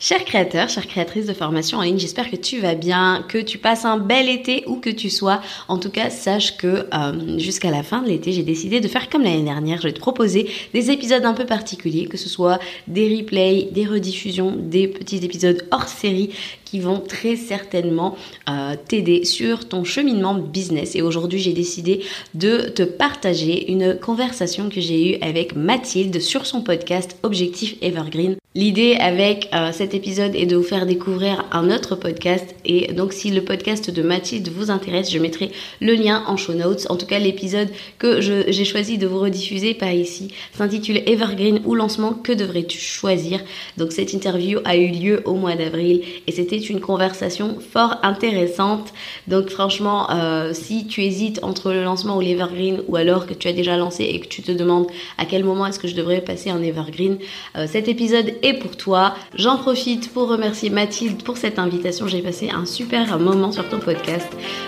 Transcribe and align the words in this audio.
Chers 0.00 0.24
créateurs, 0.24 0.68
chères 0.68 0.86
créatrices 0.86 1.26
de 1.26 1.32
formation 1.32 1.78
en 1.78 1.82
ligne, 1.82 1.98
j'espère 1.98 2.30
que 2.30 2.36
tu 2.36 2.60
vas 2.60 2.76
bien, 2.76 3.24
que 3.28 3.38
tu 3.38 3.58
passes 3.58 3.84
un 3.84 3.98
bel 3.98 4.28
été 4.28 4.62
où 4.68 4.76
que 4.76 4.90
tu 4.90 5.10
sois. 5.10 5.40
En 5.66 5.78
tout 5.78 5.90
cas, 5.90 6.08
sache 6.08 6.56
que 6.56 6.86
euh, 6.94 7.38
jusqu'à 7.38 7.72
la 7.72 7.82
fin 7.82 8.00
de 8.02 8.06
l'été, 8.06 8.30
j'ai 8.30 8.44
décidé 8.44 8.78
de 8.78 8.86
faire 8.86 9.10
comme 9.10 9.24
l'année 9.24 9.42
dernière. 9.42 9.78
Je 9.80 9.88
vais 9.88 9.92
te 9.92 9.98
proposer 9.98 10.48
des 10.72 10.92
épisodes 10.92 11.24
un 11.24 11.34
peu 11.34 11.46
particuliers, 11.46 12.06
que 12.06 12.16
ce 12.16 12.28
soit 12.28 12.60
des 12.86 13.16
replays, 13.16 13.70
des 13.72 13.86
rediffusions, 13.86 14.54
des 14.56 14.86
petits 14.86 15.24
épisodes 15.24 15.66
hors 15.72 15.88
série 15.88 16.30
qui 16.64 16.78
vont 16.78 17.00
très 17.00 17.34
certainement 17.34 18.16
euh, 18.48 18.76
t'aider 18.86 19.24
sur 19.24 19.68
ton 19.68 19.82
cheminement 19.82 20.34
business. 20.34 20.94
Et 20.94 21.02
aujourd'hui, 21.02 21.40
j'ai 21.40 21.54
décidé 21.54 22.04
de 22.34 22.68
te 22.68 22.84
partager 22.84 23.72
une 23.72 23.98
conversation 23.98 24.68
que 24.68 24.80
j'ai 24.80 25.10
eue 25.10 25.18
avec 25.22 25.56
Mathilde 25.56 26.20
sur 26.20 26.46
son 26.46 26.62
podcast 26.62 27.16
Objectif 27.24 27.74
Evergreen. 27.82 28.36
L'idée 28.58 28.96
avec 28.98 29.48
euh, 29.54 29.70
cet 29.70 29.94
épisode 29.94 30.34
est 30.34 30.44
de 30.44 30.56
vous 30.56 30.64
faire 30.64 30.84
découvrir 30.84 31.44
un 31.52 31.70
autre 31.70 31.94
podcast 31.94 32.56
et 32.64 32.92
donc 32.92 33.12
si 33.12 33.30
le 33.30 33.42
podcast 33.42 33.88
de 33.88 34.02
Mathilde 34.02 34.48
vous 34.48 34.72
intéresse, 34.72 35.12
je 35.12 35.20
mettrai 35.20 35.52
le 35.80 35.94
lien 35.94 36.24
en 36.26 36.36
show 36.36 36.54
notes. 36.54 36.88
En 36.90 36.96
tout 36.96 37.06
cas, 37.06 37.20
l'épisode 37.20 37.68
que 38.00 38.20
j'ai 38.20 38.64
choisi 38.64 38.98
de 38.98 39.06
vous 39.06 39.20
rediffuser 39.20 39.74
par 39.74 39.92
ici 39.92 40.34
s'intitule 40.54 41.02
Evergreen 41.06 41.60
ou 41.66 41.76
lancement, 41.76 42.14
que 42.14 42.32
devrais-tu 42.32 42.80
choisir? 42.80 43.38
Donc 43.76 43.92
cette 43.92 44.12
interview 44.12 44.58
a 44.64 44.76
eu 44.76 44.88
lieu 44.88 45.22
au 45.24 45.34
mois 45.34 45.54
d'avril 45.54 46.02
et 46.26 46.32
c'était 46.32 46.58
une 46.58 46.80
conversation 46.80 47.58
fort 47.60 47.98
intéressante. 48.02 48.92
Donc 49.28 49.50
franchement, 49.50 50.10
euh, 50.10 50.52
si 50.52 50.88
tu 50.88 51.04
hésites 51.04 51.38
entre 51.44 51.70
le 51.70 51.84
lancement 51.84 52.16
ou 52.16 52.20
l'Evergreen 52.20 52.82
ou 52.88 52.96
alors 52.96 53.26
que 53.26 53.34
tu 53.34 53.46
as 53.46 53.52
déjà 53.52 53.76
lancé 53.76 54.02
et 54.02 54.18
que 54.18 54.26
tu 54.26 54.42
te 54.42 54.50
demandes 54.50 54.88
à 55.16 55.26
quel 55.26 55.44
moment 55.44 55.64
est-ce 55.64 55.78
que 55.78 55.86
je 55.86 55.94
devrais 55.94 56.22
passer 56.22 56.50
en 56.50 56.60
Evergreen, 56.60 57.18
euh, 57.56 57.68
cet 57.68 57.86
épisode 57.86 58.32
est 58.42 58.47
pour 58.54 58.76
toi. 58.76 59.14
J'en 59.34 59.56
profite 59.56 60.12
pour 60.12 60.28
remercier 60.28 60.70
Mathilde 60.70 61.22
pour 61.22 61.36
cette 61.36 61.58
invitation. 61.58 62.06
J'ai 62.06 62.22
passé 62.22 62.50
un 62.50 62.64
super 62.64 63.18
moment 63.18 63.52
sur 63.52 63.68
ton 63.68 63.78
podcast. 63.78 64.26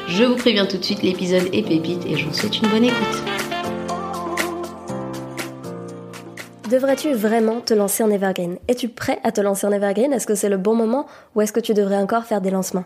Je 0.09 0.25
vous 0.25 0.37
préviens 0.37 0.67
tout 0.67 0.78
de 0.78 0.84
suite, 0.84 1.03
l'épisode 1.03 1.48
est 1.53 1.62
pépite 1.62 2.05
et 2.06 2.17
je 2.17 2.27
vous 2.27 2.34
souhaite 2.34 2.59
une 2.61 2.69
bonne 2.69 2.84
écoute. 2.84 3.22
Devrais-tu 6.70 7.12
vraiment 7.12 7.61
te 7.61 7.75
lancer 7.75 8.05
en 8.05 8.11
Evergreen? 8.11 8.59
Es-tu 8.69 8.89
prêt 8.89 9.19
à 9.25 9.33
te 9.33 9.41
lancer 9.41 9.67
en 9.67 9.72
Evergreen? 9.72 10.12
Est-ce 10.12 10.27
que 10.27 10.37
c'est 10.37 10.48
le 10.48 10.56
bon 10.56 10.77
moment 10.77 11.06
ou 11.34 11.41
est-ce 11.41 11.53
que 11.53 11.59
tu 11.59 11.75
devrais 11.75 11.97
encore 11.97 12.25
faire 12.25 12.41
des 12.41 12.50
lancements? 12.50 12.84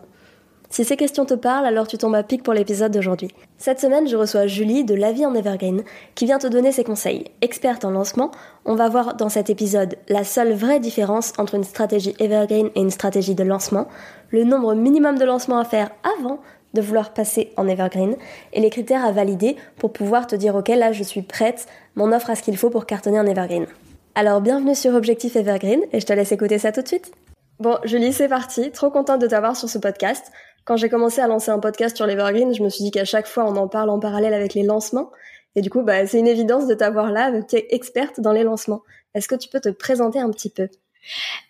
Si 0.75 0.83
ces 0.83 0.97
questions 0.97 1.23
te 1.23 1.35
parlent, 1.35 1.65
alors 1.65 1.87
tu 1.87 1.97
tombes 1.97 2.15
à 2.15 2.23
pic 2.23 2.43
pour 2.43 2.53
l'épisode 2.53 2.91
d'aujourd'hui. 2.91 3.29
Cette 3.57 3.79
semaine, 3.79 4.09
je 4.09 4.17
reçois 4.17 4.45
Julie 4.45 4.83
de 4.83 4.93
La 4.93 5.13
vie 5.13 5.25
en 5.25 5.33
Evergreen 5.33 5.83
qui 6.15 6.25
vient 6.25 6.37
te 6.37 6.47
donner 6.47 6.73
ses 6.73 6.83
conseils. 6.83 7.31
Experte 7.39 7.85
en 7.85 7.91
lancement, 7.91 8.31
on 8.65 8.75
va 8.75 8.89
voir 8.89 9.15
dans 9.15 9.29
cet 9.29 9.49
épisode 9.49 9.95
la 10.09 10.25
seule 10.25 10.51
vraie 10.51 10.81
différence 10.81 11.31
entre 11.37 11.55
une 11.55 11.63
stratégie 11.63 12.13
Evergreen 12.19 12.71
et 12.75 12.81
une 12.81 12.89
stratégie 12.89 13.35
de 13.35 13.43
lancement, 13.45 13.87
le 14.31 14.43
nombre 14.43 14.73
minimum 14.73 15.17
de 15.17 15.23
lancements 15.23 15.59
à 15.59 15.63
faire 15.63 15.91
avant 16.19 16.41
de 16.73 16.81
vouloir 16.81 17.13
passer 17.13 17.53
en 17.55 17.69
evergreen 17.69 18.17
et 18.51 18.59
les 18.59 18.69
critères 18.69 19.05
à 19.05 19.13
valider 19.13 19.55
pour 19.77 19.93
pouvoir 19.93 20.27
te 20.27 20.35
dire 20.35 20.57
ok 20.57 20.67
là 20.67 20.91
je 20.91 21.03
suis 21.03 21.21
prête, 21.21 21.67
mon 21.95 22.11
offre 22.11 22.31
à 22.31 22.35
ce 22.35 22.43
qu'il 22.43 22.57
faut 22.57 22.69
pour 22.69 22.85
cartonner 22.85 23.17
en 23.21 23.25
evergreen. 23.25 23.65
Alors 24.13 24.41
bienvenue 24.41 24.75
sur 24.75 24.93
Objectif 24.93 25.37
Evergreen 25.37 25.79
et 25.93 26.01
je 26.01 26.05
te 26.05 26.11
laisse 26.11 26.33
écouter 26.33 26.59
ça 26.59 26.73
tout 26.73 26.81
de 26.81 26.87
suite. 26.89 27.13
Bon 27.61 27.77
Julie 27.85 28.11
c'est 28.11 28.27
parti, 28.27 28.71
trop 28.71 28.89
contente 28.89 29.21
de 29.21 29.27
t'avoir 29.27 29.55
sur 29.55 29.69
ce 29.69 29.77
podcast. 29.77 30.33
Quand 30.65 30.77
j'ai 30.77 30.89
commencé 30.89 31.21
à 31.21 31.27
lancer 31.27 31.51
un 31.51 31.59
podcast 31.59 31.95
sur 31.95 32.07
l'Evergreen, 32.07 32.51
je 32.55 32.63
me 32.63 32.69
suis 32.69 32.83
dit 32.83 32.89
qu'à 32.89 33.05
chaque 33.05 33.27
fois 33.27 33.45
on 33.45 33.55
en 33.55 33.67
parle 33.67 33.91
en 33.91 33.99
parallèle 33.99 34.33
avec 34.33 34.55
les 34.55 34.63
lancements. 34.63 35.11
Et 35.55 35.61
du 35.61 35.69
coup, 35.69 35.83
bah, 35.83 36.07
c'est 36.07 36.17
une 36.17 36.27
évidence 36.27 36.67
de 36.67 36.73
t'avoir 36.73 37.11
là, 37.11 37.31
tu 37.43 37.55
es 37.55 37.67
experte 37.69 38.19
dans 38.19 38.33
les 38.33 38.43
lancements. 38.43 38.81
Est-ce 39.13 39.27
que 39.27 39.35
tu 39.35 39.47
peux 39.47 39.61
te 39.61 39.69
présenter 39.69 40.19
un 40.19 40.31
petit 40.31 40.49
peu? 40.49 40.67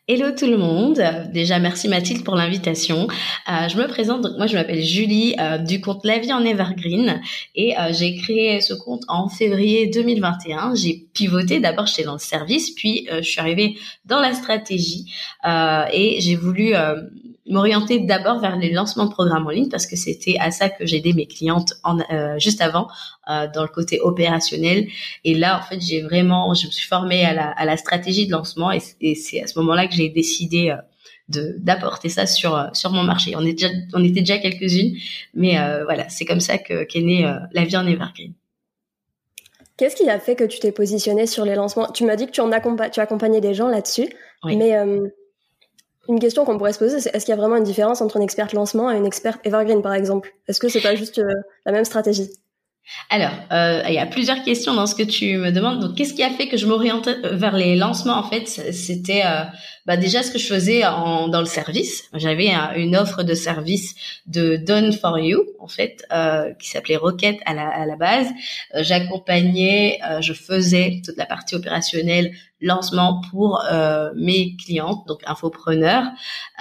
Hello 0.08 0.32
tout 0.38 0.48
le 0.48 0.58
monde. 0.58 1.02
Déjà 1.34 1.60
merci 1.60 1.88
Mathilde 1.88 2.26
pour 2.26 2.36
l'invitation. 2.36 3.08
Euh, 3.50 3.70
je 3.70 3.78
me 3.78 3.88
présente 3.88 4.22
donc 4.22 4.34
moi 4.38 4.48
je 4.48 4.56
m'appelle 4.56 4.84
Julie 4.84 5.34
euh, 5.40 5.58
du 5.58 5.80
compte 5.80 6.06
La 6.06 6.20
vie 6.20 6.34
en 6.34 6.44
Evergreen 6.44 7.22
et 7.56 7.76
euh, 7.80 7.94
j'ai 7.94 8.16
créé 8.18 8.60
ce 8.60 8.74
compte 8.74 9.04
en 9.08 9.30
février 9.30 9.88
2021. 9.88 10.76
J'ai 10.76 11.08
pivoté 11.14 11.62
d'abord 11.62 11.88
j'étais 11.88 12.04
dans 12.04 12.14
le 12.14 12.20
service 12.20 12.72
puis 12.72 13.08
je 13.10 13.22
suis 13.22 13.40
arrivée 13.40 13.78
dans 14.04 14.20
la 14.20 14.34
stratégie 14.34 15.12
et 15.46 16.18
j'ai 16.20 16.36
voulu 16.36 16.74
m'orienter 17.48 18.00
d'abord 18.00 18.40
vers 18.40 18.58
les 18.58 18.72
lancements 18.72 19.06
de 19.06 19.12
programmes 19.12 19.46
en 19.46 19.52
ligne 19.52 19.70
parce 19.70 19.86
que 19.86 19.96
c'était 19.96 20.36
à 20.40 20.52
ça 20.52 20.70
que 20.70 20.86
j'aidais 20.86 21.14
mes 21.14 21.28
clientes 21.28 21.74
en, 21.84 22.00
euh, 22.12 22.40
juste 22.40 22.62
avant 22.62 22.88
euh, 23.30 23.48
dans 23.54 23.62
le 23.62 23.68
côté 23.68 24.00
opérationnel. 24.02 24.88
Et 25.24 25.36
là 25.36 25.60
en 25.60 25.62
fait 25.62 25.80
j'ai 25.80 26.02
vraiment 26.02 26.54
je 26.54 26.66
me 26.66 26.72
suis 26.72 26.88
formée 26.88 27.24
à 27.24 27.34
la, 27.34 27.52
à 27.52 27.66
la 27.66 27.78
stratégie 27.78 28.26
de 28.26 28.32
lancement 28.32 28.72
et, 28.72 28.82
et 29.02 29.16
c'est 29.16 29.44
à 29.44 29.48
ce 29.48 29.60
moment-là 29.60 29.88
que 29.88 29.94
j'ai 29.94 30.10
décidé 30.10 30.72
euh, 30.72 30.78
de 31.30 31.56
d'apporter 31.60 32.10
ça 32.10 32.26
sur 32.26 32.56
euh, 32.56 32.68
sur 32.74 32.92
mon 32.92 33.04
marché. 33.04 33.36
On 33.36 33.46
est 33.46 33.54
déjà 33.54 33.70
on 33.94 34.04
était 34.04 34.22
déjà 34.22 34.40
quelques-unes 34.40 34.96
mais 35.34 35.60
euh, 35.60 35.84
voilà 35.84 36.10
c'est 36.10 36.26
comme 36.26 36.42
ça 36.42 36.58
que 36.58 36.84
qu'est 36.84 37.02
née 37.02 37.32
la 37.52 37.64
vie 37.64 37.78
en 37.78 37.86
evergreen. 37.86 38.34
Qu'est-ce 39.78 39.98
qui 39.98 40.10
a 40.10 40.20
fait 40.20 40.36
que 40.36 40.46
tu 40.46 40.60
t'es 40.60 40.72
positionnée 40.72 41.28
sur 41.28 41.44
les 41.44 41.54
lancements? 41.54 41.92
Tu 41.92 42.06
m'as 42.06 42.16
dit 42.16 42.28
que 42.28 42.32
tu 42.32 42.40
en 42.40 42.52
accompagnes, 42.54 42.92
tu 42.92 43.02
accompagnais 43.02 43.42
des 43.42 43.54
gens 43.54 43.68
là-dessus, 43.68 44.08
oui. 44.46 44.56
mais 44.56 44.74
une 46.08 46.20
question 46.20 46.46
qu'on 46.46 46.58
pourrait 46.58 46.74
se 46.74 46.80
poser, 46.80 47.00
c'est 47.00 47.16
est-ce 47.16 47.26
qu'il 47.26 47.34
y 47.34 47.38
a 47.38 47.40
vraiment 47.40 47.58
une 47.58 47.64
différence 47.64 48.02
entre 48.02 48.18
une 48.18 48.24
experte 48.24 48.54
lancement 48.54 48.92
et 48.92 48.98
une 48.98 49.06
experte 49.06 49.46
evergreen, 49.46 49.82
par 49.82 49.94
exemple? 49.94 50.34
Est-ce 50.48 50.60
que 50.60 50.70
c'est 50.70 50.82
pas 50.82 50.96
juste 50.96 51.20
euh, 51.20 51.34
la 51.66 51.72
même 51.72 51.86
stratégie? 51.86 52.30
Alors, 53.10 53.32
euh, 53.52 53.82
il 53.88 53.96
y 53.96 54.00
a 54.00 54.06
plusieurs 54.06 54.44
questions 54.44 54.74
dans 54.76 54.86
ce 54.86 54.94
que 54.94 55.02
tu 55.04 55.38
me 55.38 55.52
demandes. 55.52 55.80
Donc, 55.80 55.96
qu'est-ce 55.96 56.14
qui 56.14 56.24
a 56.24 56.30
fait 56.30 56.48
que 56.48 56.58
je 56.58 56.68
m'oriente 56.68 57.10
vers 57.24 57.58
les 57.58 57.76
lancements 57.76 58.18
En 58.18 58.30
fait, 58.30 58.48
c'était 58.48 59.24
euh, 59.26 59.44
bah, 59.86 59.98
déjà 59.98 60.24
ce 60.24 60.32
que 60.32 60.40
je 60.40 60.48
faisais 60.48 60.82
dans 60.82 61.40
le 61.40 61.46
service. 61.46 62.06
J'avais 62.14 62.52
une 62.76 62.96
offre 62.96 63.24
de 63.24 63.36
service 63.36 63.94
de 64.26 64.56
Done 64.56 64.94
for 64.94 65.20
You, 65.20 65.46
en 65.60 65.68
fait, 65.68 66.06
euh, 66.12 66.54
qui 66.54 66.70
s'appelait 66.70 66.96
Rocket 66.96 67.38
à 67.46 67.54
la, 67.54 67.96
base. 67.96 68.28
Euh, 68.74 68.84
j'accompagnais, 68.84 70.00
euh, 70.10 70.22
je 70.22 70.34
faisais 70.34 71.02
toute 71.06 71.18
la 71.18 71.28
partie 71.28 71.56
opérationnelle 71.56 72.32
lancement 72.66 73.22
pour 73.30 73.64
euh, 73.72 74.10
mes 74.16 74.56
clientes, 74.56 75.06
donc 75.08 75.22
infopreneurs. 75.26 76.06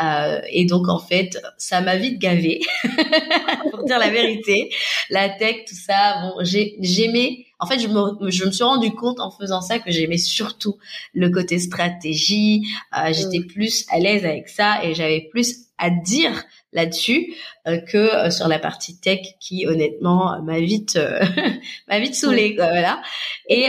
Euh, 0.02 0.40
et 0.50 0.66
donc 0.66 0.88
en 0.88 0.98
fait, 0.98 1.40
ça 1.56 1.80
m'a 1.80 1.96
vite 1.96 2.18
gavé, 2.20 2.60
pour 3.70 3.84
dire 3.84 3.98
la 3.98 4.10
vérité. 4.10 4.70
La 5.10 5.30
tech, 5.30 5.64
tout 5.66 5.74
ça, 5.74 6.20
bon, 6.22 6.34
j'aimais. 6.42 7.46
En 7.58 7.66
fait, 7.66 7.78
je 7.78 7.88
me, 7.88 8.30
je 8.30 8.44
me 8.44 8.50
suis 8.50 8.64
rendu 8.64 8.90
compte 8.90 9.20
en 9.20 9.30
faisant 9.30 9.62
ça 9.62 9.78
que 9.78 9.90
j'aimais 9.90 10.18
surtout 10.18 10.76
le 11.14 11.30
côté 11.30 11.58
stratégie. 11.58 12.66
Euh, 12.96 13.12
J'étais 13.12 13.38
mm. 13.38 13.46
plus 13.46 13.86
à 13.90 13.98
l'aise 13.98 14.26
avec 14.26 14.48
ça 14.48 14.84
et 14.84 14.94
j'avais 14.94 15.28
plus 15.30 15.56
à 15.78 15.88
dire 15.88 16.44
là-dessus 16.72 17.34
euh, 17.66 17.78
que 17.78 17.96
euh, 17.96 18.30
sur 18.30 18.48
la 18.48 18.58
partie 18.58 19.00
tech 19.00 19.20
qui 19.40 19.66
honnêtement 19.66 20.40
m'a 20.42 20.60
vite 20.60 20.98
m'a 21.88 21.98
vite 21.98 22.14
saoulée 22.14 22.54
quoi, 22.54 22.68
voilà 22.68 23.02
et 23.48 23.66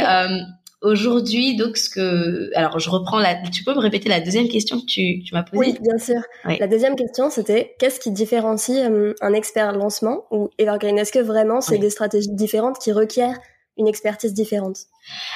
Aujourd'hui, 0.81 1.55
donc 1.55 1.77
ce 1.77 1.89
que, 1.89 2.51
alors 2.55 2.79
je 2.79 2.89
reprends 2.89 3.17
la, 3.17 3.35
tu 3.49 3.63
peux 3.63 3.73
me 3.73 3.79
répéter 3.79 4.09
la 4.09 4.19
deuxième 4.19 4.47
question 4.47 4.79
que 4.79 4.85
tu, 4.85 5.23
tu 5.23 5.33
m'as 5.33 5.43
posée? 5.43 5.57
Oui, 5.57 5.77
bien 5.81 5.97
sûr. 5.97 6.21
La 6.59 6.67
deuxième 6.67 6.95
question, 6.95 7.29
c'était 7.29 7.75
qu'est-ce 7.79 7.99
qui 7.99 8.11
différencie 8.11 8.87
euh, 8.89 9.13
un 9.21 9.33
expert 9.33 9.71
lancement 9.71 10.25
ou 10.31 10.49
evergreen? 10.59 10.97
Est-ce 10.99 11.11
que 11.11 11.19
vraiment 11.19 11.61
c'est 11.61 11.77
des 11.77 11.89
stratégies 11.89 12.31
différentes 12.31 12.77
qui 12.77 12.91
requièrent 12.91 13.39
une 13.77 13.87
expertise 13.87 14.33
différente? 14.33 14.77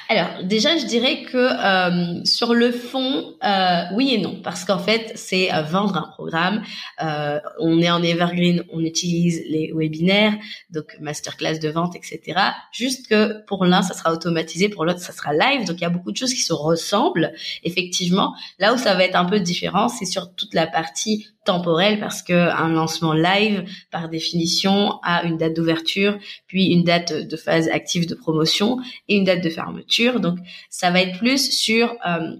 Alors 0.07 0.43
déjà, 0.43 0.77
je 0.77 0.85
dirais 0.85 1.23
que 1.23 1.37
euh, 1.37 2.25
sur 2.25 2.55
le 2.55 2.71
fond, 2.71 3.35
euh, 3.43 3.83
oui 3.93 4.13
et 4.15 4.17
non, 4.17 4.39
parce 4.43 4.65
qu'en 4.65 4.79
fait, 4.79 5.11
c'est 5.15 5.53
euh, 5.53 5.61
vendre 5.61 5.97
un 5.97 6.09
programme. 6.09 6.63
Euh, 7.03 7.39
on 7.59 7.79
est 7.79 7.91
en 7.91 8.01
evergreen, 8.01 8.63
on 8.71 8.79
utilise 8.79 9.43
les 9.47 9.71
webinaires, 9.73 10.33
donc 10.71 10.97
masterclass 10.99 11.59
de 11.59 11.69
vente, 11.69 11.95
etc. 11.95 12.39
Juste 12.71 13.07
que 13.07 13.45
pour 13.45 13.65
l'un, 13.65 13.83
ça 13.83 13.93
sera 13.93 14.11
automatisé, 14.11 14.69
pour 14.69 14.85
l'autre, 14.85 14.99
ça 14.99 15.13
sera 15.13 15.33
live. 15.33 15.67
Donc 15.67 15.77
il 15.77 15.81
y 15.81 15.85
a 15.85 15.89
beaucoup 15.89 16.11
de 16.11 16.17
choses 16.17 16.33
qui 16.33 16.41
se 16.41 16.53
ressemblent, 16.53 17.31
effectivement. 17.63 18.33
Là 18.57 18.73
où 18.73 18.77
ça 18.77 18.95
va 18.95 19.03
être 19.03 19.15
un 19.15 19.25
peu 19.25 19.39
différent, 19.39 19.89
c'est 19.89 20.05
sur 20.05 20.33
toute 20.33 20.55
la 20.55 20.65
partie 20.65 21.27
temporelle 21.45 21.99
parce 21.99 22.21
que 22.21 22.33
un 22.33 22.69
lancement 22.69 23.13
live, 23.13 23.63
par 23.91 24.09
définition, 24.09 24.99
a 25.03 25.23
une 25.23 25.37
date 25.37 25.55
d'ouverture, 25.55 26.17
puis 26.47 26.65
une 26.67 26.83
date 26.83 27.13
de 27.13 27.37
phase 27.37 27.69
active 27.69 28.07
de 28.07 28.15
promotion 28.15 28.77
et 29.07 29.15
une 29.15 29.23
date 29.23 29.43
de 29.43 29.49
fermeture. 29.59 30.19
Donc, 30.19 30.37
ça 30.69 30.91
va 30.91 31.01
être 31.01 31.17
plus 31.17 31.51
sur 31.51 31.95
euh, 32.05 32.35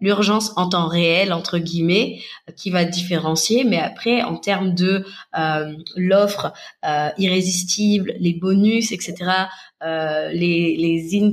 l'urgence 0.00 0.52
en 0.56 0.68
temps 0.68 0.88
réel 0.88 1.32
entre 1.32 1.58
guillemets 1.58 2.20
qui 2.56 2.70
va 2.70 2.84
différencier 2.84 3.64
mais 3.64 3.78
après 3.78 4.22
en 4.22 4.36
termes 4.36 4.74
de 4.74 5.04
euh, 5.38 5.72
l'offre 5.96 6.52
euh, 6.84 7.08
irrésistible 7.16 8.12
les 8.18 8.34
bonus 8.34 8.92
etc 8.92 9.14
euh, 9.82 10.28
les 10.30 10.76
les, 10.76 11.30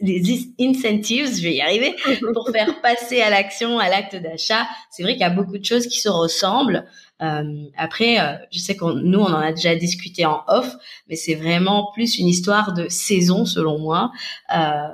les 0.00 0.48
incentives 0.60 1.26
je 1.36 1.42
vais 1.42 1.54
y 1.54 1.60
arriver 1.60 1.94
pour 2.32 2.50
faire 2.50 2.80
passer 2.80 3.20
à 3.20 3.30
l'action 3.30 3.78
à 3.78 3.88
l'acte 3.88 4.16
d'achat 4.16 4.66
c'est 4.90 5.02
vrai 5.02 5.12
qu'il 5.12 5.22
y 5.22 5.24
a 5.24 5.30
beaucoup 5.30 5.58
de 5.58 5.64
choses 5.64 5.86
qui 5.86 6.00
se 6.00 6.08
ressemblent 6.08 6.86
euh, 7.22 7.64
après, 7.76 8.20
euh, 8.20 8.36
je 8.50 8.58
sais 8.58 8.76
qu'on 8.76 8.94
nous 8.94 9.18
on 9.18 9.26
en 9.26 9.40
a 9.40 9.52
déjà 9.52 9.74
discuté 9.74 10.24
en 10.24 10.42
off, 10.46 10.76
mais 11.08 11.16
c'est 11.16 11.34
vraiment 11.34 11.90
plus 11.92 12.18
une 12.18 12.28
histoire 12.28 12.74
de 12.74 12.88
saison 12.88 13.44
selon 13.44 13.78
moi. 13.78 14.12
Euh, 14.54 14.88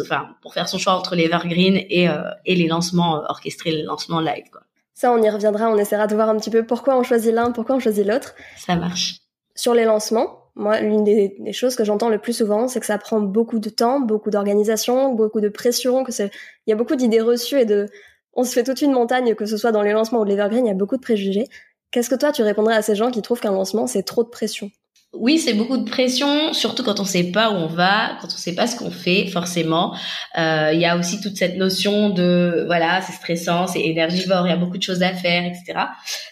enfin, 0.00 0.28
pour 0.42 0.54
faire 0.54 0.68
son 0.68 0.78
choix 0.78 0.94
entre 0.94 1.14
les 1.14 1.24
evergreen 1.24 1.80
et, 1.88 2.08
euh, 2.08 2.22
et 2.44 2.54
les 2.54 2.66
lancements 2.66 3.16
euh, 3.16 3.26
orchestrés, 3.28 3.70
les 3.70 3.82
lancements 3.82 4.20
live. 4.20 4.44
Quoi. 4.50 4.62
Ça, 4.94 5.12
on 5.12 5.22
y 5.22 5.30
reviendra, 5.30 5.68
on 5.68 5.78
essaiera 5.78 6.06
de 6.06 6.14
voir 6.14 6.28
un 6.28 6.36
petit 6.36 6.50
peu 6.50 6.64
pourquoi 6.64 6.96
on 6.96 7.02
choisit 7.02 7.32
l'un, 7.32 7.50
pourquoi 7.50 7.76
on 7.76 7.80
choisit 7.80 8.06
l'autre. 8.06 8.34
Ça 8.56 8.76
marche. 8.76 9.16
Sur 9.54 9.74
les 9.74 9.84
lancements, 9.84 10.38
moi, 10.54 10.80
l'une 10.80 11.04
des, 11.04 11.34
des, 11.38 11.52
choses 11.52 11.76
que 11.76 11.84
j'entends 11.84 12.08
le 12.08 12.18
plus 12.18 12.34
souvent, 12.34 12.68
c'est 12.68 12.80
que 12.80 12.86
ça 12.86 12.98
prend 12.98 13.20
beaucoup 13.20 13.58
de 13.58 13.70
temps, 13.70 14.00
beaucoup 14.00 14.30
d'organisation, 14.30 15.14
beaucoup 15.14 15.40
de 15.40 15.48
pression, 15.48 16.04
que 16.04 16.12
c'est, 16.12 16.30
il 16.66 16.70
y 16.70 16.72
a 16.72 16.76
beaucoup 16.76 16.94
d'idées 16.94 17.20
reçues 17.20 17.60
et 17.60 17.64
de, 17.64 17.88
on 18.34 18.44
se 18.44 18.52
fait 18.52 18.64
toute 18.64 18.82
une 18.82 18.92
montagne, 18.92 19.34
que 19.34 19.46
ce 19.46 19.56
soit 19.56 19.72
dans 19.72 19.82
les 19.82 19.92
lancements 19.92 20.20
ou 20.20 20.24
l'evergreen, 20.24 20.66
il 20.66 20.68
y 20.68 20.72
a 20.72 20.74
beaucoup 20.74 20.96
de 20.96 21.02
préjugés. 21.02 21.48
Qu'est-ce 21.90 22.08
que 22.08 22.14
toi, 22.14 22.32
tu 22.32 22.42
répondrais 22.42 22.74
à 22.74 22.82
ces 22.82 22.94
gens 22.94 23.10
qui 23.10 23.20
trouvent 23.20 23.40
qu'un 23.40 23.52
lancement, 23.52 23.86
c'est 23.86 24.02
trop 24.02 24.24
de 24.24 24.28
pression? 24.28 24.70
Oui, 25.14 25.38
c'est 25.38 25.52
beaucoup 25.52 25.76
de 25.76 25.88
pression, 25.88 26.54
surtout 26.54 26.82
quand 26.82 26.98
on 26.98 27.04
sait 27.04 27.32
pas 27.32 27.50
où 27.50 27.54
on 27.54 27.66
va, 27.66 28.16
quand 28.22 28.28
on 28.28 28.38
sait 28.38 28.54
pas 28.54 28.66
ce 28.66 28.76
qu'on 28.76 28.90
fait, 28.90 29.26
forcément. 29.26 29.94
Euh, 30.38 30.70
il 30.72 30.80
y 30.80 30.86
a 30.86 30.96
aussi 30.96 31.20
toute 31.20 31.36
cette 31.36 31.58
notion 31.58 32.08
de, 32.08 32.64
voilà, 32.66 33.02
c'est 33.02 33.12
stressant, 33.12 33.66
c'est 33.66 33.82
énergivore, 33.82 34.46
il 34.46 34.50
y 34.50 34.54
a 34.54 34.56
beaucoup 34.56 34.78
de 34.78 34.82
choses 34.82 35.02
à 35.02 35.12
faire, 35.12 35.44
etc. 35.44 35.80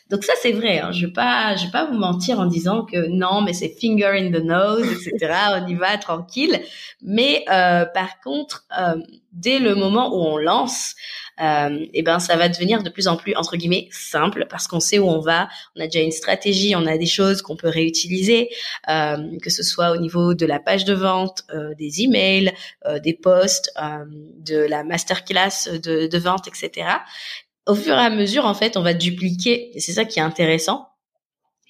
Donc 0.09 0.25
ça, 0.25 0.33
c'est 0.41 0.53
vrai. 0.53 0.79
Hein, 0.79 0.93
je 0.93 1.05
vais 1.05 1.13
pas, 1.13 1.55
vais 1.57 1.71
pas 1.71 1.85
vous 1.85 1.99
mentir 1.99 2.41
en 2.41 2.47
disant 2.47 2.87
que 2.87 3.07
non, 3.09 3.43
mais 3.43 3.53
c'est 3.53 3.69
finger 3.69 4.13
in 4.15 4.31
the 4.31 4.43
nose, 4.43 4.87
etc. 4.91 5.35
on 5.63 5.69
y 5.69 5.75
va 5.75 5.99
tranquille. 5.99 6.59
Mais 7.03 7.45
euh, 7.53 7.85
par 7.85 8.19
contre, 8.21 8.65
euh, 8.81 8.97
dès 9.33 9.59
le 9.59 9.75
moment 9.75 10.15
où 10.15 10.21
on 10.21 10.37
lance, 10.37 10.95
euh, 11.41 11.79
et 11.81 11.91
eh 11.95 12.03
ben 12.03 12.19
ça 12.19 12.37
va 12.37 12.49
devenir 12.49 12.83
de 12.83 12.91
plus 12.91 13.09
en 13.09 13.17
plus 13.17 13.35
entre 13.35 13.57
guillemets 13.57 13.89
simple 13.93 14.47
parce 14.51 14.67
qu'on 14.67 14.81
sait 14.81 14.99
où 14.99 15.09
on 15.09 15.21
va, 15.21 15.49
on 15.75 15.81
a 15.81 15.87
déjà 15.87 16.01
une 16.01 16.11
stratégie, 16.11 16.75
on 16.77 16.85
a 16.85 16.99
des 16.99 17.07
choses 17.07 17.41
qu'on 17.41 17.57
peut 17.57 17.69
réutiliser, 17.69 18.51
euh, 18.89 19.17
que 19.43 19.49
ce 19.49 19.63
soit 19.63 19.93
au 19.93 19.97
niveau 19.97 20.35
de 20.35 20.45
la 20.45 20.59
page 20.59 20.85
de 20.85 20.93
vente, 20.93 21.45
euh, 21.55 21.75
des 21.79 22.03
emails, 22.03 22.53
euh, 22.87 22.99
des 22.99 23.15
posts, 23.15 23.73
euh, 23.81 24.05
de 24.39 24.57
la 24.57 24.85
masterclass 24.85 25.71
de, 25.83 26.07
de 26.07 26.19
vente, 26.19 26.47
etc. 26.47 26.89
Au 27.67 27.75
fur 27.75 27.95
et 27.95 27.99
à 27.99 28.11
mesure, 28.11 28.45
en 28.45 28.55
fait, 28.55 28.77
on 28.77 28.83
va 28.83 28.95
dupliquer, 28.95 29.71
et 29.75 29.81
c'est 29.81 29.93
ça 29.93 30.05
qui 30.05 30.19
est 30.19 30.23
intéressant, 30.23 30.90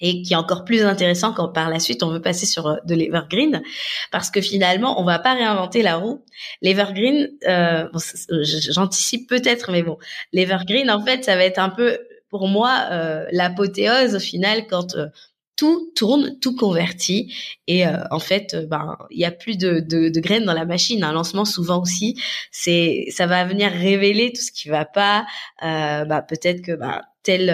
et 0.01 0.23
qui 0.23 0.33
est 0.33 0.37
encore 0.37 0.65
plus 0.65 0.83
intéressant 0.83 1.33
quand 1.33 1.49
par 1.49 1.69
la 1.69 1.79
suite 1.79 2.03
on 2.03 2.11
veut 2.11 2.23
passer 2.23 2.47
sur 2.47 2.67
euh, 2.67 2.77
de 2.85 2.95
l'evergreen 2.95 3.63
parce 4.11 4.31
que 4.31 4.41
finalement 4.41 5.01
on 5.01 5.05
va 5.05 5.19
pas 5.19 5.35
réinventer 5.35 5.83
la 5.83 5.97
roue. 5.97 6.25
L'evergreen, 6.63 7.31
euh, 7.47 7.87
j'anticipe 8.71 9.29
peut-être, 9.29 9.71
mais 9.71 9.83
bon, 9.83 9.99
l'evergreen 10.33 10.91
en 10.91 11.05
fait 11.05 11.25
ça 11.25 11.37
va 11.37 11.45
être 11.45 11.59
un 11.59 11.71
peu 11.71 11.99
pour 12.29 12.49
moi 12.49 12.87
euh, 12.91 13.27
l'apothéose 13.33 14.15
au 14.15 14.21
final 14.21 14.67
quand 14.69 14.95
euh, 14.97 15.07
tout 15.57 15.93
tourne, 15.95 16.39
tout 16.41 16.57
convertit 16.57 17.35
et 17.67 17.85
en 17.87 18.19
fait, 18.19 18.57
ben 18.71 18.97
il 19.11 19.21
y 19.21 19.27
a 19.27 19.31
plus 19.31 19.59
de, 19.59 19.81
de, 19.81 20.09
de, 20.09 20.21
graines 20.21 20.47
dans 20.47 20.55
la 20.55 20.65
machine. 20.65 21.05
Un 21.05 21.13
lancement 21.13 21.45
souvent 21.45 21.83
aussi, 21.83 22.19
c'est 22.51 23.05
ça 23.11 23.27
va 23.27 23.45
venir 23.45 23.71
révéler 23.71 24.33
tout 24.33 24.41
ce 24.41 24.53
qui 24.53 24.71
va 24.71 24.87
pas. 24.87 25.27
Bah, 25.61 26.25
peut-être 26.27 26.63
que 26.63 26.73
bah, 26.73 27.03
tel 27.23 27.51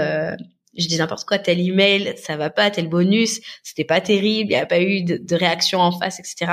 je 0.79 0.89
dis 0.89 0.99
n'importe 0.99 1.25
quoi, 1.25 1.39
tel 1.39 1.61
email, 1.61 2.15
ça 2.17 2.37
va 2.37 2.51
pas, 2.51 2.71
tel 2.71 2.89
bonus, 2.89 3.41
c'était 3.63 3.85
pas 3.85 4.01
terrible, 4.01 4.51
il 4.51 4.55
n'y 4.55 4.61
a 4.61 4.67
pas 4.67 4.81
eu 4.81 5.03
de, 5.03 5.37
réaction 5.37 5.81
en 5.81 5.93
face, 5.93 6.19
etc. 6.19 6.53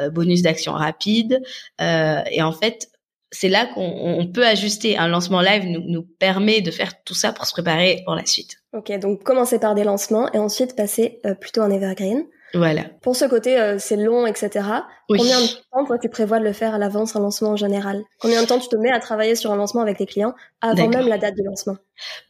Euh, 0.00 0.10
bonus 0.10 0.42
d'action 0.42 0.72
rapide. 0.72 1.40
Euh, 1.80 2.20
et 2.30 2.42
en 2.42 2.52
fait, 2.52 2.88
c'est 3.32 3.48
là 3.48 3.66
qu'on 3.66 4.28
peut 4.32 4.46
ajuster. 4.46 4.98
Un 4.98 5.08
lancement 5.08 5.40
live 5.40 5.64
nous, 5.64 5.82
nous 5.86 6.02
permet 6.02 6.60
de 6.60 6.70
faire 6.70 7.02
tout 7.04 7.14
ça 7.14 7.32
pour 7.32 7.46
se 7.46 7.52
préparer 7.52 8.02
pour 8.04 8.14
la 8.14 8.26
suite. 8.26 8.56
Ok, 8.72 8.92
donc 8.98 9.22
commencer 9.22 9.58
par 9.58 9.74
des 9.74 9.84
lancements 9.84 10.30
et 10.32 10.38
ensuite 10.38 10.76
passer 10.76 11.20
euh, 11.26 11.34
plutôt 11.34 11.62
en 11.62 11.70
evergreen. 11.70 12.24
Voilà. 12.54 12.84
Pour 13.02 13.14
ce 13.14 13.24
côté, 13.24 13.58
euh, 13.58 13.76
c'est 13.78 13.96
long, 13.96 14.26
etc. 14.26 14.66
Combien 15.08 15.40
de 15.40 15.46
temps, 15.72 15.84
toi, 15.84 15.98
tu 15.98 16.08
prévois 16.08 16.38
de 16.38 16.44
le 16.44 16.52
faire 16.52 16.74
à 16.74 16.78
l'avance, 16.78 17.16
un 17.16 17.20
lancement 17.20 17.50
en 17.50 17.56
général 17.56 18.02
Combien 18.20 18.42
de 18.42 18.46
temps 18.46 18.58
tu 18.58 18.68
te 18.68 18.76
mets 18.76 18.90
à 18.90 19.00
travailler 19.00 19.34
sur 19.34 19.52
un 19.52 19.56
lancement 19.56 19.82
avec 19.82 19.98
tes 19.98 20.06
clients 20.06 20.34
avant 20.60 20.88
même 20.88 21.08
la 21.08 21.18
date 21.18 21.34
du 21.34 21.42
lancement? 21.42 21.76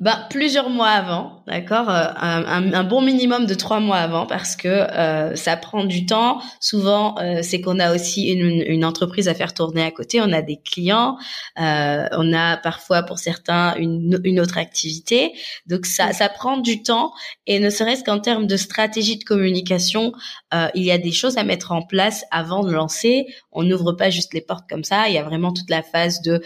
Bah, 0.01 0.27
plusieurs 0.31 0.69
mois 0.69 0.89
avant, 0.89 1.45
d'accord, 1.47 1.89
euh, 1.91 2.07
un, 2.17 2.73
un, 2.73 2.85
bon 2.85 3.03
minimum 3.03 3.47
de 3.47 3.55
trois 3.55 3.79
mois 3.79 3.99
avant 3.99 4.27
parce 4.27 4.57
que 4.57 4.69
euh, 4.69 5.37
ça 5.37 5.57
prend 5.57 5.85
du 5.85 6.07
temps. 6.07 6.41
Souvent, 6.59 7.17
euh, 7.19 7.41
c'est 7.43 7.61
qu'on 7.61 7.79
a 7.79 7.95
aussi 7.95 8.31
une, 8.33 8.63
une, 8.67 8.85
entreprise 8.85 9.29
à 9.29 9.35
faire 9.35 9.55
tourner 9.55 9.85
à 9.85 9.93
côté. 9.93 10.21
On 10.21 10.33
a 10.33 10.43
des 10.43 10.61
clients, 10.61 11.17
euh, 11.61 12.05
on 12.13 12.33
a 12.33 12.57
parfois 12.57 13.05
pour 13.05 13.19
certains 13.21 13.77
une, 13.77 14.21
une 14.25 14.41
autre 14.41 14.59
activité. 14.59 15.33
Donc 15.67 15.87
ça, 15.87 16.13
ça 16.13 16.29
prend 16.29 16.57
du 16.57 16.83
temps 16.83 17.13
et 17.47 17.61
ne 17.61 17.71
serait-ce 17.71 18.03
qu'en 18.03 18.19
termes 18.19 18.49
de 18.49 18.57
stratégie 18.57 19.19
de 19.19 19.25
communication, 19.25 20.13
euh, 20.53 20.69
il 20.75 20.83
y 20.83 20.91
a 20.91 20.99
des 20.99 21.13
choses 21.13 21.39
à 21.39 21.45
mettre 21.45 21.71
en 21.71 21.83
place 21.83 22.25
avant 22.33 22.65
de 22.65 22.73
lancer. 22.73 23.27
On 23.53 23.63
n'ouvre 23.63 23.93
pas 23.93 24.11
juste 24.11 24.35
les 24.35 24.41
portes 24.41 24.69
comme 24.69 24.85
ça. 24.85 25.09
Il 25.09 25.15
y 25.15 25.19
a 25.19 25.23
vraiment 25.23 25.53
toute 25.53 25.71
la 25.71 25.83
phase 25.83 26.23
de 26.23 26.43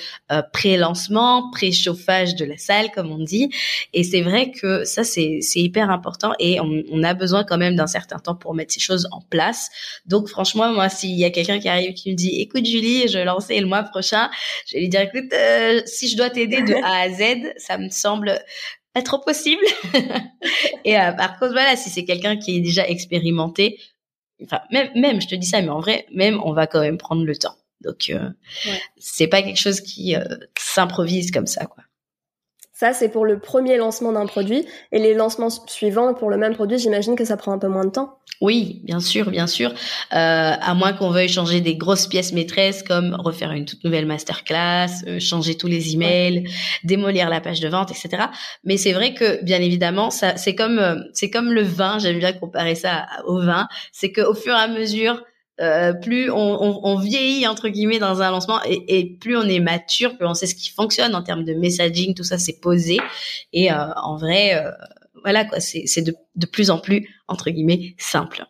pré-lancement, 0.53 1.51
pré-chauffage 1.53 2.35
de 2.35 2.45
la 2.45 2.59
salle, 2.59 2.91
comme 2.91 3.11
on 3.11 3.23
dit. 3.23 3.51
Et 3.93 4.05
c'est 4.05 4.23
vrai 4.23 4.51
que 4.51 4.85
ça, 4.85 5.05
c'est 5.05 5.41
hyper 5.55 5.91
important 5.91 6.33
et 6.39 6.61
on, 6.61 7.03
a 7.03 7.15
besoin 7.15 7.45
quand 7.45 7.59
même 7.59 7.77
d'un 7.77 7.87
certain 7.87 8.19
temps 8.19 8.35
pour 8.35 8.55
mettre 8.55 8.73
ces 8.73 8.81
choses 8.81 9.07
en 9.13 9.21
place. 9.21 9.69
Donc 10.07 10.29
franchement, 10.29 10.73
moi, 10.73 10.89
s'il 10.89 11.19
y 11.19 11.25
a 11.25 11.31
quelqu'un 11.31 11.59
qui 11.59 11.69
arrive 11.69 11.93
qui 11.95 12.11
me 12.11 12.17
dit, 12.17 12.41
écoute 12.41 12.65
Julie, 12.65 13.09
je 13.09 13.19
vais 13.19 13.25
lancer 13.25 13.59
le 13.61 13.67
mois 13.67 13.83
prochain, 13.83 14.31
je 14.67 14.77
vais 14.77 14.81
lui 14.81 14.89
dire, 14.89 15.01
écoute, 15.01 15.33
euh, 15.33 15.83
si 15.87 16.09
je 16.09 16.17
dois 16.17 16.31
t'aider 16.31 16.63
de 16.63 16.75
A 16.75 17.03
à 17.03 17.11
Z, 17.11 17.53
ça 17.59 17.79
me 17.79 17.91
semble 17.91 18.39
pas 18.95 19.03
trop 19.03 19.19
possible. 19.19 19.65
et 20.85 20.99
euh, 20.99 21.13
par 21.13 21.39
contre, 21.39 21.53
voilà, 21.53 21.77
si 21.77 21.91
c'est 21.91 22.05
quelqu'un 22.05 22.37
qui 22.37 22.57
est 22.57 22.61
déjà 22.61 22.87
expérimenté, 22.89 23.79
enfin 24.43 24.61
même, 24.71 24.91
même, 24.95 25.21
je 25.21 25.29
te 25.29 25.35
dis 25.35 25.47
ça, 25.47 25.63
mais 25.63 25.69
en 25.69 25.81
vrai, 25.81 26.07
même, 26.13 26.41
on 26.45 26.53
va 26.53 26.67
quand 26.67 26.81
même 26.81 26.99
prendre 26.99 27.25
le 27.25 27.37
temps. 27.37 27.57
Donc, 27.81 28.11
euh, 28.11 28.31
c'est 28.97 29.27
pas 29.27 29.43
quelque 29.43 29.61
chose 29.61 29.81
qui 29.81 30.15
s'improvise 30.57 31.31
comme 31.31 31.47
ça, 31.47 31.67
quoi. 31.67 31.85
Ça, 32.77 32.93
c'est 32.93 33.09
pour 33.09 33.25
le 33.25 33.39
premier 33.39 33.77
lancement 33.77 34.11
d'un 34.11 34.27
produit. 34.27 34.67
Et 34.91 34.99
les 34.99 35.15
lancements 35.15 35.49
suivants 35.69 36.13
pour 36.13 36.29
le 36.29 36.37
même 36.37 36.55
produit, 36.55 36.77
j'imagine 36.77 37.15
que 37.15 37.25
ça 37.25 37.37
prend 37.37 37.53
un 37.53 37.59
peu 37.59 37.69
moins 37.69 37.85
de 37.85 37.91
temps. 37.91 38.19
Oui, 38.41 38.81
bien 38.83 38.99
sûr, 38.99 39.31
bien 39.31 39.47
sûr. 39.47 39.71
Euh, 39.71 39.75
à 40.11 40.75
moins 40.75 40.93
qu'on 40.93 41.11
veuille 41.11 41.29
changer 41.29 41.61
des 41.61 41.77
grosses 41.77 42.09
pièces 42.09 42.33
maîtresses 42.33 42.83
comme 42.83 43.15
refaire 43.15 43.53
une 43.53 43.65
toute 43.65 43.85
nouvelle 43.85 44.07
masterclass, 44.07 45.05
euh, 45.07 45.21
changer 45.21 45.57
tous 45.57 45.69
les 45.69 45.95
emails, 45.95 46.49
démolir 46.83 47.31
la 47.31 47.41
page 47.41 47.61
de 47.61 47.69
vente, 47.69 47.93
etc. 47.93 48.25
Mais 48.65 48.77
c'est 48.77 48.93
vrai 48.93 49.15
que, 49.15 49.43
bien 49.45 49.61
évidemment, 49.61 50.11
ça, 50.11 50.37
c'est 50.37 50.57
comme, 50.57 50.81
euh, 50.81 50.97
c'est 51.13 51.31
comme 51.31 51.53
le 51.53 51.63
vin. 51.63 52.01
J'aime 52.01 52.19
bien 52.19 52.33
comparer 52.33 52.75
ça 52.75 53.07
au 53.25 53.41
vin. 53.41 53.69
C'est 53.93 54.11
qu'au 54.11 54.35
fur 54.35 54.53
et 54.53 54.61
à 54.61 54.67
mesure, 54.67 55.23
euh, 55.61 55.93
plus 55.93 56.31
on, 56.33 56.37
on, 56.37 56.81
on, 56.83 56.99
vieillit 56.99 57.47
entre 57.47 57.69
guillemets 57.69 58.01
dans 58.01 58.23
un 58.23 58.31
lancement 58.33 58.59
et, 58.65 58.99
et, 58.99 59.17
plus 59.19 59.37
on 59.37 59.45
est 59.45 59.61
mature, 59.61 60.17
plus 60.17 60.27
on 60.27 60.35
sait 60.35 60.47
ce 60.47 60.57
qui 60.57 60.71
fonctionne 60.71 61.15
en 61.15 61.23
termes 61.23 61.45
de 61.45 61.55
messaging, 61.55 62.15
tout 62.15 62.25
ça 62.25 62.39
c'est 62.39 62.59
posé 62.61 62.99
et 63.53 63.71
euh, 63.71 63.93
en 64.03 64.17
vrai, 64.17 64.57
euh, 64.57 64.73
voilà 65.23 65.45
quoi, 65.45 65.61
c'est 65.61 66.03
de, 66.03 66.13
de 66.35 66.47
plus 66.47 66.71
en 66.71 66.79
plus 66.79 67.09
entre 67.29 67.51
guillemets 67.51 67.95
simple. 67.99 68.45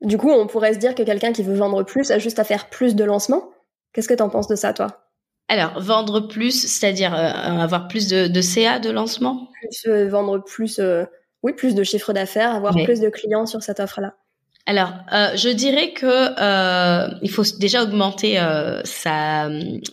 Du 0.00 0.18
coup, 0.18 0.30
on 0.30 0.48
pourrait 0.48 0.74
se 0.74 0.78
dire 0.78 0.96
que 0.96 1.04
quelqu'un 1.04 1.32
qui 1.32 1.44
veut 1.44 1.54
vendre 1.54 1.84
plus 1.84 2.10
a 2.10 2.18
juste 2.18 2.40
à 2.40 2.44
faire 2.44 2.68
plus 2.70 2.96
de 2.96 3.04
lancements. 3.04 3.50
Qu'est-ce 3.92 4.08
que 4.08 4.14
t'en 4.14 4.28
penses 4.28 4.48
de 4.48 4.56
ça, 4.56 4.72
toi? 4.72 4.88
Alors, 5.48 5.80
vendre 5.80 6.20
plus, 6.20 6.66
c'est-à-dire 6.66 7.14
avoir 7.14 7.88
plus 7.88 8.06
de, 8.06 8.28
de, 8.28 8.40
CA 8.40 8.78
de 8.78 8.90
lancement? 8.90 9.48
Plus, 9.60 9.88
Vendre 10.08 10.44
plus, 10.44 10.80
oui, 11.42 11.52
plus 11.52 11.74
de 11.74 11.82
chiffre 11.82 12.12
d'affaires, 12.12 12.54
avoir 12.54 12.74
plus 12.74 13.00
de 13.00 13.08
clients 13.08 13.46
sur 13.46 13.62
cette 13.62 13.80
offre-là. 13.80 14.14
Alors, 14.68 14.92
euh, 15.14 15.34
je 15.34 15.48
dirais 15.48 15.94
que 15.94 16.04
euh, 16.06 17.08
il 17.22 17.30
faut 17.30 17.42
déjà 17.58 17.82
augmenter 17.82 18.38
euh, 18.38 18.82
sa, 18.84 19.48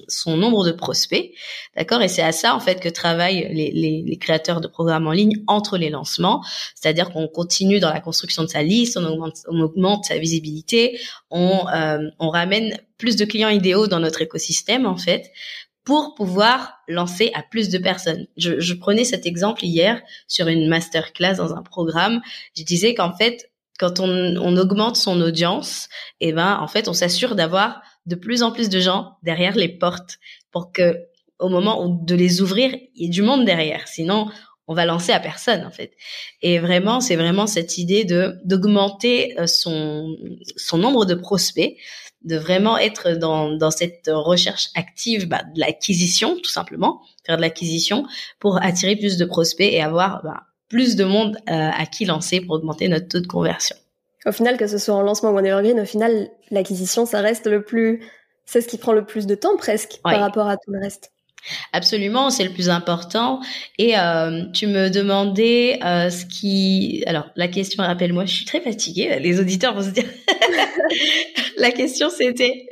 son 0.09 0.35
nombre 0.35 0.65
de 0.65 0.73
prospects, 0.73 1.31
d'accord? 1.77 2.01
Et 2.01 2.09
c'est 2.09 2.21
à 2.21 2.33
ça 2.33 2.53
en 2.53 2.59
fait 2.59 2.81
que 2.81 2.89
travaillent 2.89 3.47
les, 3.53 3.71
les, 3.71 4.03
les, 4.05 4.17
créateurs 4.17 4.59
de 4.59 4.67
programmes 4.67 5.07
en 5.07 5.13
ligne 5.13 5.31
entre 5.47 5.77
les 5.77 5.89
lancements, 5.89 6.43
c'est-à-dire 6.75 7.11
qu'on 7.11 7.29
continue 7.29 7.79
dans 7.79 7.89
la 7.89 8.01
construction 8.01 8.43
de 8.43 8.49
sa 8.49 8.63
liste, 8.63 8.97
on 8.97 9.05
augmente, 9.05 9.37
on 9.47 9.61
augmente 9.61 10.03
sa 10.03 10.17
visibilité, 10.17 10.99
on, 11.29 11.69
euh, 11.73 11.99
on 12.19 12.27
ramène 12.29 12.77
plus 12.97 13.15
de 13.15 13.23
clients 13.23 13.47
idéaux 13.47 13.87
dans 13.87 14.01
notre 14.01 14.23
écosystème 14.23 14.85
en 14.85 14.97
fait 14.97 15.31
pour 15.85 16.15
pouvoir 16.15 16.79
lancer 16.89 17.31
à 17.33 17.43
plus 17.43 17.69
de 17.69 17.77
personnes. 17.77 18.27
Je, 18.35 18.59
je 18.59 18.73
prenais 18.73 19.05
cet 19.05 19.25
exemple 19.25 19.63
hier 19.63 20.01
sur 20.27 20.49
une 20.49 20.67
masterclass 20.67 21.35
dans 21.35 21.53
un 21.53 21.61
programme. 21.61 22.19
Je 22.57 22.63
disais 22.63 22.93
qu'en 22.93 23.15
fait 23.15 23.49
quand 23.79 23.99
on, 23.99 24.09
on, 24.37 24.57
augmente 24.57 24.95
son 24.95 25.19
audience, 25.21 25.89
et 26.21 26.29
eh 26.29 26.33
ben 26.33 26.57
en 26.61 26.67
fait 26.67 26.87
on 26.87 26.93
s'assure 26.93 27.35
d'avoir 27.35 27.81
de 28.05 28.15
plus 28.15 28.43
en 28.43 28.51
plus 28.51 28.69
de 28.69 28.79
gens 28.79 29.17
derrière 29.23 29.55
les 29.55 29.69
portes 29.69 30.17
pour 30.51 30.71
que 30.71 30.97
au 31.39 31.49
moment 31.49 31.89
de 31.89 32.15
les 32.15 32.41
ouvrir, 32.41 32.73
il 32.95 33.03
y 33.03 33.05
ait 33.07 33.09
du 33.09 33.21
monde 33.21 33.45
derrière. 33.45 33.87
Sinon, 33.87 34.27
on 34.67 34.73
va 34.73 34.85
lancer 34.85 35.11
à 35.11 35.19
personne 35.19 35.63
en 35.65 35.71
fait. 35.71 35.91
Et 36.41 36.59
vraiment, 36.59 37.01
c'est 37.01 37.15
vraiment 37.15 37.47
cette 37.47 37.77
idée 37.77 38.03
de 38.03 38.35
d'augmenter 38.45 39.39
euh, 39.39 39.47
son 39.47 40.15
son 40.55 40.77
nombre 40.77 41.05
de 41.05 41.13
prospects, 41.13 41.75
de 42.23 42.37
vraiment 42.37 42.77
être 42.77 43.11
dans 43.11 43.51
dans 43.51 43.71
cette 43.71 44.09
recherche 44.11 44.69
active 44.75 45.27
bah, 45.27 45.43
de 45.53 45.59
l'acquisition 45.59 46.37
tout 46.41 46.49
simplement, 46.49 47.01
faire 47.25 47.37
de 47.37 47.41
l'acquisition 47.41 48.05
pour 48.39 48.61
attirer 48.63 48.95
plus 48.95 49.17
de 49.17 49.25
prospects 49.25 49.71
et 49.71 49.81
avoir 49.81 50.21
bah, 50.23 50.43
plus 50.69 50.95
de 50.95 51.03
monde 51.03 51.37
euh, 51.49 51.69
à 51.71 51.85
qui 51.85 52.05
lancer 52.05 52.41
pour 52.41 52.55
augmenter 52.55 52.87
notre 52.87 53.07
taux 53.07 53.19
de 53.19 53.27
conversion. 53.27 53.75
Au 54.25 54.31
final, 54.31 54.57
que 54.57 54.67
ce 54.67 54.77
soit 54.77 54.95
en 54.95 55.03
lancement 55.03 55.29
ou 55.29 55.37
en 55.37 55.43
evergreen, 55.43 55.79
au 55.79 55.85
final, 55.85 56.29
l'acquisition, 56.49 57.05
ça 57.05 57.21
reste 57.21 57.45
le 57.45 57.63
plus, 57.63 58.03
c'est 58.45 58.61
ce 58.61 58.67
qui 58.67 58.77
prend 58.77 58.93
le 58.93 59.05
plus 59.05 59.27
de 59.27 59.35
temps 59.35 59.55
presque 59.57 59.99
par 60.03 60.19
rapport 60.19 60.47
à 60.47 60.57
tout 60.57 60.71
le 60.71 60.79
reste. 60.79 61.11
Absolument, 61.73 62.29
c'est 62.29 62.43
le 62.43 62.51
plus 62.51 62.69
important. 62.69 63.39
Et 63.77 63.97
euh, 63.97 64.45
tu 64.51 64.67
me 64.67 64.89
demandais 64.89 65.79
euh, 65.83 66.09
ce 66.09 66.25
qui. 66.25 67.03
Alors, 67.05 67.29
la 67.35 67.47
question, 67.47 67.83
rappelle-moi, 67.83 68.25
je 68.25 68.33
suis 68.33 68.45
très 68.45 68.61
fatiguée. 68.61 69.19
Les 69.19 69.39
auditeurs 69.39 69.75
vont 69.75 69.83
se 69.83 69.89
dire. 69.89 70.05
la 71.57 71.71
question, 71.71 72.09
c'était? 72.09 72.67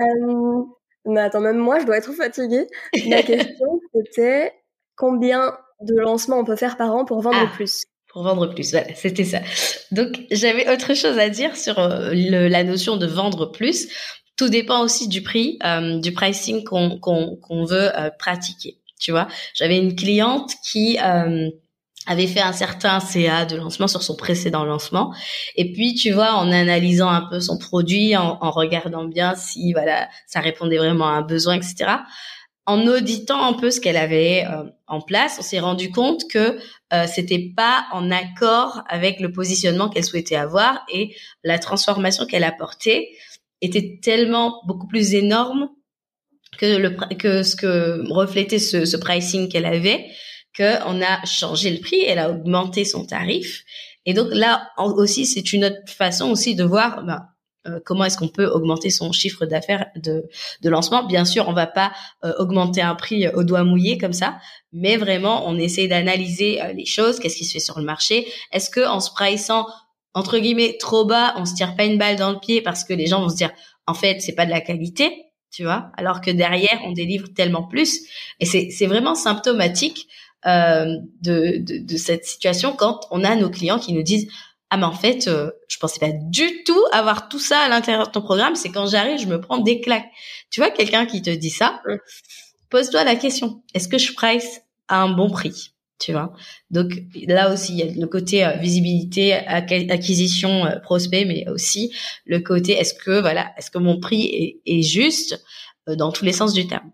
Euh, 0.00 0.62
mais 1.06 1.20
attends, 1.20 1.40
même 1.40 1.58
moi, 1.58 1.78
je 1.78 1.86
dois 1.86 1.98
être 1.98 2.12
fatiguée. 2.12 2.66
La 3.08 3.22
question, 3.22 3.80
c'était 3.94 4.52
combien 4.96 5.56
de 5.80 5.94
lancements 5.96 6.38
on 6.38 6.44
peut 6.44 6.56
faire 6.56 6.76
par 6.76 6.94
an 6.94 7.04
pour 7.04 7.20
vendre 7.20 7.38
ah, 7.42 7.50
plus 7.54 7.84
Pour 8.08 8.22
vendre 8.22 8.52
plus, 8.52 8.70
voilà, 8.72 8.94
c'était 8.94 9.24
ça. 9.24 9.40
Donc 9.90 10.20
j'avais 10.30 10.70
autre 10.72 10.94
chose 10.94 11.18
à 11.18 11.28
dire 11.28 11.56
sur 11.56 11.78
euh, 11.78 12.10
le, 12.12 12.48
la 12.48 12.64
notion 12.64 12.96
de 12.96 13.06
vendre 13.06 13.46
plus. 13.46 13.88
Tout 14.36 14.48
dépend 14.48 14.82
aussi 14.82 15.08
du 15.08 15.22
prix, 15.22 15.58
euh, 15.64 15.98
du 15.98 16.12
pricing 16.12 16.64
qu'on 16.64 17.64
veut 17.64 17.98
euh, 17.98 18.10
pratiquer. 18.18 18.78
Tu 18.98 19.10
vois, 19.10 19.28
j'avais 19.54 19.78
une 19.78 19.94
cliente 19.94 20.52
qui 20.70 20.98
avait 22.06 22.26
fait 22.26 22.40
un 22.40 22.52
certain 22.52 23.00
CA 23.00 23.46
de 23.46 23.56
lancement 23.56 23.86
sur 23.86 24.02
son 24.02 24.14
précédent 24.14 24.64
lancement. 24.64 25.14
Et 25.56 25.72
puis, 25.72 25.94
tu 25.94 26.10
vois, 26.10 26.34
en 26.34 26.50
analysant 26.52 27.08
un 27.08 27.22
peu 27.22 27.40
son 27.40 27.56
produit, 27.56 28.16
en, 28.16 28.38
en 28.40 28.50
regardant 28.50 29.04
bien 29.04 29.34
si 29.36 29.72
voilà, 29.72 30.08
ça 30.26 30.40
répondait 30.40 30.76
vraiment 30.76 31.06
à 31.06 31.12
un 31.12 31.22
besoin, 31.22 31.54
etc 31.54 32.00
en 32.70 32.86
auditant 32.86 33.42
un 33.44 33.54
peu 33.54 33.72
ce 33.72 33.80
qu'elle 33.80 33.96
avait 33.96 34.46
euh, 34.48 34.62
en 34.86 35.00
place, 35.00 35.38
on 35.40 35.42
s'est 35.42 35.58
rendu 35.58 35.90
compte 35.90 36.30
que 36.30 36.56
euh, 36.92 37.06
c'était 37.12 37.50
pas 37.56 37.86
en 37.90 38.12
accord 38.12 38.82
avec 38.88 39.18
le 39.18 39.32
positionnement 39.32 39.88
qu'elle 39.88 40.04
souhaitait 40.04 40.36
avoir 40.36 40.84
et 40.92 41.12
la 41.42 41.58
transformation 41.58 42.26
qu'elle 42.26 42.44
apportait 42.44 43.08
était 43.60 43.98
tellement 44.00 44.62
beaucoup 44.68 44.86
plus 44.86 45.14
énorme 45.14 45.68
que 46.58 46.76
le 46.76 46.90
que 47.16 47.42
ce 47.42 47.56
que 47.56 48.08
reflétait 48.08 48.60
ce, 48.60 48.84
ce 48.84 48.96
pricing 48.96 49.48
qu'elle 49.48 49.66
avait 49.66 50.06
qu'on 50.56 51.02
a 51.02 51.24
changé 51.24 51.70
le 51.70 51.80
prix, 51.80 52.02
elle 52.06 52.18
a 52.20 52.30
augmenté 52.30 52.84
son 52.84 53.04
tarif. 53.04 53.64
Et 54.06 54.14
donc 54.14 54.28
là 54.30 54.70
aussi 54.76 55.26
c'est 55.26 55.52
une 55.52 55.64
autre 55.64 55.88
façon 55.88 56.30
aussi 56.30 56.54
de 56.54 56.62
voir 56.62 57.02
ben, 57.04 57.26
euh, 57.70 57.80
comment 57.84 58.04
est-ce 58.04 58.18
qu'on 58.18 58.28
peut 58.28 58.46
augmenter 58.46 58.90
son 58.90 59.12
chiffre 59.12 59.46
d'affaires 59.46 59.86
de, 59.96 60.28
de 60.62 60.70
lancement. 60.70 61.04
Bien 61.04 61.24
sûr, 61.24 61.48
on 61.48 61.52
va 61.52 61.66
pas 61.66 61.92
euh, 62.24 62.32
augmenter 62.38 62.82
un 62.82 62.94
prix 62.94 63.28
au 63.28 63.44
doigt 63.44 63.64
mouillé 63.64 63.98
comme 63.98 64.12
ça, 64.12 64.38
mais 64.72 64.96
vraiment, 64.96 65.48
on 65.48 65.58
essaie 65.58 65.88
d'analyser 65.88 66.62
euh, 66.62 66.72
les 66.72 66.86
choses, 66.86 67.18
qu'est-ce 67.18 67.36
qui 67.36 67.44
se 67.44 67.52
fait 67.52 67.60
sur 67.60 67.78
le 67.78 67.84
marché. 67.84 68.26
Est-ce 68.52 68.70
que 68.70 68.86
en 68.86 69.00
se 69.00 69.10
entre 70.12 70.38
guillemets 70.38 70.76
trop 70.78 71.04
bas, 71.04 71.34
on 71.36 71.44
se 71.44 71.54
tire 71.54 71.76
pas 71.76 71.84
une 71.84 71.98
balle 71.98 72.16
dans 72.16 72.32
le 72.32 72.40
pied 72.40 72.62
parce 72.62 72.82
que 72.82 72.92
les 72.92 73.06
gens 73.06 73.20
vont 73.20 73.28
se 73.28 73.36
dire 73.36 73.52
en 73.86 73.94
fait, 73.94 74.20
c'est 74.20 74.34
pas 74.34 74.44
de 74.44 74.50
la 74.50 74.60
qualité, 74.60 75.26
tu 75.52 75.62
vois, 75.62 75.92
alors 75.96 76.20
que 76.20 76.30
derrière, 76.30 76.80
on 76.84 76.92
délivre 76.92 77.28
tellement 77.34 77.62
plus. 77.62 78.00
Et 78.40 78.46
c'est 78.46 78.86
vraiment 78.86 79.14
symptomatique 79.14 80.08
de, 80.44 81.58
de, 81.58 81.84
de 81.84 81.96
cette 81.96 82.24
situation 82.24 82.74
quand 82.76 83.06
on 83.10 83.22
a 83.22 83.36
nos 83.36 83.50
clients 83.50 83.78
qui 83.78 83.92
nous 83.92 84.02
disent 84.02 84.28
ah 84.70 84.76
mais 84.76 84.84
en 84.84 84.92
fait 84.92 85.26
euh, 85.26 85.50
je 85.68 85.78
pensais 85.78 85.98
pas 85.98 86.12
du 86.12 86.62
tout 86.64 86.82
avoir 86.92 87.28
tout 87.28 87.40
ça 87.40 87.58
à 87.58 87.68
l'intérieur 87.68 88.06
de 88.06 88.12
ton 88.12 88.22
programme. 88.22 88.54
C'est 88.54 88.70
quand 88.70 88.86
j'arrive 88.86 89.18
je 89.18 89.26
me 89.26 89.40
prends 89.40 89.58
des 89.58 89.80
claques. 89.80 90.08
Tu 90.50 90.60
vois 90.60 90.70
quelqu'un 90.70 91.06
qui 91.06 91.22
te 91.22 91.30
dit 91.30 91.50
ça 91.50 91.82
pose-toi 92.70 93.02
la 93.04 93.16
question. 93.16 93.62
Est-ce 93.74 93.88
que 93.88 93.98
je 93.98 94.12
price 94.14 94.62
à 94.88 95.02
un 95.02 95.10
bon 95.10 95.30
prix 95.30 95.74
tu 95.98 96.12
vois? 96.12 96.32
Donc 96.70 96.92
là 97.26 97.52
aussi 97.52 97.72
il 97.72 97.78
y 97.78 97.82
a 97.82 97.92
le 97.92 98.06
côté 98.06 98.44
euh, 98.44 98.52
visibilité 98.56 99.34
acquisition 99.34 100.64
euh, 100.66 100.78
prospect 100.78 101.24
mais 101.24 101.48
aussi 101.48 101.92
le 102.24 102.40
côté 102.40 102.72
est-ce 102.72 102.94
que 102.94 103.20
voilà 103.20 103.52
est-ce 103.58 103.70
que 103.70 103.78
mon 103.78 103.98
prix 103.98 104.24
est, 104.26 104.60
est 104.66 104.82
juste 104.82 105.44
dans 105.86 106.12
tous 106.12 106.24
les 106.24 106.32
sens 106.32 106.52
du 106.52 106.66
terme? 106.68 106.90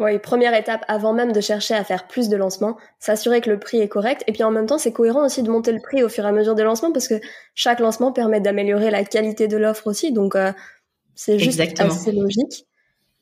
Oui, 0.00 0.18
première 0.18 0.54
étape 0.54 0.82
avant 0.88 1.12
même 1.12 1.30
de 1.30 1.40
chercher 1.42 1.74
à 1.74 1.84
faire 1.84 2.08
plus 2.08 2.30
de 2.30 2.36
lancements, 2.36 2.78
s'assurer 2.98 3.42
que 3.42 3.50
le 3.50 3.58
prix 3.58 3.80
est 3.80 3.88
correct. 3.88 4.24
Et 4.26 4.32
puis 4.32 4.42
en 4.42 4.50
même 4.50 4.64
temps, 4.64 4.78
c'est 4.78 4.92
cohérent 4.92 5.26
aussi 5.26 5.42
de 5.42 5.50
monter 5.50 5.72
le 5.72 5.80
prix 5.80 6.02
au 6.02 6.08
fur 6.08 6.24
et 6.24 6.28
à 6.28 6.32
mesure 6.32 6.54
des 6.54 6.62
lancements 6.62 6.90
parce 6.90 7.06
que 7.06 7.20
chaque 7.54 7.80
lancement 7.80 8.10
permet 8.10 8.40
d'améliorer 8.40 8.90
la 8.90 9.04
qualité 9.04 9.46
de 9.46 9.58
l'offre 9.58 9.86
aussi. 9.86 10.10
Donc 10.10 10.36
euh, 10.36 10.52
c'est 11.14 11.38
juste 11.38 11.60
assez 11.60 12.12
logique. 12.12 12.66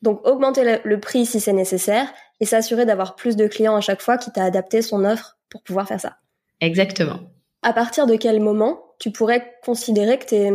Donc 0.01 0.25
augmenter 0.25 0.79
le, 0.85 0.99
prix 1.01 1.25
si 1.25 1.41
c'est 1.41 1.51
nécessaire 1.51 2.07
et 2.39 2.45
s'assurer 2.45 2.85
d'avoir 2.85 3.17
plus 3.17 3.35
de 3.35 3.47
clients 3.47 3.75
à 3.75 3.81
chaque 3.81 4.01
fois 4.01 4.17
qui 4.17 4.31
t'a 4.31 4.45
adapté 4.45 4.81
son 4.81 5.03
offre 5.03 5.37
pour 5.49 5.61
pouvoir 5.61 5.85
faire 5.85 5.99
ça. 5.99 6.15
Exactement. 6.61 7.19
À 7.61 7.73
partir 7.73 8.07
de 8.07 8.15
quel 8.15 8.39
moment 8.39 8.81
tu 8.99 9.11
pourrais 9.11 9.53
considérer 9.65 10.17
que 10.17 10.25
t'es 10.25 10.53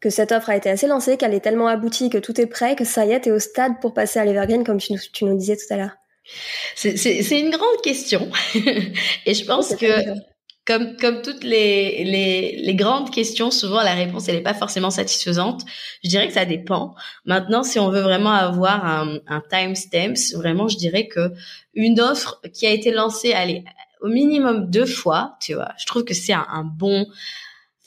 que 0.00 0.10
cette 0.10 0.32
offre 0.32 0.50
a 0.50 0.56
été 0.56 0.70
assez 0.70 0.86
lancée, 0.86 1.16
qu'elle 1.16 1.34
est 1.34 1.40
tellement 1.40 1.68
aboutie, 1.68 2.10
que 2.10 2.18
tout 2.18 2.40
est 2.40 2.46
prêt, 2.46 2.74
que 2.74 2.84
ça 2.84 3.04
y 3.04 3.12
est, 3.12 3.20
t'es 3.20 3.30
au 3.30 3.38
stade 3.38 3.80
pour 3.80 3.92
passer 3.92 4.18
à 4.18 4.24
l'Evergreen, 4.24 4.64
comme 4.64 4.78
tu 4.78 4.94
nous, 4.94 4.98
tu 5.12 5.24
nous 5.24 5.36
disais 5.36 5.56
tout 5.56 5.72
à 5.72 5.76
l'heure 5.76 5.96
C'est 6.74 7.40
une 7.40 7.50
grande 7.50 7.80
question. 7.82 8.30
Et 9.26 9.34
je 9.34 9.44
pense 9.44 9.76
que, 9.76 9.86
comme, 10.64 10.96
comme 10.96 11.20
toutes 11.20 11.44
les, 11.44 12.04
les, 12.04 12.56
les, 12.62 12.74
grandes 12.74 13.10
questions, 13.10 13.50
souvent 13.50 13.82
la 13.82 13.94
réponse, 13.94 14.28
elle 14.28 14.36
n'est 14.36 14.42
pas 14.42 14.54
forcément 14.54 14.90
satisfaisante. 14.90 15.62
Je 16.02 16.08
dirais 16.08 16.28
que 16.28 16.34
ça 16.34 16.46
dépend. 16.46 16.94
Maintenant, 17.26 17.62
si 17.62 17.78
on 17.78 17.90
veut 17.90 18.00
vraiment 18.00 18.32
avoir 18.32 18.86
un, 18.86 19.18
un 19.26 19.42
timestamp, 19.50 20.14
vraiment, 20.34 20.68
je 20.68 20.78
dirais 20.78 21.08
que 21.08 21.32
une 21.74 22.00
offre 22.00 22.40
qui 22.54 22.66
a 22.66 22.70
été 22.70 22.90
lancée, 22.90 23.34
au 24.00 24.08
minimum 24.08 24.70
deux 24.70 24.86
fois, 24.86 25.36
tu 25.42 25.52
vois, 25.52 25.72
je 25.78 25.84
trouve 25.84 26.04
que 26.04 26.14
c'est 26.14 26.32
un, 26.32 26.46
un 26.48 26.64
bon 26.64 27.06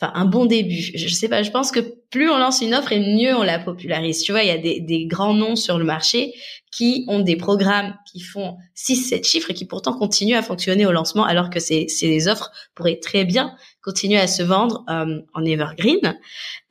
un 0.02 0.26
bon 0.26 0.46
début. 0.46 0.92
Je 0.96 1.08
sais 1.14 1.30
pas, 1.30 1.44
je 1.44 1.52
pense 1.52 1.72
que 1.72 1.80
plus 2.10 2.30
on 2.30 2.38
lance 2.38 2.62
une 2.62 2.74
offre 2.74 2.92
et 2.92 3.00
mieux 3.00 3.36
on 3.36 3.44
la 3.44 3.60
popularise. 3.60 4.22
Tu 4.22 4.32
vois, 4.32 4.44
il 4.44 4.48
y 4.48 4.52
a 4.52 4.58
des, 4.58 4.80
des 4.80 5.06
grands 5.06 5.34
noms 5.34 5.56
sur 5.56 5.78
le 5.78 5.86
marché 5.86 6.34
qui 6.72 7.06
ont 7.08 7.20
des 7.20 7.36
programmes 7.36 7.96
qui 8.12 8.20
font 8.20 8.58
6 8.74 8.96
7 8.96 9.26
chiffres 9.26 9.52
et 9.52 9.54
qui 9.54 9.66
pourtant 9.66 9.94
continuent 9.94 10.36
à 10.36 10.42
fonctionner 10.42 10.86
au 10.86 10.92
lancement 10.92 11.24
alors 11.24 11.50
que 11.52 11.60
ces 11.60 11.88
ces 11.88 12.28
offres 12.28 12.52
pourraient 12.74 13.00
très 13.00 13.26
bien 13.26 13.56
continuer 13.84 14.20
à 14.20 14.28
se 14.28 14.42
vendre 14.42 14.84
euh, 14.90 15.22
en 15.34 15.46
evergreen 15.46 16.18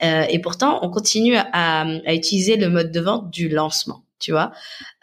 euh, 0.03 0.25
et 0.29 0.41
pourtant 0.41 0.81
on 0.83 0.91
continue 0.91 1.37
à, 1.37 1.83
à 1.83 2.15
utiliser 2.15 2.57
le 2.57 2.69
mode 2.69 2.91
de 2.91 3.01
vente 3.01 3.31
du 3.31 3.49
lancement, 3.49 4.05
tu 4.19 4.33
vois. 4.33 4.53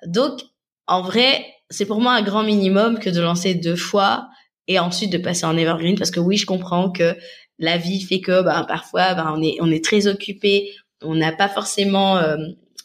Donc 0.05 0.41
en 0.87 1.01
vrai, 1.01 1.45
c'est 1.69 1.85
pour 1.85 2.01
moi 2.01 2.13
un 2.13 2.21
grand 2.21 2.43
minimum 2.43 2.99
que 2.99 3.09
de 3.09 3.21
lancer 3.21 3.55
deux 3.55 3.77
fois 3.77 4.27
et 4.67 4.79
ensuite 4.79 5.11
de 5.11 5.17
passer 5.17 5.45
en 5.45 5.55
evergreen 5.55 5.97
parce 5.97 6.11
que 6.11 6.19
oui, 6.19 6.35
je 6.35 6.45
comprends 6.45 6.91
que 6.91 7.15
la 7.59 7.77
vie 7.77 8.01
fait 8.01 8.21
que 8.21 8.41
ben, 8.41 8.63
parfois 8.63 9.13
ben, 9.13 9.33
on 9.35 9.43
est 9.43 9.57
on 9.59 9.69
est 9.69 9.83
très 9.83 10.07
occupé, 10.07 10.71
on 11.01 11.15
n'a 11.15 11.31
pas 11.31 11.49
forcément 11.49 12.17
euh, 12.17 12.37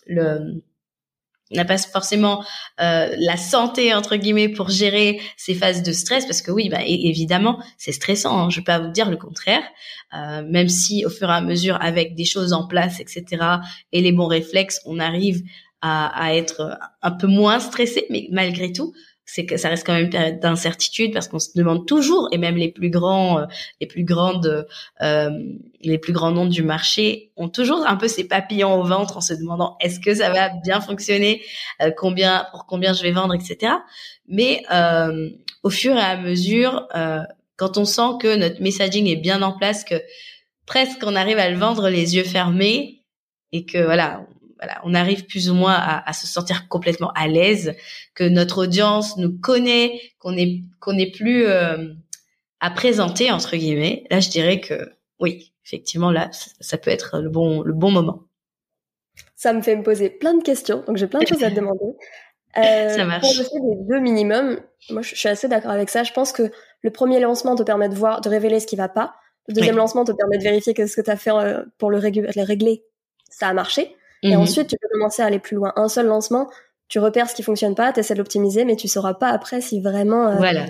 le 0.07 0.63
n'a 1.51 1.65
pas 1.65 1.79
forcément 1.79 2.45
euh, 2.81 3.15
la 3.17 3.37
santé 3.37 3.95
entre 3.95 4.17
guillemets 4.17 4.49
pour 4.49 4.71
gérer 4.71 5.21
ces 5.37 5.55
phases 5.55 5.83
de 5.83 5.93
stress 5.93 6.27
parce 6.27 6.43
que 6.43 6.51
oui 6.51 6.69
bah 6.69 6.81
évidemment 6.85 7.63
c'est 7.79 7.93
stressant 7.93 8.37
hein, 8.37 8.51
je 8.51 8.57
vais 8.57 8.65
pas 8.65 8.81
vous 8.81 8.91
dire 8.91 9.09
le 9.09 9.17
contraire 9.17 9.63
euh, 10.15 10.43
même 10.43 10.69
si 10.69 11.05
au 11.05 11.11
fur 11.11 11.29
et 11.31 11.35
à 11.35 11.41
mesure 11.41 11.79
avec 11.81 12.17
des 12.17 12.25
choses 12.25 12.53
en 12.53 12.67
place 12.67 12.99
etc 12.99 13.45
et 13.93 14.01
les 14.01 14.11
bons 14.11 14.27
réflexes 14.27 14.81
on 14.85 14.99
arrive 14.99 15.43
à, 15.81 16.07
à 16.21 16.35
être 16.35 16.79
un 17.03 17.11
peu 17.13 17.29
moins 17.29 17.61
stressé 17.61 18.07
mais 18.11 18.27
malgré 18.33 18.73
tout 18.73 18.93
c'est 19.27 19.47
que 19.47 19.57
ça 19.57 19.69
reste 19.69 19.87
quand 19.87 19.95
même 19.95 20.05
une 20.05 20.11
période 20.11 20.41
d'incertitude 20.41 21.13
parce 21.13 21.29
qu'on 21.29 21.39
se 21.39 21.51
demande 21.57 21.87
toujours, 21.87 22.29
et 22.33 22.39
même 22.39 22.57
les 22.57 22.71
plus 22.71 22.91
grands, 22.91 23.41
euh, 23.41 23.47
les 23.81 23.87
plus 23.87 24.05
grandes, 24.05 24.67
euh, 25.03 25.31
les 25.81 25.99
plus 25.99 26.13
grands 26.13 26.31
noms 26.31 26.47
du 26.47 26.63
marché 26.63 27.33
ont 27.37 27.49
toujours 27.49 27.87
un 27.87 27.97
peu 27.97 28.09
ces 28.09 28.25
papillons 28.25 28.81
au 28.81 28.85
ventre 28.85 29.17
en 29.17 29.21
se 29.21 29.35
demandant 29.35 29.77
est-ce 29.81 29.99
que 29.99 30.15
ça 30.15 30.31
va 30.31 30.51
bien 30.63 30.81
fonctionner, 30.81 31.43
euh, 31.83 31.91
combien, 31.97 32.47
pour 32.51 32.67
combien 32.67 32.93
je 32.93 33.03
vais 33.03 33.13
vendre, 33.13 33.35
etc. 33.35 33.73
Mais 34.29 34.63
euh, 34.73 35.31
au 35.63 35.71
fur 35.71 35.97
et 35.97 36.01
à 36.01 36.17
mesure, 36.17 36.87
quand 37.57 37.79
on 37.79 37.85
sent 37.85 38.19
que 38.21 38.37
notre 38.37 38.63
messaging 38.63 39.07
est 39.07 39.17
bien 39.17 39.41
en 39.43 39.53
place, 39.53 39.85
que 39.85 39.95
presque 40.67 41.03
on 41.05 41.17
arrive 41.17 41.39
à 41.39 41.49
le 41.49 41.57
vendre 41.57 41.89
les 41.89 42.17
yeux 42.17 42.25
fermés 42.25 43.03
et 43.53 43.65
que 43.65 43.83
voilà, 43.83 44.27
voilà, 44.59 44.81
on 44.85 44.95
arrive 44.95 45.27
plus 45.27 45.51
ou 45.51 45.55
moins 45.55 45.75
à, 45.75 46.13
se 46.13 46.27
sentir 46.27 46.69
complètement 46.69 47.11
à 47.15 47.27
l'aise, 47.29 47.75
que 48.15 48.25
notre 48.25 48.63
audience 48.63 49.17
nous 49.17 49.37
connaît, 49.39 50.01
qu'on 50.19 50.37
est 50.37 50.63
qu'on 50.81 50.97
est 50.97 51.11
plus 51.11 51.47
euh, 51.47 51.93
à 52.61 52.71
présenter 52.71 53.31
entre 53.31 53.57
guillemets. 53.57 54.05
Là, 54.11 54.21
je 54.21 54.31
dirais 54.31 54.61
que 54.61 54.91
oui, 55.21 55.53
effectivement, 55.65 56.11
là, 56.11 56.31
ça, 56.61 56.79
peut 56.79 56.91
être 56.91 57.21
le 57.21 57.29
bon 57.29 57.63
le 57.63 57.73
bon 57.73 57.91
moment. 57.91 58.25
Ça 59.37 59.53
me 59.53 59.63
fait 59.63 59.77
me 59.77 59.83
poser 59.83 60.11
plein 60.11 60.35
de 60.35 60.43
questions, 60.43 60.85
donc 60.87 60.97
j'ai 60.97 61.07
plein 61.07 61.21
de 61.21 61.27
choses 61.27 61.45
à 61.45 61.51
te 61.51 61.57
demander. 61.57 61.97
Euh, 62.57 62.91
ça 62.91 63.05
marche. 63.05 63.23
Pour 63.23 63.35
le 63.37 63.45
fait 63.45 63.61
des 63.61 63.85
deux 63.89 64.01
minimums, 64.01 64.61
moi 64.91 65.03
je 65.03 65.15
suis 65.15 65.29
assez 65.29 65.49
d'accord 65.49 65.73
avec 65.73 65.91
ça. 65.91 66.05
Je 66.05 66.13
pense 66.13 66.33
que 66.33 66.51
le 66.83 66.91
premier 66.91 67.19
lancement 67.19 67.57
te 67.57 67.63
permet 67.63 67.89
de 67.89 67.95
voir, 67.95 68.21
de 68.21 68.29
révéler 68.29 68.61
ce 68.61 68.67
qui 68.67 68.77
va 68.77 68.89
pas. 68.89 69.15
Le 69.49 69.55
deuxième 69.55 69.77
lancement 69.77 70.05
te 70.05 70.13
permet 70.13 70.39
de 70.39 70.43
vérifier 70.43 70.73
que 70.73 70.87
ce 70.87 70.97
que 70.97 71.03
tu 71.03 71.11
as 71.11 71.17
fait 71.17 71.31
euh, 71.31 71.65
pour 71.77 71.91
le 71.91 71.99
régler, 71.99 72.85
ça 73.29 73.49
a 73.49 73.53
marché. 73.53 73.95
Et 74.25 74.35
mhm. 74.35 74.43
ensuite, 74.43 74.69
tu 74.69 74.77
peux 74.81 74.89
commencer 74.91 75.23
à 75.23 75.27
aller 75.27 75.39
plus 75.39 75.55
loin. 75.55 75.73
Un 75.77 75.89
seul 75.89 76.07
lancement, 76.07 76.49
tu 76.89 76.99
repères 76.99 77.29
ce 77.29 77.35
qui 77.35 77.43
fonctionne 77.43 77.75
pas, 77.75 77.93
tu 77.93 78.01
essaies 78.01 78.15
de 78.15 78.19
l'optimiser, 78.19 78.65
mais 78.65 78.75
tu 78.75 78.89
sauras 78.89 79.15
pas 79.15 79.29
après 79.29 79.61
si 79.61 79.81
vraiment 79.81 80.29
euh, 80.29 80.37
voilà. 80.37 80.67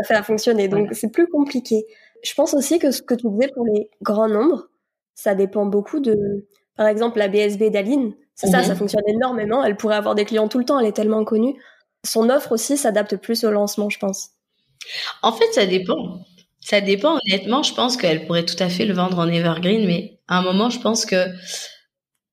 ça 0.00 0.04
fait 0.04 0.22
fonctionner. 0.22 0.68
Donc, 0.68 0.90
c'est 0.92 1.10
plus 1.10 1.26
compliqué. 1.26 1.84
Je 2.22 2.32
pense 2.34 2.54
aussi 2.54 2.78
que 2.78 2.92
ce 2.92 3.02
que 3.02 3.14
tu 3.14 3.28
disais 3.28 3.48
pour 3.52 3.66
les 3.66 3.90
grands 4.00 4.28
nombres, 4.28 4.68
ça 5.16 5.34
dépend 5.34 5.66
beaucoup 5.66 5.98
de, 5.98 6.46
par 6.76 6.86
exemple, 6.86 7.18
la 7.18 7.26
BSB 7.26 7.70
d'Aline. 7.70 8.14
C'est 8.36 8.46
ça, 8.46 8.62
ça 8.62 8.72
mhm. 8.72 8.78
fonctionne 8.78 9.02
énormément. 9.08 9.64
Elle 9.64 9.76
pourrait 9.76 9.96
avoir 9.96 10.14
des 10.14 10.24
clients 10.24 10.48
tout 10.48 10.58
le 10.58 10.64
temps, 10.64 10.78
elle 10.78 10.86
est 10.86 10.96
tellement 10.96 11.24
connue. 11.24 11.60
Son 12.04 12.30
offre 12.30 12.52
aussi 12.52 12.76
s'adapte 12.76 13.16
plus 13.16 13.44
au 13.44 13.50
lancement, 13.50 13.90
je 13.90 13.98
pense. 13.98 14.30
En 15.22 15.32
fait, 15.32 15.52
ça 15.52 15.66
dépend. 15.66 16.20
Ça 16.60 16.80
dépend, 16.80 17.18
honnêtement. 17.26 17.64
Je 17.64 17.74
pense 17.74 17.96
qu'elle 17.96 18.26
pourrait 18.26 18.44
tout 18.44 18.60
à 18.60 18.68
fait 18.68 18.84
le 18.84 18.94
vendre 18.94 19.18
en 19.18 19.28
evergreen, 19.28 19.86
mais 19.86 20.20
à 20.28 20.38
un 20.38 20.42
moment, 20.42 20.70
je 20.70 20.78
pense 20.78 21.04
que 21.04 21.26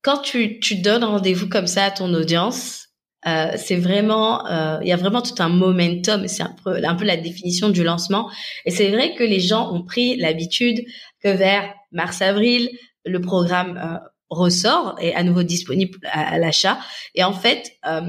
quand 0.01 0.19
tu, 0.19 0.59
tu 0.59 0.75
donnes 0.75 1.03
rendez-vous 1.03 1.49
comme 1.49 1.67
ça 1.67 1.85
à 1.85 1.91
ton 1.91 2.13
audience, 2.13 2.87
euh, 3.27 3.51
c'est 3.57 3.75
vraiment, 3.75 4.45
euh, 4.47 4.79
il 4.81 4.87
y 4.87 4.93
a 4.93 4.97
vraiment 4.97 5.21
tout 5.21 5.35
un 5.39 5.49
momentum. 5.49 6.27
C'est 6.27 6.43
un 6.43 6.55
peu, 6.63 6.81
un 6.83 6.95
peu 6.95 7.05
la 7.05 7.17
définition 7.17 7.69
du 7.69 7.83
lancement. 7.83 8.29
Et 8.65 8.71
c'est 8.71 8.89
vrai 8.89 9.13
que 9.15 9.23
les 9.23 9.39
gens 9.39 9.73
ont 9.73 9.83
pris 9.83 10.15
l'habitude 10.15 10.85
que 11.21 11.29
vers 11.29 11.73
mars-avril, 11.91 12.69
le 13.05 13.19
programme 13.19 13.77
euh, 13.77 13.97
ressort 14.29 14.95
et 15.01 15.13
à 15.15 15.23
nouveau 15.23 15.43
disponible 15.43 15.97
à, 16.11 16.37
l'achat. 16.37 16.79
Et 17.15 17.23
en 17.23 17.33
fait, 17.33 17.73
euh, 17.87 18.01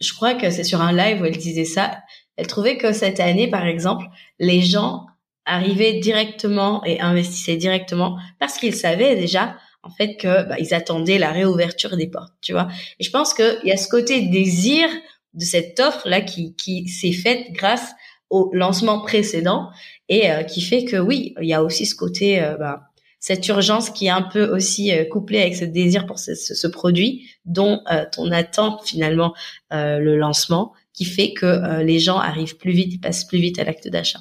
je 0.00 0.12
crois 0.12 0.34
que 0.34 0.50
c'est 0.50 0.64
sur 0.64 0.80
un 0.80 0.92
live 0.92 1.22
où 1.22 1.24
elle 1.24 1.36
disait 1.36 1.64
ça. 1.64 1.98
Elle 2.36 2.46
trouvait 2.46 2.76
que 2.76 2.92
cette 2.92 3.20
année, 3.20 3.48
par 3.48 3.66
exemple, 3.66 4.04
les 4.38 4.60
gens 4.60 5.06
arrivaient 5.44 5.94
directement 5.94 6.84
et 6.84 7.00
investissaient 7.00 7.56
directement 7.56 8.18
parce 8.38 8.58
qu'ils 8.58 8.74
savaient 8.74 9.16
déjà 9.16 9.56
en 9.82 9.90
fait 9.90 10.16
que 10.16 10.48
bah, 10.48 10.56
ils 10.58 10.74
attendaient 10.74 11.18
la 11.18 11.32
réouverture 11.32 11.96
des 11.96 12.08
portes, 12.08 12.34
tu 12.40 12.52
vois. 12.52 12.68
Et 12.98 13.04
je 13.04 13.10
pense 13.10 13.34
qu'il 13.34 13.60
y 13.64 13.72
a 13.72 13.76
ce 13.76 13.88
côté 13.88 14.22
désir 14.22 14.88
de 15.34 15.44
cette 15.44 15.78
offre 15.80 16.08
là 16.08 16.20
qui 16.20 16.54
qui 16.56 16.88
s'est 16.88 17.12
faite 17.12 17.52
grâce 17.52 17.92
au 18.30 18.50
lancement 18.52 19.00
précédent 19.00 19.70
et 20.08 20.30
euh, 20.30 20.42
qui 20.42 20.60
fait 20.60 20.84
que 20.84 20.96
oui, 20.96 21.34
il 21.40 21.48
y 21.48 21.54
a 21.54 21.62
aussi 21.62 21.86
ce 21.86 21.94
côté 21.94 22.42
euh, 22.42 22.56
bah, 22.56 22.82
cette 23.20 23.46
urgence 23.48 23.90
qui 23.90 24.06
est 24.06 24.10
un 24.10 24.22
peu 24.22 24.44
aussi 24.54 24.92
euh, 24.92 25.04
couplée 25.04 25.40
avec 25.40 25.56
ce 25.56 25.64
désir 25.64 26.06
pour 26.06 26.18
ce, 26.18 26.34
ce, 26.34 26.66
produit 26.66 27.28
dont 27.44 27.82
on 28.18 28.30
attend 28.30 28.78
finalement 28.84 29.34
le 29.70 30.16
lancement 30.16 30.72
qui 30.92 31.04
fait 31.04 31.32
que 31.32 31.82
les 31.82 31.98
gens 31.98 32.18
arrivent 32.18 32.56
plus 32.56 32.72
vite, 32.72 33.00
passent 33.00 33.24
plus 33.24 33.38
vite 33.38 33.58
à 33.58 33.64
l'acte 33.64 33.88
d'achat. 33.88 34.20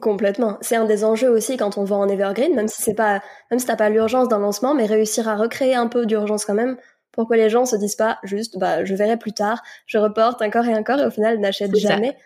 Complètement. 0.00 0.58
C'est 0.62 0.74
un 0.74 0.84
des 0.84 1.04
enjeux 1.04 1.30
aussi 1.30 1.56
quand 1.56 1.78
on 1.78 1.84
vend 1.84 2.00
en 2.00 2.08
evergreen, 2.08 2.54
même 2.54 2.66
si 2.66 2.82
c'est 2.82 2.94
pas, 2.94 3.22
même 3.50 3.60
si 3.60 3.66
t'as 3.66 3.76
pas 3.76 3.88
l'urgence 3.88 4.28
d'un 4.28 4.40
lancement, 4.40 4.74
mais 4.74 4.84
réussir 4.84 5.28
à 5.28 5.36
recréer 5.36 5.76
un 5.76 5.86
peu 5.86 6.06
d'urgence 6.06 6.44
quand 6.44 6.54
même 6.54 6.76
pour 7.12 7.28
que 7.28 7.34
les 7.34 7.48
gens 7.48 7.64
se 7.64 7.76
disent 7.76 7.94
pas 7.94 8.18
juste, 8.24 8.58
bah, 8.58 8.84
je 8.84 8.94
verrai 8.94 9.16
plus 9.16 9.32
tard, 9.32 9.62
je 9.86 9.98
reporte 9.98 10.42
encore 10.42 10.66
et 10.66 10.74
encore 10.74 10.98
et 10.98 11.06
au 11.06 11.10
final 11.10 11.38
n'achètent 11.38 11.76
jamais. 11.76 12.16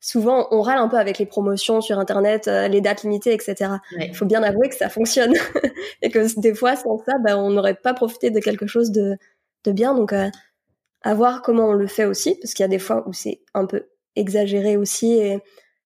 Souvent, 0.00 0.48
on 0.50 0.60
râle 0.60 0.78
un 0.78 0.88
peu 0.88 0.98
avec 0.98 1.18
les 1.18 1.26
promotions 1.26 1.80
sur 1.80 1.98
Internet, 1.98 2.48
euh, 2.48 2.68
les 2.68 2.80
dates 2.80 3.04
limitées, 3.04 3.32
etc. 3.32 3.70
Il 3.98 4.14
faut 4.14 4.26
bien 4.26 4.42
avouer 4.42 4.68
que 4.68 4.74
ça 4.74 4.88
fonctionne 4.88 5.32
et 6.02 6.10
que 6.10 6.40
des 6.40 6.54
fois, 6.54 6.74
sans 6.76 6.98
ça, 6.98 7.14
bah, 7.22 7.38
on 7.38 7.50
n'aurait 7.50 7.74
pas 7.74 7.94
profité 7.94 8.30
de 8.30 8.40
quelque 8.40 8.66
chose 8.66 8.90
de, 8.90 9.16
de 9.64 9.72
bien. 9.72 9.94
Donc, 9.94 10.12
euh, 10.12 10.28
à 11.02 11.14
voir 11.14 11.42
comment 11.42 11.68
on 11.68 11.72
le 11.72 11.86
fait 11.86 12.04
aussi, 12.06 12.34
parce 12.36 12.54
qu'il 12.54 12.64
y 12.64 12.66
a 12.66 12.68
des 12.68 12.78
fois 12.78 13.04
où 13.06 13.12
c'est 13.12 13.40
un 13.54 13.66
peu 13.66 13.86
exagéré 14.16 14.76
aussi 14.76 15.12
et 15.12 15.40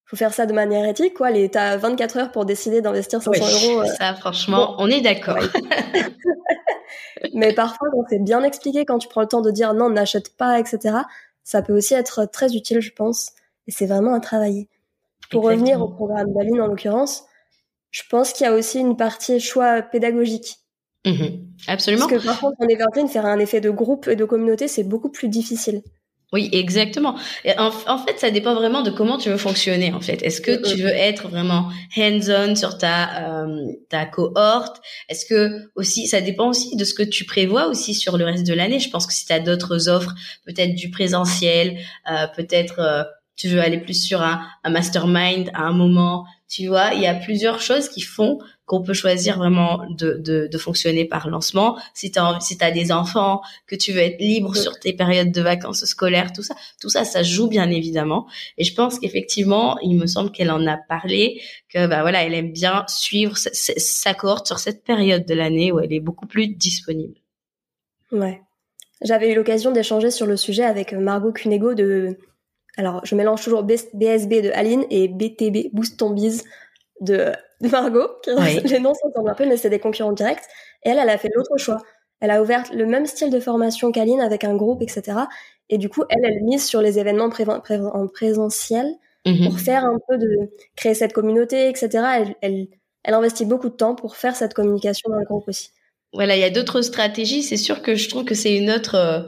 faut 0.08 0.16
faire 0.16 0.32
ça 0.32 0.46
de 0.46 0.54
manière 0.54 0.88
éthique, 0.88 1.14
quoi. 1.14 1.30
Les, 1.30 1.50
t'as 1.50 1.76
24 1.76 2.16
heures 2.16 2.32
pour 2.32 2.46
décider 2.46 2.80
d'investir 2.80 3.22
500 3.22 3.44
euros. 3.44 3.82
Euh, 3.82 3.86
ça, 3.98 4.14
franchement, 4.14 4.74
on 4.78 4.88
est 4.88 5.02
d'accord. 5.02 5.36
Mais 7.34 7.52
parfois, 7.52 7.88
quand 7.92 8.04
c'est 8.08 8.22
bien 8.22 8.42
expliqué, 8.42 8.86
quand 8.86 8.98
tu 8.98 9.06
prends 9.08 9.20
le 9.20 9.28
temps 9.28 9.42
de 9.42 9.50
dire 9.50 9.74
non, 9.74 9.90
n'achète 9.90 10.34
pas, 10.34 10.58
etc., 10.58 10.96
ça 11.44 11.60
peut 11.60 11.76
aussi 11.76 11.92
être 11.92 12.24
très 12.24 12.54
utile, 12.54 12.80
je 12.80 12.92
pense. 12.92 13.32
Et 13.66 13.70
c'est 13.70 13.84
vraiment 13.84 14.14
à 14.14 14.20
travailler. 14.20 14.68
Pour 15.30 15.44
revenir 15.44 15.82
au 15.82 15.88
programme 15.88 16.32
d'Aline, 16.32 16.62
en 16.62 16.68
l'occurrence, 16.68 17.24
je 17.90 18.02
pense 18.08 18.32
qu'il 18.32 18.46
y 18.46 18.48
a 18.48 18.54
aussi 18.54 18.78
une 18.78 18.96
partie 18.96 19.40
choix 19.40 19.82
pédagogique. 19.82 20.56
Mmh 21.04 21.12
absolument. 21.66 22.08
Parce 22.08 22.22
que 22.22 22.26
par 22.26 22.40
contre, 22.40 22.56
en 22.60 22.66
Evergreen, 22.66 23.08
faire 23.08 23.26
un 23.26 23.38
effet 23.38 23.60
de 23.60 23.70
groupe 23.70 24.08
et 24.08 24.16
de 24.16 24.24
communauté, 24.24 24.68
c'est 24.68 24.84
beaucoup 24.84 25.10
plus 25.10 25.28
difficile. 25.28 25.82
Oui, 26.30 26.50
exactement. 26.52 27.14
En, 27.56 27.98
fait, 27.98 28.18
ça 28.18 28.30
dépend 28.30 28.54
vraiment 28.54 28.82
de 28.82 28.90
comment 28.90 29.16
tu 29.16 29.30
veux 29.30 29.38
fonctionner. 29.38 29.94
En 29.94 30.00
fait, 30.02 30.22
est-ce 30.22 30.42
que 30.42 30.60
tu 30.60 30.82
veux 30.82 30.90
être 30.90 31.28
vraiment 31.28 31.70
hands-on 31.96 32.54
sur 32.54 32.76
ta 32.76 33.44
euh, 33.46 33.72
ta 33.88 34.04
cohorte? 34.04 34.76
Est-ce 35.08 35.24
que 35.24 35.70
aussi, 35.74 36.06
ça 36.06 36.20
dépend 36.20 36.50
aussi 36.50 36.76
de 36.76 36.84
ce 36.84 36.92
que 36.92 37.02
tu 37.02 37.24
prévois 37.24 37.68
aussi 37.68 37.94
sur 37.94 38.18
le 38.18 38.26
reste 38.26 38.46
de 38.46 38.52
l'année. 38.52 38.78
Je 38.78 38.90
pense 38.90 39.06
que 39.06 39.14
si 39.14 39.24
tu 39.24 39.32
as 39.32 39.40
d'autres 39.40 39.88
offres, 39.88 40.14
peut-être 40.44 40.74
du 40.74 40.90
présentiel, 40.90 41.78
euh, 42.10 42.26
peut-être 42.36 42.78
euh, 42.78 43.04
tu 43.38 43.48
veux 43.48 43.60
aller 43.60 43.78
plus 43.78 43.94
sur 43.94 44.20
un, 44.20 44.42
un 44.64 44.70
mastermind 44.70 45.50
à 45.54 45.62
un 45.62 45.72
moment. 45.72 46.26
Tu 46.48 46.66
vois, 46.66 46.92
il 46.94 47.00
y 47.00 47.06
a 47.06 47.14
plusieurs 47.14 47.60
choses 47.60 47.88
qui 47.88 48.00
font 48.00 48.40
qu'on 48.66 48.82
peut 48.82 48.94
choisir 48.94 49.38
vraiment 49.38 49.86
de, 49.90 50.14
de, 50.18 50.48
de, 50.50 50.58
fonctionner 50.58 51.04
par 51.04 51.28
lancement. 51.28 51.78
Si 51.94 52.10
tu 52.10 52.18
as, 52.18 52.38
si 52.40 52.58
as 52.60 52.70
des 52.70 52.90
enfants, 52.90 53.40
que 53.66 53.76
tu 53.76 53.92
veux 53.92 54.00
être 54.00 54.20
libre 54.20 54.54
sur 54.56 54.78
tes 54.78 54.92
périodes 54.92 55.30
de 55.30 55.40
vacances 55.40 55.84
scolaires, 55.84 56.32
tout 56.32 56.42
ça, 56.42 56.54
tout 56.80 56.90
ça, 56.90 57.04
ça 57.04 57.22
joue 57.22 57.48
bien 57.48 57.70
évidemment. 57.70 58.26
Et 58.58 58.64
je 58.64 58.74
pense 58.74 58.98
qu'effectivement, 58.98 59.78
il 59.82 59.96
me 59.96 60.06
semble 60.06 60.32
qu'elle 60.32 60.50
en 60.50 60.66
a 60.66 60.76
parlé, 60.76 61.40
que 61.72 61.86
bah 61.86 62.02
voilà, 62.02 62.24
elle 62.24 62.34
aime 62.34 62.52
bien 62.52 62.84
suivre 62.88 63.38
sa, 63.38 63.50
sa 63.54 64.14
cohorte 64.14 64.46
sur 64.46 64.58
cette 64.58 64.84
période 64.84 65.24
de 65.26 65.34
l'année 65.34 65.70
où 65.72 65.80
elle 65.80 65.92
est 65.92 66.00
beaucoup 66.00 66.26
plus 66.26 66.48
disponible. 66.48 67.14
Ouais. 68.10 68.42
J'avais 69.00 69.32
eu 69.32 69.36
l'occasion 69.36 69.70
d'échanger 69.70 70.10
sur 70.10 70.26
le 70.26 70.36
sujet 70.36 70.64
avec 70.64 70.92
Margot 70.92 71.32
Cunego 71.32 71.74
de 71.74 72.18
alors, 72.78 73.04
je 73.04 73.16
mélange 73.16 73.42
toujours 73.42 73.64
BSB 73.64 74.40
de 74.40 74.50
Aline 74.54 74.84
et 74.88 75.08
BTB, 75.08 75.72
Boost 75.72 75.98
Ton 75.98 76.10
Biz 76.10 76.44
de, 77.00 77.32
Margot. 77.60 78.08
Les 78.64 78.78
noms 78.78 78.94
s'entendent 78.94 79.28
un 79.28 79.34
peu, 79.34 79.46
mais 79.46 79.56
c'est 79.56 79.68
des 79.68 79.80
concurrents 79.80 80.12
directs. 80.12 80.44
Et 80.84 80.90
elle, 80.90 80.98
elle 80.98 81.10
a 81.10 81.18
fait 81.18 81.28
l'autre 81.34 81.56
choix. 81.56 81.78
Elle 82.20 82.30
a 82.30 82.40
ouvert 82.40 82.62
le 82.72 82.86
même 82.86 83.06
style 83.06 83.30
de 83.30 83.40
formation 83.40 83.90
qu'Aline 83.90 84.20
avec 84.20 84.44
un 84.44 84.54
groupe, 84.54 84.80
etc. 84.80 85.18
Et 85.68 85.76
du 85.76 85.88
coup, 85.88 86.04
elle, 86.08 86.24
elle 86.24 86.44
mise 86.44 86.64
sur 86.64 86.80
les 86.80 87.00
événements 87.00 87.28
en 87.28 88.06
présentiel 88.06 88.86
mhm. 89.26 89.44
pour 89.44 89.58
faire 89.58 89.84
un 89.84 89.98
peu 90.08 90.16
de 90.16 90.28
créer 90.76 90.94
cette 90.94 91.12
communauté, 91.12 91.68
etc. 91.68 91.88
Elle, 92.16 92.34
elle, 92.42 92.68
elle 93.02 93.14
investit 93.14 93.44
beaucoup 93.44 93.70
de 93.70 93.74
temps 93.74 93.96
pour 93.96 94.14
faire 94.14 94.36
cette 94.36 94.54
communication 94.54 95.10
dans 95.10 95.18
le 95.18 95.24
groupe 95.24 95.48
aussi. 95.48 95.70
Voilà, 96.12 96.36
il 96.36 96.40
y 96.40 96.44
a 96.44 96.50
d'autres 96.50 96.82
stratégies. 96.82 97.42
C'est 97.42 97.56
sûr 97.56 97.82
que 97.82 97.96
je 97.96 98.08
trouve 98.08 98.24
que 98.24 98.36
c'est 98.36 98.56
une 98.56 98.70
autre 98.70 98.94
euh, 98.94 99.22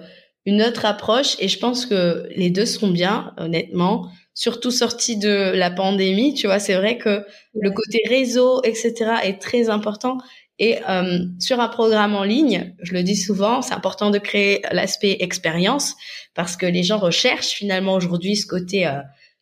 une 0.47 0.63
autre 0.63 0.85
approche 0.85 1.37
et 1.39 1.49
je 1.49 1.59
pense 1.59 1.87
que 1.87 2.29
les 2.35 2.51
deux 2.51 2.67
sont 2.67 2.89
bien, 2.89 3.35
honnêtement. 3.37 4.09
Surtout 4.35 4.71
sorti 4.71 5.17
de 5.19 5.53
la 5.55 5.71
pandémie, 5.71 6.35
tu 6.35 6.47
vois, 6.47 6.59
c'est 6.59 6.75
vrai 6.75 6.97
que 6.97 7.25
le 7.55 7.71
côté 7.71 8.03
réseau, 8.09 8.63
etc., 8.63 8.95
est 9.23 9.41
très 9.41 9.69
important. 9.69 10.19
Et 10.59 10.79
euh, 10.89 11.19
sur 11.39 11.59
un 11.59 11.69
programme 11.69 12.15
en 12.15 12.23
ligne, 12.23 12.75
je 12.83 12.93
le 12.93 13.03
dis 13.03 13.17
souvent, 13.17 13.63
c'est 13.63 13.75
important 13.75 14.11
de 14.11 14.19
créer 14.19 14.63
l'aspect 14.73 15.17
expérience 15.21 15.95
parce 16.35 16.57
que 16.57 16.67
les 16.67 16.83
gens 16.83 16.99
recherchent 16.99 17.53
finalement 17.53 17.95
aujourd'hui 17.95 18.37
ce 18.37 18.47
côté 18.47 18.87
euh, 18.87 19.01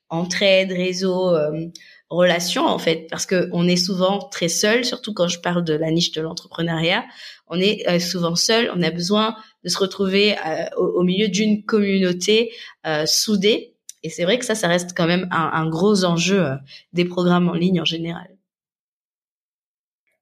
entraide, 0.08 0.70
réseau, 0.70 1.34
euh, 1.34 1.66
relation 2.10 2.64
en 2.64 2.78
fait, 2.78 3.06
parce 3.10 3.26
que 3.26 3.48
on 3.52 3.68
est 3.68 3.76
souvent 3.76 4.18
très 4.18 4.48
seul, 4.48 4.84
surtout 4.84 5.12
quand 5.12 5.28
je 5.28 5.40
parle 5.40 5.64
de 5.64 5.74
la 5.74 5.90
niche 5.90 6.12
de 6.12 6.20
l'entrepreneuriat. 6.20 7.04
On 7.48 7.60
est 7.60 7.88
euh, 7.88 7.98
souvent 7.98 8.36
seul, 8.36 8.70
on 8.74 8.82
a 8.82 8.90
besoin 8.90 9.36
de 9.64 9.68
se 9.68 9.78
retrouver 9.78 10.36
euh, 10.38 10.64
au, 10.76 11.02
milieu 11.02 11.28
d'une 11.28 11.64
communauté 11.64 12.52
euh, 12.86 13.06
soudée 13.06 13.74
Et 14.02 14.10
c'est 14.10 14.24
vrai 14.24 14.38
que 14.38 14.44
ça, 14.44 14.54
ça 14.54 14.68
reste 14.68 14.96
quand 14.96 15.06
même 15.06 15.28
un, 15.30 15.68
gros 15.68 16.04
enjeu 16.04 16.44
euh, 16.44 16.54
des 16.92 17.04
programmes 17.04 17.48
en 17.48 17.54
ligne 17.54 17.80
en 17.80 17.84
général. 17.84 18.28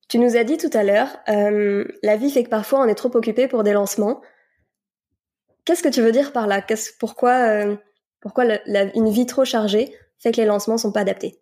Tu 0.09 0.19
nous 0.19 0.37
as 0.37 0.45
dit 0.45 0.57
tout 0.57 0.71
à 0.73 0.85
l'heure, 0.85 1.09
la 1.27 2.17
vie 2.17 2.31
fait 2.31 2.45
que 2.45 2.49
parfois 2.49 2.81
on 2.81 2.85
est 2.85 2.95
trop 2.95 3.15
occupé 3.17 3.49
pour 3.49 3.65
des 3.65 3.73
lancements. 3.73 4.23
Qu'est-ce 5.65 5.83
que 5.83 5.89
tu 5.89 6.01
veux 6.01 6.13
dire 6.13 6.33
par 6.33 6.47
là? 6.47 6.65
Pourquoi, 7.01 7.49
euh, 7.49 7.77
pourquoi 8.21 8.45
une 8.95 9.11
vie 9.11 9.27
trop 9.27 9.45
chargée 9.45 9.93
fait 10.19 10.31
que 10.31 10.41
les 10.41 10.47
lancements 10.47 10.79
sont 10.79 10.93
pas 10.93 11.01
adaptés? 11.01 11.41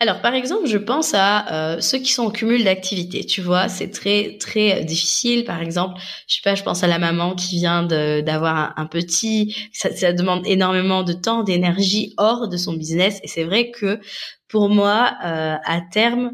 Alors, 0.00 0.20
par 0.20 0.34
exemple, 0.34 0.66
je 0.66 0.78
pense 0.78 1.14
à 1.14 1.76
euh, 1.76 1.80
ceux 1.80 1.98
qui 1.98 2.12
sont 2.12 2.24
en 2.24 2.30
cumul 2.30 2.64
d'activités. 2.64 3.24
Tu 3.24 3.40
vois, 3.40 3.68
c'est 3.68 3.90
très 3.90 4.36
très 4.38 4.84
difficile. 4.84 5.44
Par 5.44 5.60
exemple, 5.60 6.00
je 6.26 6.36
sais 6.36 6.42
pas, 6.42 6.54
je 6.54 6.62
pense 6.62 6.82
à 6.82 6.86
la 6.86 6.98
maman 6.98 7.34
qui 7.34 7.56
vient 7.56 7.82
d'avoir 7.82 8.74
un, 8.76 8.86
petit. 8.86 9.56
Ça, 9.72 9.94
ça, 9.94 10.12
demande 10.12 10.46
énormément 10.46 11.02
de 11.02 11.12
temps, 11.12 11.42
d'énergie 11.42 12.14
hors 12.16 12.48
de 12.48 12.56
son 12.56 12.74
business. 12.74 13.20
Et 13.22 13.28
c'est 13.28 13.44
vrai 13.44 13.70
que 13.70 14.00
pour 14.48 14.68
moi, 14.68 15.12
euh, 15.24 15.56
à 15.64 15.80
terme, 15.92 16.32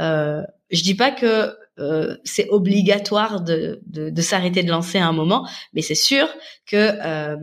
euh, 0.00 0.42
je 0.70 0.82
dis 0.82 0.94
pas 0.94 1.10
que 1.10 1.54
euh, 1.78 2.16
c'est 2.24 2.48
obligatoire 2.48 3.42
de, 3.42 3.80
de, 3.86 4.08
de 4.08 4.22
s'arrêter 4.22 4.62
de 4.62 4.70
lancer 4.70 4.98
à 4.98 5.06
un 5.06 5.12
moment, 5.12 5.46
mais 5.74 5.82
c'est 5.82 5.94
sûr 5.94 6.26
que 6.66 6.76
euh, 6.76 7.36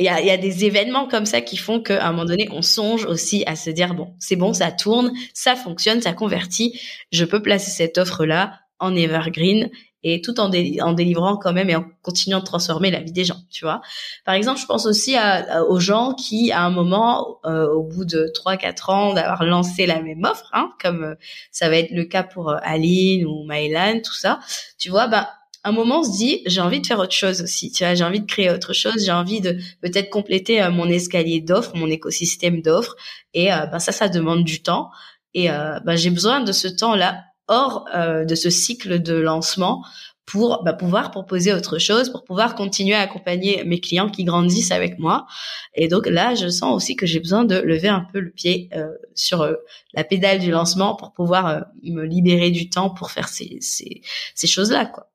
il 0.00 0.06
y 0.06 0.08
a, 0.08 0.20
y 0.20 0.30
a, 0.30 0.36
des 0.36 0.64
événements 0.64 1.06
comme 1.06 1.26
ça 1.26 1.40
qui 1.42 1.56
font 1.56 1.80
qu'à 1.80 2.06
un 2.06 2.12
moment 2.12 2.24
donné, 2.24 2.48
on 2.52 2.62
songe 2.62 3.04
aussi 3.04 3.44
à 3.46 3.54
se 3.54 3.70
dire 3.70 3.94
bon, 3.94 4.14
c'est 4.18 4.36
bon, 4.36 4.52
ça 4.52 4.72
tourne, 4.72 5.12
ça 5.34 5.56
fonctionne, 5.56 6.00
ça 6.00 6.14
convertit, 6.14 6.80
je 7.12 7.24
peux 7.24 7.42
placer 7.42 7.70
cette 7.70 7.98
offre 7.98 8.24
là 8.24 8.60
en 8.78 8.96
evergreen 8.96 9.70
et 10.02 10.22
tout 10.22 10.40
en, 10.40 10.48
délivrant 10.48 11.36
quand 11.36 11.52
même 11.52 11.68
et 11.68 11.76
en 11.76 11.84
continuant 12.02 12.40
de 12.40 12.44
transformer 12.44 12.90
la 12.90 13.00
vie 13.00 13.12
des 13.12 13.24
gens, 13.24 13.36
tu 13.50 13.64
vois. 13.64 13.82
Par 14.24 14.34
exemple, 14.34 14.58
je 14.58 14.64
pense 14.64 14.86
aussi 14.86 15.14
à, 15.14 15.62
aux 15.64 15.78
gens 15.78 16.14
qui, 16.14 16.52
à 16.52 16.62
un 16.62 16.70
moment, 16.70 17.38
euh, 17.44 17.68
au 17.68 17.82
bout 17.82 18.06
de 18.06 18.32
3-4 18.34 18.90
ans 18.90 19.12
d'avoir 19.12 19.44
lancé 19.44 19.84
la 19.84 20.00
même 20.00 20.24
offre, 20.24 20.48
hein, 20.54 20.72
comme 20.82 21.04
euh, 21.04 21.14
ça 21.50 21.68
va 21.68 21.76
être 21.76 21.90
le 21.90 22.04
cas 22.04 22.22
pour 22.22 22.48
euh, 22.48 22.56
Aline 22.62 23.26
ou 23.26 23.44
Mylan, 23.46 24.00
tout 24.02 24.14
ça, 24.14 24.40
tu 24.78 24.88
vois, 24.88 25.06
bah 25.06 25.28
un 25.64 25.72
moment 25.72 26.00
on 26.00 26.02
se 26.02 26.16
dit 26.16 26.42
j'ai 26.46 26.60
envie 26.60 26.80
de 26.80 26.86
faire 26.86 26.98
autre 26.98 27.12
chose 27.12 27.42
aussi 27.42 27.70
tu 27.70 27.84
vois 27.84 27.94
j'ai 27.94 28.04
envie 28.04 28.20
de 28.20 28.26
créer 28.26 28.50
autre 28.50 28.72
chose 28.72 29.04
j'ai 29.04 29.12
envie 29.12 29.40
de 29.40 29.58
peut-être 29.82 30.10
compléter 30.10 30.62
euh, 30.62 30.70
mon 30.70 30.88
escalier 30.88 31.40
d'offres 31.40 31.76
mon 31.76 31.88
écosystème 31.88 32.62
d'offres 32.62 32.96
et 33.34 33.52
euh, 33.52 33.66
ben 33.66 33.78
ça 33.78 33.92
ça 33.92 34.08
demande 34.08 34.44
du 34.44 34.62
temps 34.62 34.90
et 35.34 35.50
euh, 35.50 35.78
ben, 35.80 35.96
j'ai 35.96 36.10
besoin 36.10 36.40
de 36.40 36.52
ce 36.52 36.68
temps 36.68 36.94
là 36.94 37.24
hors 37.48 37.86
de 37.92 38.34
ce 38.36 38.48
cycle 38.48 39.02
de 39.02 39.14
lancement 39.14 39.84
pour 40.24 40.62
ben, 40.62 40.72
pouvoir 40.72 41.10
proposer 41.10 41.52
autre 41.52 41.78
chose 41.78 42.10
pour 42.10 42.22
pouvoir 42.22 42.54
continuer 42.54 42.94
à 42.94 43.00
accompagner 43.00 43.64
mes 43.64 43.80
clients 43.80 44.08
qui 44.08 44.22
grandissent 44.22 44.70
avec 44.70 45.00
moi 45.00 45.26
et 45.74 45.88
donc 45.88 46.06
là 46.06 46.36
je 46.36 46.48
sens 46.48 46.74
aussi 46.74 46.94
que 46.94 47.06
j'ai 47.06 47.18
besoin 47.18 47.44
de 47.44 47.56
lever 47.56 47.88
un 47.88 48.06
peu 48.12 48.20
le 48.20 48.30
pied 48.30 48.70
sur 49.16 49.52
la 49.92 50.04
pédale 50.04 50.38
du 50.38 50.52
lancement 50.52 50.94
pour 50.94 51.12
pouvoir 51.12 51.66
me 51.82 52.04
libérer 52.04 52.52
du 52.52 52.70
temps 52.70 52.90
pour 52.90 53.10
faire 53.10 53.28
ces 53.28 53.58
ces, 53.60 54.02
ces 54.36 54.46
choses 54.46 54.70
là 54.70 54.86
quoi 54.86 55.09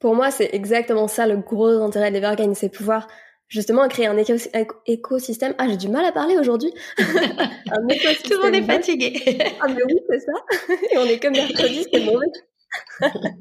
pour 0.00 0.14
moi, 0.14 0.30
c'est 0.30 0.50
exactement 0.52 1.06
ça 1.08 1.26
le 1.26 1.36
gros 1.36 1.68
intérêt 1.82 2.10
d'Evergreen, 2.10 2.54
c'est 2.54 2.70
pouvoir 2.70 3.06
justement 3.48 3.86
créer 3.88 4.06
un 4.06 4.16
écosystème. 4.86 5.54
Ah, 5.58 5.66
j'ai 5.68 5.76
du 5.76 5.88
mal 5.88 6.04
à 6.04 6.12
parler 6.12 6.38
aujourd'hui. 6.38 6.72
Tout 6.96 7.04
le 7.04 8.42
monde 8.42 8.54
est 8.54 8.62
fatigué. 8.62 9.38
ah, 9.60 9.66
mais 9.68 9.82
oui, 9.84 9.98
c'est 10.08 10.20
ça. 10.20 10.74
Et 10.92 10.98
on 10.98 11.04
est 11.04 11.20
comme 11.20 11.32
mercredi, 11.32 11.84
c'est 11.92 12.00
mauvais. 12.00 12.26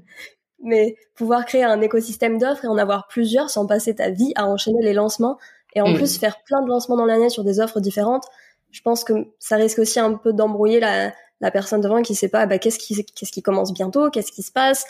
mais 0.62 0.95
pouvoir 1.15 1.45
créer 1.45 1.63
un 1.63 1.80
écosystème 1.82 2.38
d'offres 2.38 2.65
et 2.65 2.67
en 2.67 2.78
avoir 2.78 3.08
plusieurs 3.08 3.50
sans 3.50 3.65
passer 3.65 3.95
ta 3.95 4.10
vie 4.10 4.34
à 4.36 4.45
enchaîner 4.45 4.82
les 4.82 4.93
lancements 4.93 5.38
et 5.76 5.82
en 5.82 5.89
mm. 5.89 5.95
plus 5.95 6.17
faire 6.17 6.43
plein 6.43 6.62
de 6.62 6.67
lancements 6.67 6.98
dans 6.98 7.06
l'année 7.06 7.30
sur 7.30 7.43
des 7.43 7.60
offres 7.60 7.80
différentes, 7.80 8.26
je 8.72 8.82
pense 8.82 9.04
que 9.04 9.13
ça 9.38 9.56
risque 9.56 9.80
aussi 9.80 10.00
un 10.00 10.15
peu 10.15 10.34
d'embrouiller 10.34 10.80
la, 10.80 11.13
la 11.39 11.52
personne 11.52 11.82
devant 11.82 12.02
qui 12.02 12.15
sait 12.15 12.30
pas 12.30 12.45
bah, 12.45 12.58
qu'est-ce 12.58 12.80
qui, 12.80 13.06
qu'est-ce 13.06 13.32
qui 13.32 13.41
commence 13.41 13.74
bientôt, 13.74 14.10
qu'est-ce 14.10 14.32
qui 14.32 14.41
se 14.41 14.52
passe, 14.52 14.86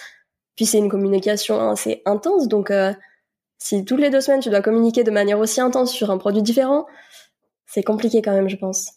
puis 0.60 0.66
c'est 0.66 0.80
une 0.80 0.90
communication 0.90 1.70
assez 1.70 2.02
intense, 2.04 2.50
donc 2.50 2.70
euh, 2.70 2.92
si 3.60 3.86
toutes 3.86 4.02
les 4.02 4.10
deux 4.10 4.20
semaines 4.20 4.42
tu 4.42 4.50
dois 4.50 4.60
communiquer 4.60 5.06
de 5.06 5.10
manière 5.10 5.40
aussi 5.40 5.62
intense 5.62 5.90
sur 5.90 6.12
un 6.12 6.18
produit 6.18 6.42
différent, 6.42 6.86
c'est 7.66 7.82
compliqué 7.82 8.22
quand 8.22 8.34
même, 8.34 8.50
je 8.50 8.58
pense. 8.58 8.92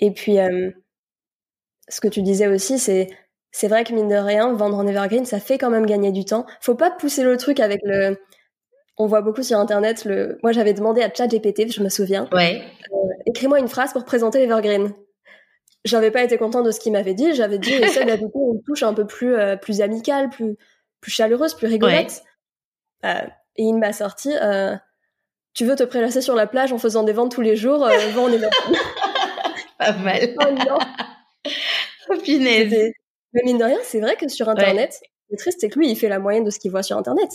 Et 0.00 0.10
puis, 0.10 0.40
euh, 0.40 0.72
ce 1.88 2.00
que 2.00 2.08
tu 2.08 2.20
disais 2.20 2.48
aussi, 2.48 2.80
c'est 2.80 3.06
c'est 3.52 3.68
vrai 3.68 3.84
que 3.84 3.92
mine 3.92 4.08
de 4.08 4.16
rien, 4.16 4.52
vendre 4.54 4.76
en 4.76 4.88
evergreen, 4.88 5.24
ça 5.24 5.38
fait 5.38 5.56
quand 5.56 5.70
même 5.70 5.86
gagner 5.86 6.10
du 6.10 6.24
temps. 6.24 6.46
Faut 6.60 6.74
pas 6.74 6.90
pousser 6.90 7.22
le 7.22 7.36
truc 7.36 7.60
avec 7.60 7.78
le. 7.84 8.16
On 8.96 9.06
voit 9.06 9.20
beaucoup 9.20 9.44
sur 9.44 9.56
internet 9.56 10.04
le. 10.04 10.40
Moi, 10.42 10.50
j'avais 10.50 10.74
demandé 10.74 11.00
à 11.00 11.14
ChatGPT, 11.14 11.70
je 11.70 11.80
me 11.80 11.90
souviens. 11.90 12.28
Ouais. 12.32 12.60
Euh, 12.92 12.96
écris-moi 13.26 13.60
une 13.60 13.68
phrase 13.68 13.92
pour 13.92 14.04
présenter 14.04 14.40
l'evergreen. 14.40 14.92
J'avais 15.84 16.10
pas 16.10 16.24
été 16.24 16.38
content 16.38 16.62
de 16.62 16.72
ce 16.72 16.80
qu'il 16.80 16.90
m'avait 16.90 17.14
dit. 17.14 17.36
J'avais 17.36 17.60
dit 17.60 17.72
essaie 17.72 18.04
d'ajouter 18.04 18.40
une 18.52 18.60
touche 18.66 18.82
un 18.82 18.94
peu 18.94 19.06
plus 19.06 19.36
plus 19.62 19.80
amicale, 19.80 20.28
plus 20.28 20.56
plus 21.00 21.10
chaleureuse, 21.10 21.54
plus 21.54 21.66
rigolote. 21.66 22.22
Euh, 23.04 23.26
et 23.56 23.62
il 23.62 23.74
m'a 23.74 23.92
sorti 23.92 24.30
euh, 24.40 24.76
Tu 25.54 25.64
veux 25.64 25.76
te 25.76 25.84
prélasser 25.84 26.20
sur 26.20 26.34
la 26.34 26.46
plage 26.46 26.72
en 26.72 26.78
faisant 26.78 27.04
des 27.04 27.12
ventes 27.12 27.32
tous 27.32 27.40
les 27.40 27.56
jours 27.56 27.84
euh, 27.84 27.96
on 28.16 28.28
est 28.32 28.40
Pas 29.78 29.92
mal. 29.92 30.34
Oh 30.40 30.50
non 30.50 30.78
oh. 32.10 32.14
Mais 33.34 33.42
mine 33.44 33.58
de 33.58 33.64
rien, 33.64 33.78
c'est 33.84 34.00
vrai 34.00 34.16
que 34.16 34.26
sur 34.28 34.48
Internet, 34.48 35.00
le 35.30 35.36
triste, 35.36 35.58
c'est 35.60 35.68
que 35.68 35.78
lui, 35.78 35.90
il 35.90 35.96
fait 35.96 36.08
la 36.08 36.18
moyenne 36.18 36.44
de 36.44 36.50
ce 36.50 36.58
qu'il 36.58 36.70
voit 36.70 36.82
sur 36.82 36.96
Internet. 36.96 37.28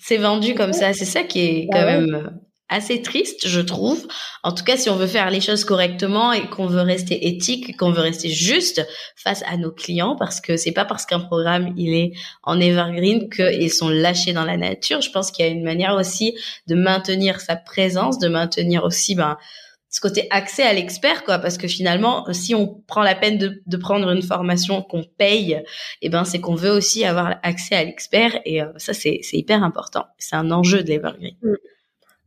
C'est 0.00 0.16
vendu 0.16 0.54
comme 0.54 0.72
ça. 0.72 0.92
C'est 0.92 1.04
ça 1.04 1.22
qui 1.22 1.40
est 1.40 1.68
bah 1.70 1.78
quand 1.78 1.86
même 1.86 2.40
assez 2.68 3.02
triste, 3.02 3.46
je 3.46 3.60
trouve. 3.60 4.06
En 4.42 4.52
tout 4.52 4.64
cas, 4.64 4.76
si 4.76 4.88
on 4.88 4.96
veut 4.96 5.06
faire 5.06 5.30
les 5.30 5.40
choses 5.40 5.64
correctement 5.64 6.32
et 6.32 6.48
qu'on 6.48 6.66
veut 6.66 6.80
rester 6.80 7.28
éthique, 7.28 7.76
qu'on 7.76 7.92
veut 7.92 8.00
rester 8.00 8.30
juste 8.30 8.86
face 9.16 9.42
à 9.46 9.56
nos 9.56 9.70
clients, 9.70 10.16
parce 10.16 10.40
que 10.40 10.56
c'est 10.56 10.72
pas 10.72 10.84
parce 10.84 11.06
qu'un 11.06 11.20
programme 11.20 11.74
il 11.76 11.94
est 11.94 12.12
en 12.42 12.58
evergreen 12.60 13.28
qu'ils 13.28 13.72
sont 13.72 13.88
lâchés 13.88 14.32
dans 14.32 14.44
la 14.44 14.56
nature. 14.56 15.00
Je 15.02 15.10
pense 15.10 15.30
qu'il 15.30 15.44
y 15.44 15.48
a 15.48 15.50
une 15.50 15.64
manière 15.64 15.94
aussi 15.94 16.34
de 16.66 16.74
maintenir 16.74 17.40
sa 17.40 17.56
présence, 17.56 18.18
de 18.18 18.28
maintenir 18.28 18.84
aussi 18.84 19.14
ben 19.14 19.36
ce 19.90 20.00
côté 20.00 20.26
accès 20.30 20.64
à 20.64 20.72
l'expert 20.72 21.22
quoi 21.22 21.38
parce 21.38 21.56
que 21.56 21.68
finalement 21.68 22.24
si 22.32 22.52
on 22.52 22.82
prend 22.88 23.04
la 23.04 23.14
peine 23.14 23.38
de, 23.38 23.62
de 23.64 23.76
prendre 23.76 24.10
une 24.10 24.22
formation 24.22 24.82
qu'on 24.82 25.04
paye 25.04 25.62
eh 26.02 26.08
ben 26.08 26.24
c'est 26.24 26.40
qu'on 26.40 26.56
veut 26.56 26.72
aussi 26.72 27.04
avoir 27.04 27.36
accès 27.44 27.76
à 27.76 27.84
l'expert 27.84 28.40
et 28.44 28.60
euh, 28.60 28.72
ça 28.76 28.92
c'est 28.92 29.20
c'est 29.22 29.36
hyper 29.36 29.62
important 29.62 30.06
c'est 30.18 30.34
un 30.34 30.50
enjeu 30.50 30.82
de 30.82 30.88
l'evergreen 30.88 31.36
mm. 31.42 31.54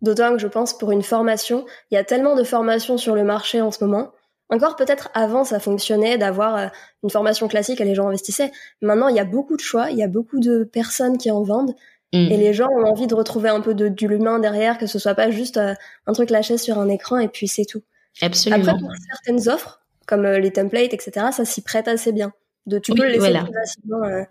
D'autant 0.01 0.33
que 0.33 0.39
je 0.39 0.47
pense 0.47 0.77
pour 0.77 0.91
une 0.91 1.01
formation, 1.01 1.65
il 1.91 1.95
y 1.95 1.97
a 1.97 2.03
tellement 2.03 2.35
de 2.35 2.43
formations 2.43 2.97
sur 2.97 3.15
le 3.15 3.23
marché 3.23 3.61
en 3.61 3.71
ce 3.71 3.83
moment. 3.83 4.11
Encore 4.49 4.75
peut-être 4.75 5.09
avant 5.13 5.43
ça 5.43 5.59
fonctionnait 5.59 6.17
d'avoir 6.17 6.55
euh, 6.55 6.67
une 7.03 7.09
formation 7.09 7.47
classique 7.47 7.81
et 7.81 7.85
les 7.85 7.95
gens 7.95 8.07
investissaient. 8.07 8.51
Maintenant 8.81 9.09
il 9.09 9.15
y 9.15 9.19
a 9.19 9.25
beaucoup 9.25 9.57
de 9.57 9.61
choix, 9.61 9.89
il 9.91 9.97
y 9.97 10.03
a 10.03 10.07
beaucoup 10.07 10.39
de 10.39 10.63
personnes 10.63 11.17
qui 11.17 11.31
en 11.31 11.43
vendent 11.43 11.73
mm. 12.13 12.31
et 12.31 12.37
les 12.37 12.53
gens 12.53 12.69
ont 12.69 12.85
envie 12.85 13.07
de 13.07 13.15
retrouver 13.15 13.49
un 13.49 13.59
peu 13.59 13.73
de, 13.73 13.89
de 13.89 14.07
l'humain 14.07 14.39
derrière, 14.39 14.77
que 14.77 14.85
ce 14.85 14.99
soit 14.99 15.15
pas 15.15 15.31
juste 15.31 15.57
euh, 15.57 15.73
un 16.05 16.13
truc 16.13 16.29
lâché 16.29 16.57
sur 16.57 16.79
un 16.79 16.87
écran 16.87 17.17
et 17.17 17.27
puis 17.27 17.47
c'est 17.47 17.65
tout. 17.65 17.83
Absolument. 18.21 18.61
Après 18.61 18.79
pour 18.79 18.91
certaines 19.11 19.49
offres 19.49 19.81
comme 20.05 20.25
euh, 20.25 20.39
les 20.39 20.51
templates 20.51 20.93
etc 20.93 21.27
ça 21.31 21.43
s'y 21.43 21.61
prête 21.61 21.87
assez 21.87 22.13
bien. 22.13 22.31
De 22.67 22.79
tu 22.79 22.93
peux 22.93 23.03
le 23.03 23.13
laisser 23.13 23.33
plus 23.33 23.53
facilement 23.53 24.25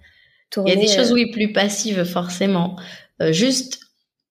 tourner. 0.51 0.73
Il 0.73 0.79
y 0.79 0.79
a 0.79 0.87
des 0.87 0.93
choses 0.93 1.13
oui 1.13 1.31
plus 1.31 1.53
passives 1.53 2.05
forcément. 2.05 2.77
juste 3.21 3.86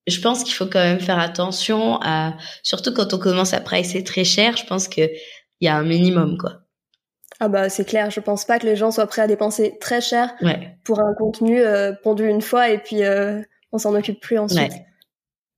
je 0.08 0.22
pense 0.22 0.44
qu'il 0.44 0.54
faut 0.54 0.66
quand 0.66 0.84
même 0.84 1.00
faire 1.00 1.20
attention 1.20 2.00
à, 2.02 2.36
surtout 2.64 2.94
quand 2.94 3.14
on 3.14 3.18
commence 3.18 3.54
à 3.54 3.62
pricer 3.62 4.04
très 4.04 4.24
cher, 4.24 4.58
je 4.58 4.66
pense 4.66 4.88
qu'il 4.88 5.10
y 5.62 5.68
a 5.68 5.76
un 5.76 5.84
minimum, 5.84 6.38
quoi. 6.38 6.62
Ah 7.40 7.50
bah 7.50 7.70
c'est 7.70 7.84
clair, 7.84 8.12
je 8.12 8.22
pense 8.22 8.46
pas 8.46 8.60
que 8.60 8.66
les 8.66 8.78
gens 8.78 8.92
soient 8.92 9.08
prêts 9.08 9.22
à 9.22 9.28
dépenser 9.28 9.78
très 9.82 10.00
cher 10.00 10.34
pour 10.86 11.02
un 11.02 11.14
contenu 11.16 11.60
euh, 11.60 11.92
pondu 11.92 12.26
une 12.26 12.42
fois 12.42 12.70
et 12.70 12.78
puis 12.78 13.04
euh, 13.04 13.42
on 13.74 13.78
s'en 13.78 13.94
occupe 13.94 14.22
plus 14.22 14.40
ensuite. 14.40 14.72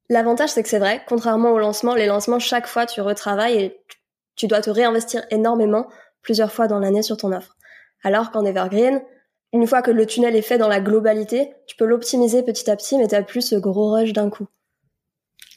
L'avantage 0.09 0.49
c'est 0.49 0.63
que 0.63 0.69
c'est 0.69 0.79
vrai, 0.79 1.03
contrairement 1.07 1.51
au 1.51 1.59
lancement, 1.59 1.93
les 1.93 2.07
lancements 2.07 2.39
chaque 2.39 2.65
fois 2.65 2.87
tu 2.87 3.01
retravailles 3.01 3.61
et 3.61 3.79
tu 4.35 4.47
dois 4.47 4.61
te 4.61 4.71
réinvestir 4.71 5.23
énormément 5.29 5.87
plusieurs 6.23 6.51
fois 6.51 6.67
dans 6.67 6.79
l'année 6.79 7.03
sur 7.03 7.15
ton 7.15 7.31
offre. 7.31 7.55
Alors 8.03 8.31
qu'en 8.31 8.43
Evergreen, 8.43 9.01
une 9.53 9.67
fois 9.67 9.81
que 9.81 9.91
le 9.91 10.05
tunnel 10.05 10.35
est 10.35 10.41
fait 10.41 10.57
dans 10.57 10.67
la 10.67 10.79
globalité, 10.79 11.53
tu 11.67 11.75
peux 11.75 11.85
l'optimiser 11.85 12.43
petit 12.43 12.69
à 12.69 12.75
petit, 12.75 12.97
mais 12.97 13.07
tu 13.07 13.15
plus 13.23 13.41
ce 13.41 13.55
gros 13.55 13.91
rush 13.91 14.13
d'un 14.13 14.29
coup. 14.29 14.47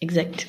Exact. 0.01 0.47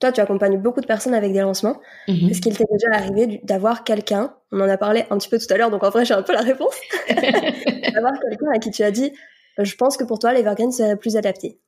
Toi, 0.00 0.12
tu 0.12 0.20
accompagnes 0.20 0.58
beaucoup 0.58 0.80
de 0.80 0.86
personnes 0.86 1.14
avec 1.14 1.32
des 1.32 1.40
lancements. 1.40 1.80
Mhm. 2.06 2.28
Est-ce 2.30 2.40
qu'il 2.40 2.56
t'est 2.56 2.66
déjà 2.70 2.88
arrivé 2.92 3.40
d'avoir 3.42 3.82
quelqu'un, 3.82 4.34
on 4.52 4.60
en 4.60 4.68
a 4.68 4.76
parlé 4.76 5.04
un 5.10 5.18
petit 5.18 5.28
peu 5.28 5.38
tout 5.38 5.52
à 5.52 5.56
l'heure, 5.56 5.70
donc 5.70 5.82
en 5.82 5.90
vrai 5.90 6.04
j'ai 6.04 6.14
un 6.14 6.22
peu 6.22 6.32
la 6.32 6.40
réponse, 6.40 6.74
d'avoir 7.08 8.12
quelqu'un 8.20 8.50
à 8.54 8.58
qui 8.58 8.70
tu 8.70 8.82
as 8.82 8.92
dit, 8.92 9.12
je 9.58 9.74
pense 9.74 9.96
que 9.96 10.04
pour 10.04 10.20
toi 10.20 10.32
l'Evergreen 10.32 10.70
c'est 10.70 10.96
plus 10.96 11.16
adapté 11.16 11.58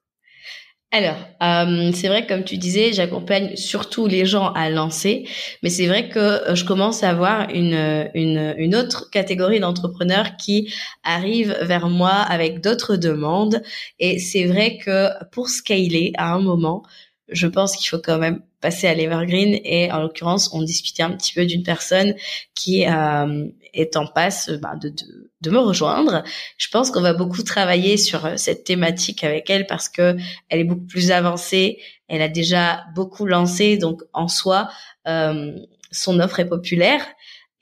alors, 0.92 1.18
euh, 1.40 1.92
c'est 1.94 2.09
vrai 2.09 2.26
comme 2.26 2.42
tu 2.42 2.57
disais, 2.59 2.92
j'accompagne 2.92 3.55
surtout 3.55 4.09
les 4.09 4.26
gens 4.26 4.53
à 4.55 4.70
lancer, 4.70 5.24
mais 5.62 5.70
c'est 5.70 5.87
vrai 5.87 6.09
que 6.09 6.18
euh, 6.18 6.55
je 6.57 6.64
commence 6.64 7.05
à 7.05 7.11
avoir 7.11 7.48
une, 7.50 8.11
une, 8.14 8.55
une 8.59 8.74
autre 8.74 9.09
catégorie 9.09 9.61
d'entrepreneurs 9.61 10.37
qui 10.37 10.74
arrivent 11.05 11.57
vers 11.62 11.88
moi 11.88 12.11
avec 12.11 12.61
d'autres 12.61 12.96
demandes. 12.96 13.62
Et 14.00 14.18
c'est 14.18 14.46
vrai 14.46 14.79
que 14.79 15.09
pour 15.31 15.48
scaler 15.48 16.12
à 16.18 16.35
un 16.35 16.40
moment, 16.40 16.83
je 17.31 17.47
pense 17.47 17.77
qu'il 17.77 17.88
faut 17.88 18.01
quand 18.03 18.19
même 18.19 18.43
passer 18.61 18.87
à 18.87 18.95
l'Evergreen 18.95 19.59
et 19.64 19.90
en 19.90 20.01
l'occurrence, 20.01 20.51
on 20.53 20.62
discutait 20.62 21.03
un 21.03 21.12
petit 21.12 21.33
peu 21.33 21.47
d'une 21.47 21.62
personne 21.62 22.14
qui 22.55 22.87
euh, 22.87 23.47
est 23.73 23.97
en 23.97 24.07
passe 24.07 24.51
bah, 24.51 24.75
de, 24.81 24.90
de, 24.90 25.31
de, 25.40 25.51
me 25.51 25.59
rejoindre. 25.59 26.23
Je 26.59 26.69
pense 26.69 26.90
qu'on 26.90 27.01
va 27.01 27.14
beaucoup 27.14 27.43
travailler 27.43 27.97
sur 27.97 28.27
euh, 28.27 28.37
cette 28.37 28.64
thématique 28.64 29.25
avec 29.25 29.49
elle 29.49 29.66
parce 29.66 29.88
que 29.88 30.16
elle 30.49 30.61
est 30.61 30.64
beaucoup 30.64 30.87
plus 30.87 31.11
avancée, 31.11 31.79
elle 32.09 32.23
a 32.23 32.29
déjà 32.29 32.85
beaucoup 32.95 33.27
lancé, 33.27 33.79
donc 33.79 34.03
en 34.12 34.29
soi, 34.29 34.69
euh, 35.07 35.53
son 35.90 36.21
offre 36.21 36.40
est 36.40 36.49
populaire. 36.49 37.03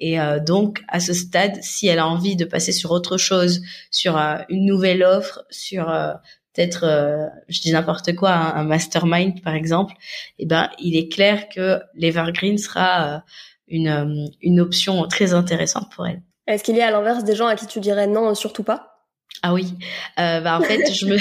Et 0.00 0.20
euh, 0.20 0.38
donc, 0.38 0.82
à 0.86 1.00
ce 1.00 1.12
stade, 1.12 1.58
si 1.60 1.88
elle 1.88 1.98
a 1.98 2.06
envie 2.06 2.36
de 2.36 2.44
passer 2.44 2.70
sur 2.70 2.92
autre 2.92 3.16
chose, 3.16 3.62
sur 3.90 4.16
une 4.48 4.64
nouvelle 4.64 5.02
offre, 5.02 5.44
sur 5.50 5.92
peut-être, 6.58 6.84
euh, 6.84 7.26
je 7.48 7.60
dis 7.60 7.70
n'importe 7.70 8.14
quoi, 8.16 8.30
un, 8.30 8.64
mastermind 8.64 9.40
par 9.42 9.54
exemple, 9.54 9.94
eh 10.40 10.46
ben, 10.46 10.68
il 10.80 10.96
est 10.96 11.08
clair 11.08 11.48
que 11.48 11.80
l'Evergreen 11.94 12.58
sera 12.58 13.04
euh, 13.04 13.18
une, 13.68 13.88
euh, 13.88 14.26
une 14.42 14.60
option 14.60 15.06
très 15.06 15.34
intéressante 15.34 15.88
pour 15.94 16.06
elle. 16.06 16.20
Est-ce 16.48 16.64
qu'il 16.64 16.76
y 16.76 16.80
a 16.80 16.88
à 16.88 16.90
l'inverse 16.90 17.22
des 17.22 17.36
gens 17.36 17.46
à 17.46 17.54
qui 17.54 17.66
tu 17.66 17.78
dirais 17.78 18.08
non, 18.08 18.34
surtout 18.34 18.64
pas? 18.64 19.04
Ah 19.42 19.54
oui, 19.54 19.74
euh, 20.18 20.40
bah 20.40 20.58
en 20.58 20.62
fait, 20.62 20.92
je 20.92 21.06
me 21.06 21.16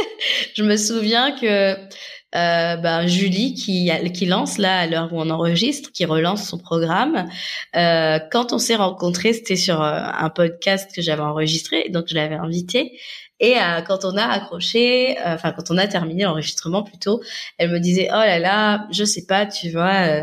je 0.54 0.62
me 0.64 0.76
souviens 0.76 1.30
que 1.38 1.74
euh, 1.74 2.76
ben, 2.76 3.06
Julie 3.06 3.54
qui, 3.54 3.90
qui 4.14 4.26
lance 4.26 4.58
là 4.58 4.80
à 4.80 4.86
l'heure 4.88 5.12
où 5.12 5.20
on 5.20 5.30
enregistre, 5.30 5.92
qui 5.92 6.04
relance 6.06 6.48
son 6.48 6.58
programme. 6.58 7.28
Euh, 7.76 8.18
quand 8.32 8.52
on 8.52 8.58
s'est 8.58 8.74
rencontrés, 8.74 9.34
c'était 9.34 9.54
sur 9.54 9.80
un 9.80 10.30
podcast 10.30 10.90
que 10.92 11.02
j'avais 11.02 11.22
enregistré, 11.22 11.88
donc 11.90 12.06
je 12.08 12.14
l'avais 12.14 12.34
invitée. 12.34 12.98
Et 13.42 13.58
euh, 13.58 13.82
quand 13.82 14.04
on 14.04 14.16
a 14.16 14.24
accroché, 14.24 15.18
euh, 15.18 15.34
enfin 15.34 15.50
quand 15.52 15.70
on 15.70 15.76
a 15.76 15.88
terminé 15.88 16.22
l'enregistrement 16.22 16.84
plutôt, 16.84 17.20
elle 17.58 17.70
me 17.70 17.80
disait 17.80 18.08
oh 18.10 18.14
là 18.14 18.38
là, 18.38 18.86
je 18.92 19.02
sais 19.04 19.26
pas, 19.26 19.46
tu 19.46 19.70
vois, 19.70 20.22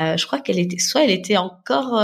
euh, 0.00 0.16
je 0.16 0.24
crois 0.26 0.38
qu'elle 0.40 0.60
était 0.60 0.78
soit 0.78 1.02
elle 1.04 1.10
était 1.10 1.36
encore 1.36 2.00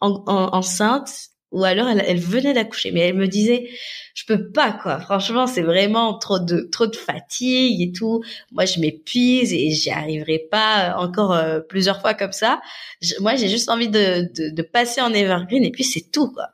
enceinte 0.00 1.10
ou 1.50 1.64
alors 1.64 1.88
elle, 1.88 2.04
elle 2.06 2.20
venait 2.20 2.54
d'accoucher, 2.54 2.92
mais 2.92 3.00
elle 3.00 3.16
me 3.16 3.26
disait 3.26 3.68
je 4.14 4.24
peux 4.26 4.52
pas 4.52 4.72
quoi. 4.72 5.00
Franchement, 5.00 5.48
c'est 5.48 5.62
vraiment 5.62 6.16
trop 6.18 6.38
de 6.38 6.68
trop 6.70 6.86
de 6.86 6.96
fatigue 6.96 7.80
et 7.82 7.92
tout. 7.92 8.22
Moi, 8.52 8.64
je 8.64 8.78
m'épuise 8.80 9.52
et 9.52 9.70
j'y 9.70 9.90
arriverai 9.90 10.38
pas 10.50 10.94
encore 10.98 11.36
plusieurs 11.68 12.00
fois 12.00 12.14
comme 12.14 12.32
ça. 12.32 12.60
moi, 13.20 13.34
j'ai 13.34 13.48
juste 13.48 13.68
envie 13.68 13.88
de, 13.88 14.32
de, 14.34 14.54
de, 14.54 14.62
passer 14.62 15.00
en 15.00 15.12
evergreen 15.12 15.64
et 15.64 15.70
puis 15.72 15.84
c'est 15.84 16.12
tout 16.12 16.30
quoi. 16.30 16.48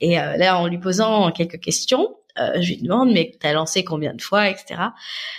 Et 0.00 0.14
là, 0.14 0.58
en 0.58 0.68
lui 0.68 0.78
posant 0.78 1.30
quelques 1.32 1.60
questions, 1.60 2.08
euh, 2.38 2.60
je 2.60 2.68
lui 2.68 2.82
demande 2.82 3.12
mais 3.12 3.32
t'as 3.40 3.52
lancé 3.52 3.84
combien 3.84 4.14
de 4.14 4.22
fois 4.22 4.48
etc 4.48 4.80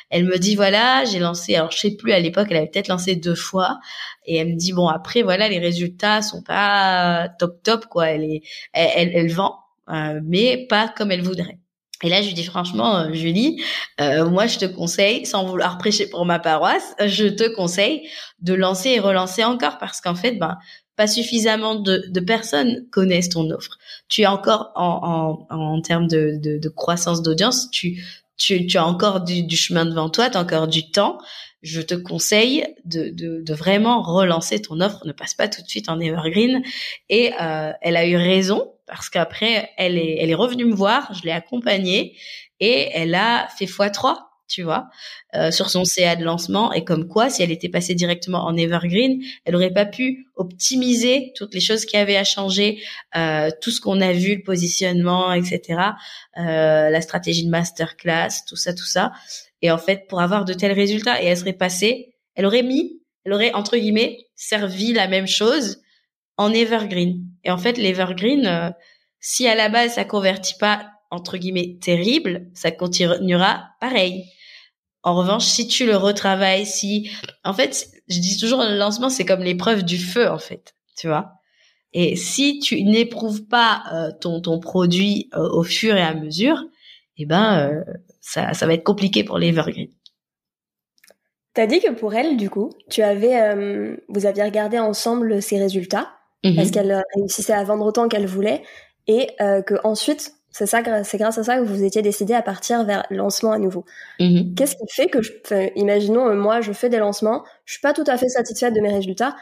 elle 0.10 0.26
me 0.26 0.38
dit 0.38 0.56
voilà 0.56 1.06
j'ai 1.06 1.20
lancé 1.20 1.56
alors 1.56 1.72
je 1.72 1.80
sais 1.80 1.92
plus 1.92 2.12
à 2.12 2.20
l'époque 2.20 2.48
elle 2.52 2.58
avait 2.58 2.68
peut-être 2.68 2.88
lancé 2.88 3.16
deux 3.16 3.36
fois. 3.36 3.80
Et 4.26 4.38
elle 4.38 4.50
me 4.50 4.56
dit 4.56 4.74
bon 4.74 4.88
après 4.88 5.22
voilà 5.22 5.50
les 5.50 5.60
résultats 5.60 6.22
sont 6.22 6.44
pas 6.44 7.30
top 7.40 7.62
top 7.64 7.88
quoi. 7.88 8.10
Elle 8.10 8.24
est 8.24 8.42
elle, 8.74 9.12
elle, 9.14 9.32
vend 9.32 9.60
euh, 9.90 10.20
mais 10.24 10.66
pas 10.68 10.88
comme 10.88 11.12
elle 11.12 11.24
voudrait. 11.24 11.60
Et 12.04 12.10
là, 12.10 12.22
je 12.22 12.28
lui 12.28 12.34
dis 12.34 12.44
franchement, 12.44 12.98
euh, 12.98 13.14
Julie, 13.14 13.64
euh, 14.02 14.30
moi, 14.30 14.46
je 14.46 14.58
te 14.60 14.66
conseille, 14.66 15.26
sans 15.26 15.46
vouloir 15.46 15.78
prêcher 15.80 16.10
pour 16.10 16.26
ma 16.26 16.38
paroisse, 16.38 16.96
je 17.06 17.28
te 17.28 17.48
conseille 17.56 18.10
de 18.40 18.54
lancer 18.54 18.90
et 18.90 19.00
relancer 19.00 19.44
encore. 19.44 19.78
Parce 19.78 20.02
qu'en 20.02 20.16
fait, 20.16 20.34
ben, 20.34 20.58
pas 20.96 21.08
suffisamment 21.08 21.76
de, 21.76 22.06
de, 22.10 22.20
personnes 22.20 22.88
connaissent 22.92 23.30
ton 23.30 23.50
offre. 23.50 23.78
Tu 24.10 24.22
es 24.22 24.28
encore 24.28 24.72
en, 24.76 25.46
en, 25.50 25.58
en 25.58 25.82
termes 25.82 26.08
de, 26.08 26.38
de, 26.42 26.58
de 26.58 26.70
croissance 26.70 27.22
d'audience, 27.22 27.70
tu, 27.72 28.04
tu, 28.38 28.66
tu, 28.68 28.78
as 28.78 28.86
encore 28.86 29.22
du, 29.22 29.44
du 29.44 29.58
chemin 29.58 29.86
devant 29.86 30.10
toi, 30.10 30.30
tu 30.30 30.38
as 30.38 30.42
encore 30.42 30.68
du 30.68 30.92
temps. 30.92 31.18
Je 31.62 31.82
te 31.82 31.96
conseille 31.96 32.66
de, 32.84 33.10
de, 33.10 33.54
vraiment 33.54 34.02
relancer 34.02 34.62
ton 34.62 34.82
offre. 34.82 35.06
Ne 35.08 35.14
passe 35.14 35.34
pas 35.34 35.48
tout 35.48 35.62
de 35.62 35.68
suite 35.68 35.88
en 35.88 36.00
evergreen. 36.00 36.62
Et 37.10 37.32
euh, 37.42 37.72
elle 37.82 37.96
a 37.96 38.06
eu 38.06 38.18
raison 38.18 38.74
parce 38.86 39.10
qu'après, 39.10 39.70
elle 39.78 39.98
est, 39.98 40.18
elle 40.20 40.30
est 40.30 40.36
revenue 40.36 40.66
me 40.66 40.76
voir, 40.76 41.14
je 41.14 41.24
l'ai 41.24 41.32
accompagnée 41.32 42.18
et 42.60 42.90
elle 42.94 43.16
a 43.16 43.48
fait 43.58 43.66
x3 43.66 44.18
tu 44.48 44.64
vois, 44.64 44.88
euh, 45.36 45.52
sur 45.52 45.70
son 45.70 45.84
CA 45.86 46.16
de 46.16 46.24
lancement. 46.24 46.74
Et 46.74 46.84
comme 46.84 47.08
quoi, 47.08 47.30
si 47.30 47.44
elle 47.44 47.52
était 47.52 47.70
passée 47.70 47.96
directement 47.96 48.46
en 48.46 48.56
Evergreen, 48.56 49.22
elle 49.46 49.56
aurait 49.56 49.74
pas 49.74 49.86
pu 49.86 50.28
optimiser 50.36 51.32
toutes 51.36 51.54
les 51.54 51.60
choses 51.60 51.86
qui 51.86 51.98
avaient 51.98 52.18
à 52.18 52.24
changer, 52.24 52.82
euh, 53.16 53.50
tout 53.62 53.72
ce 53.72 53.82
qu'on 53.82 54.02
a 54.02 54.12
vu, 54.12 54.36
le 54.36 54.44
positionnement, 54.44 55.34
etc., 55.34 55.82
euh, 56.38 56.90
la 56.90 57.02
stratégie 57.02 57.46
de 57.46 57.50
masterclass, 57.50 58.46
tout 58.48 58.56
ça, 58.56 58.74
tout 58.74 58.86
ça. 58.86 59.12
Et 59.62 59.72
en 59.72 59.78
fait, 59.78 60.08
pour 60.08 60.22
avoir 60.22 60.46
de 60.46 60.54
tels 60.54 60.74
résultats, 60.74 61.22
et 61.22 61.26
elle 61.26 61.38
serait 61.38 61.54
passée, 61.54 62.16
elle 62.36 62.46
aurait 62.46 62.64
mis, 62.64 63.02
elle 63.26 63.34
aurait 63.34 63.54
entre 63.54 63.78
guillemets 63.78 64.28
servi 64.36 64.94
la 64.94 65.08
même 65.08 65.28
chose 65.28 65.82
en 66.38 66.52
Evergreen. 66.52 67.24
Et 67.44 67.52
en 67.52 67.58
fait, 67.58 67.78
l'Evergreen, 67.78 68.46
euh, 68.46 68.70
si 69.20 69.48
à 69.48 69.56
la 69.56 69.70
base 69.70 69.94
ça 69.94 70.04
convertit 70.04 70.58
pas 70.60 70.93
entre 71.14 71.38
guillemets 71.38 71.78
terrible, 71.80 72.48
ça 72.54 72.72
continuera 72.72 73.70
pareil. 73.80 74.26
En 75.04 75.16
revanche, 75.16 75.46
si 75.46 75.68
tu 75.68 75.86
le 75.86 75.96
retravailles, 75.96 76.66
si, 76.66 77.12
en 77.44 77.54
fait, 77.54 77.88
je 78.08 78.20
dis 78.20 78.38
toujours, 78.40 78.64
le 78.64 78.78
lancement, 78.78 79.10
c'est 79.10 79.26
comme 79.26 79.44
l'épreuve 79.44 79.84
du 79.84 79.98
feu, 79.98 80.28
en 80.30 80.40
fait, 80.40 80.76
tu 80.98 81.08
vois. 81.08 81.34
Et 81.94 82.16
si 82.16 82.60
tu 82.60 82.84
n'éprouves 82.84 83.46
pas 83.46 83.84
euh, 83.94 84.12
ton, 84.20 84.42
ton 84.42 84.60
produit 84.60 85.30
euh, 85.36 85.48
au 85.52 85.62
fur 85.62 85.96
et 85.96 86.02
à 86.02 86.16
mesure, 86.16 86.64
eh 87.18 87.26
ben, 87.26 87.70
euh, 87.70 87.84
ça, 88.20 88.54
ça 88.54 88.66
va 88.66 88.74
être 88.74 88.84
compliqué 88.84 89.24
pour 89.24 89.38
l'Evergreen. 89.38 89.90
T'as 91.54 91.68
dit 91.68 91.80
que 91.80 91.92
pour 91.92 92.16
elle, 92.16 92.38
du 92.38 92.50
coup, 92.50 92.72
tu 92.90 93.04
avais, 93.04 93.96
vous 94.10 94.26
aviez 94.26 94.44
regardé 94.44 94.80
ensemble 94.80 95.40
ses 95.40 95.60
résultats, 95.60 96.12
mm 96.44 96.56
parce 96.56 96.72
qu'elle 96.72 97.04
réussissait 97.16 97.54
à 97.54 97.64
vendre 97.64 97.86
autant 97.86 98.08
qu'elle 98.08 98.26
voulait, 98.26 98.64
et 99.06 99.28
que 99.38 99.76
ensuite 99.84 100.34
c'est 100.54 100.68
ça, 100.68 100.82
c'est 101.04 101.18
grâce 101.18 101.38
à 101.40 101.44
ça 101.44 101.58
que 101.58 101.64
vous 101.64 101.84
étiez 101.84 102.04
décidé 102.04 102.36
à 102.36 102.44
partir 102.44 102.84
vers 102.84 103.06
lancement 103.10 103.52
à 103.52 103.58
nouveau. 103.58 103.86
Mm-hmm. 104.20 104.54
Qu'est-ce 104.54 104.76
qui 104.76 104.86
fait 104.88 105.08
que, 105.08 105.20
imaginons, 105.78 106.30
euh, 106.30 106.36
moi, 106.36 106.62
je 106.62 106.72
fais 106.72 106.90
des 106.90 107.00
lancements, 107.00 107.44
je 107.66 107.74
suis 107.74 107.82
pas 107.82 107.92
tout 107.92 108.04
à 108.06 108.18
fait 108.18 108.30
satisfaite 108.30 108.74
de 108.76 108.80
mes 108.80 108.94
résultats, 108.94 109.36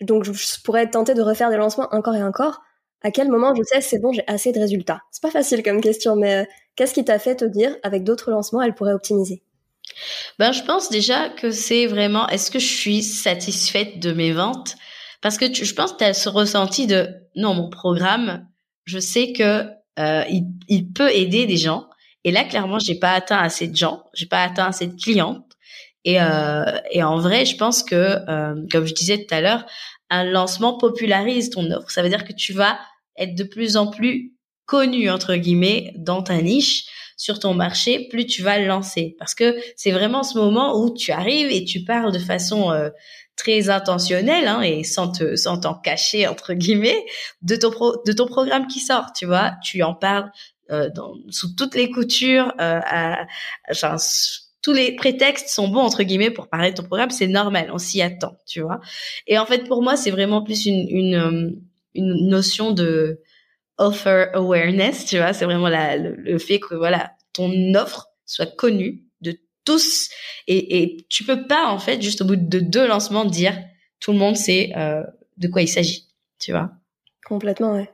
donc 0.00 0.24
je, 0.24 0.32
pourrais 0.64 0.84
être 0.84 0.92
tentée 0.92 1.12
de 1.12 1.20
refaire 1.20 1.50
des 1.50 1.58
lancements 1.58 1.88
encore 1.92 2.16
et 2.16 2.22
encore. 2.22 2.62
À 3.02 3.10
quel 3.10 3.28
moment 3.28 3.54
je 3.54 3.62
sais 3.62 3.82
c'est 3.82 3.98
bon, 3.98 4.12
j'ai 4.14 4.24
assez 4.26 4.52
de 4.52 4.58
résultats? 4.58 5.02
C'est 5.10 5.22
pas 5.22 5.30
facile 5.30 5.62
comme 5.62 5.82
question, 5.82 6.16
mais 6.16 6.34
euh, 6.34 6.44
qu'est-ce 6.76 6.94
qui 6.94 7.04
t'a 7.04 7.18
fait 7.18 7.36
te 7.36 7.44
dire, 7.44 7.76
avec 7.82 8.02
d'autres 8.02 8.30
lancements, 8.30 8.62
elle 8.62 8.74
pourrait 8.74 8.94
optimiser? 8.94 9.42
Ben, 10.38 10.52
je 10.52 10.62
pense 10.62 10.88
déjà 10.88 11.28
que 11.28 11.50
c'est 11.50 11.86
vraiment, 11.86 12.26
est-ce 12.28 12.50
que 12.50 12.58
je 12.58 12.66
suis 12.66 13.02
satisfaite 13.02 13.98
de 14.00 14.12
mes 14.12 14.32
ventes? 14.32 14.76
Parce 15.20 15.36
que 15.36 15.52
je 15.52 15.74
pense 15.74 15.92
que 15.92 15.98
tu 15.98 16.04
as 16.04 16.14
ce 16.14 16.30
ressenti 16.30 16.86
de, 16.86 17.08
non, 17.36 17.52
mon 17.52 17.68
programme, 17.68 18.46
je 18.86 18.98
sais 18.98 19.34
que 19.34 19.66
euh, 19.98 20.24
il, 20.28 20.44
il, 20.68 20.92
peut 20.92 21.10
aider 21.10 21.46
des 21.46 21.56
gens. 21.56 21.88
Et 22.24 22.30
là, 22.30 22.44
clairement, 22.44 22.78
j'ai 22.78 22.98
pas 22.98 23.12
atteint 23.12 23.38
assez 23.38 23.68
de 23.68 23.76
gens, 23.76 24.04
j'ai 24.14 24.26
pas 24.26 24.42
atteint 24.42 24.66
assez 24.66 24.86
de 24.86 25.00
clientes. 25.00 25.44
Et, 26.04 26.20
euh, 26.20 26.64
et 26.90 27.02
en 27.02 27.18
vrai, 27.18 27.44
je 27.44 27.56
pense 27.56 27.82
que, 27.82 27.94
euh, 27.94 28.54
comme 28.70 28.86
je 28.86 28.94
disais 28.94 29.24
tout 29.24 29.34
à 29.34 29.40
l'heure, 29.40 29.64
un 30.10 30.24
lancement 30.24 30.76
popularise 30.76 31.50
ton 31.50 31.70
offre. 31.70 31.90
Ça 31.90 32.02
veut 32.02 32.08
dire 32.08 32.24
que 32.24 32.32
tu 32.32 32.52
vas 32.52 32.78
être 33.16 33.34
de 33.34 33.44
plus 33.44 33.76
en 33.76 33.86
plus 33.86 34.32
connu 34.66 35.10
entre 35.10 35.34
guillemets 35.36 35.92
dans 35.96 36.22
ta 36.22 36.40
niche 36.40 36.84
sur 37.16 37.38
ton 37.38 37.54
marché, 37.54 38.08
plus 38.08 38.26
tu 38.26 38.42
vas 38.42 38.58
le 38.58 38.66
lancer. 38.66 39.14
Parce 39.18 39.34
que 39.34 39.56
c'est 39.76 39.92
vraiment 39.92 40.22
ce 40.22 40.36
moment 40.36 40.78
où 40.78 40.92
tu 40.94 41.12
arrives 41.12 41.50
et 41.50 41.64
tu 41.64 41.84
parles 41.84 42.12
de 42.12 42.18
façon 42.18 42.70
euh, 42.72 42.90
très 43.36 43.68
intentionnel 43.68 44.46
hein, 44.46 44.62
et 44.62 44.84
sans 44.84 45.10
te 45.10 45.36
sans 45.36 45.58
t'en 45.58 45.74
cacher 45.74 46.26
entre 46.26 46.54
guillemets 46.54 47.04
de 47.42 47.56
ton 47.56 47.70
pro, 47.70 48.02
de 48.06 48.12
ton 48.12 48.26
programme 48.26 48.66
qui 48.66 48.80
sort 48.80 49.12
tu 49.12 49.26
vois. 49.26 49.52
Tu 49.62 49.82
en 49.82 49.94
parles 49.94 50.30
euh, 50.70 50.88
dans, 50.94 51.14
sous 51.30 51.54
toutes 51.54 51.74
les 51.74 51.90
coutures 51.90 52.52
euh, 52.60 52.80
à, 52.84 53.26
enfin, 53.70 53.96
tous 54.62 54.72
les 54.72 54.94
prétextes 54.94 55.48
sont 55.48 55.68
bons 55.68 55.80
entre 55.80 56.04
guillemets 56.04 56.30
pour 56.30 56.48
parler 56.48 56.70
de 56.70 56.76
ton 56.76 56.84
programme 56.84 57.10
c'est 57.10 57.26
normal 57.26 57.70
on 57.72 57.78
s'y 57.78 58.02
attend 58.02 58.36
tu 58.46 58.60
vois. 58.60 58.80
Et 59.26 59.38
en 59.38 59.46
fait 59.46 59.66
pour 59.68 59.82
moi 59.82 59.96
c'est 59.96 60.10
vraiment 60.10 60.42
plus 60.42 60.66
une 60.66 60.86
une, 60.88 61.14
euh, 61.14 61.50
une 61.94 62.28
notion 62.28 62.70
de 62.70 63.20
offer 63.78 64.26
awareness 64.34 65.06
tu 65.06 65.18
vois. 65.18 65.32
C'est 65.32 65.44
vraiment 65.44 65.68
la, 65.68 65.96
le, 65.96 66.14
le 66.14 66.38
fait 66.38 66.60
que 66.60 66.74
voilà 66.74 67.12
ton 67.32 67.52
offre 67.74 68.10
soit 68.26 68.46
connue 68.56 69.03
tous 69.64 70.10
et, 70.46 71.06
tu 71.08 71.24
peux 71.24 71.46
pas 71.46 71.66
en 71.66 71.78
fait 71.78 72.02
juste 72.02 72.22
au 72.22 72.24
bout 72.24 72.36
de 72.36 72.60
deux 72.60 72.86
lancements 72.86 73.24
dire 73.24 73.56
tout 74.00 74.12
le 74.12 74.18
monde 74.18 74.36
sait 74.36 74.72
euh, 74.76 75.02
de 75.38 75.48
quoi 75.48 75.62
il 75.62 75.68
s'agit, 75.68 76.08
tu 76.38 76.52
vois. 76.52 76.70
Complètement, 77.24 77.72
ouais. 77.72 77.90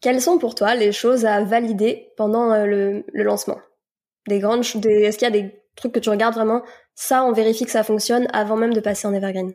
Quelles 0.00 0.20
sont 0.20 0.38
pour 0.38 0.54
toi 0.54 0.74
les 0.74 0.92
choses 0.92 1.24
à 1.24 1.42
valider 1.42 2.08
pendant 2.16 2.52
euh, 2.52 2.66
le, 2.66 3.04
le, 3.12 3.22
lancement? 3.22 3.58
Des 4.28 4.38
grandes, 4.38 4.64
des, 4.76 4.90
est-ce 4.90 5.18
qu'il 5.18 5.26
y 5.26 5.28
a 5.28 5.42
des 5.42 5.62
trucs 5.76 5.92
que 5.92 5.98
tu 5.98 6.10
regardes 6.10 6.34
vraiment? 6.34 6.62
Ça, 6.94 7.24
on 7.24 7.32
vérifie 7.32 7.64
que 7.64 7.70
ça 7.70 7.84
fonctionne 7.84 8.26
avant 8.32 8.56
même 8.56 8.74
de 8.74 8.80
passer 8.80 9.06
en 9.06 9.14
evergreen. 9.14 9.54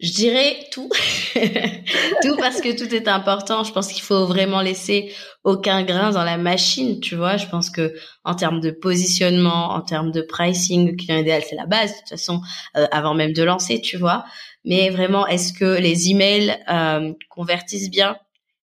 Je 0.00 0.10
dirais 0.12 0.56
tout. 0.72 0.88
tout 2.22 2.36
parce 2.36 2.60
que 2.60 2.76
tout 2.76 2.92
est 2.94 3.08
important. 3.08 3.62
Je 3.62 3.72
pense 3.72 3.92
qu'il 3.92 4.02
faut 4.02 4.26
vraiment 4.26 4.60
laisser 4.60 5.14
aucun 5.44 5.82
grain 5.84 6.10
dans 6.10 6.24
la 6.24 6.36
machine, 6.36 7.00
tu 7.00 7.14
vois. 7.14 7.36
Je 7.36 7.46
pense 7.46 7.70
que 7.70 7.94
en 8.24 8.34
termes 8.34 8.60
de 8.60 8.70
positionnement, 8.70 9.70
en 9.70 9.82
termes 9.82 10.10
de 10.10 10.20
pricing, 10.20 10.90
le 10.90 10.96
client 10.96 11.18
idéal, 11.18 11.42
c'est 11.48 11.54
la 11.56 11.66
base, 11.66 11.92
de 11.92 11.98
toute 11.98 12.08
façon, 12.08 12.40
euh, 12.76 12.86
avant 12.90 13.14
même 13.14 13.32
de 13.32 13.42
lancer, 13.44 13.80
tu 13.80 13.96
vois. 13.96 14.24
Mais 14.64 14.90
vraiment, 14.90 15.26
est-ce 15.26 15.52
que 15.52 15.78
les 15.78 16.10
emails 16.10 16.56
euh, 16.68 17.12
convertissent 17.28 17.90
bien? 17.90 18.16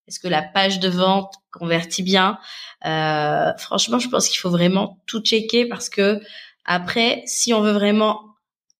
Est-ce 0.07 0.19
que 0.19 0.27
la 0.27 0.41
page 0.41 0.79
de 0.79 0.89
vente 0.89 1.33
convertit 1.51 2.03
bien? 2.03 2.39
Euh, 2.85 3.51
Franchement, 3.57 3.99
je 3.99 4.09
pense 4.09 4.27
qu'il 4.27 4.39
faut 4.39 4.49
vraiment 4.49 4.99
tout 5.07 5.21
checker 5.21 5.65
parce 5.67 5.89
que 5.89 6.19
après, 6.65 7.23
si 7.25 7.53
on 7.53 7.61
veut 7.61 7.71
vraiment 7.71 8.30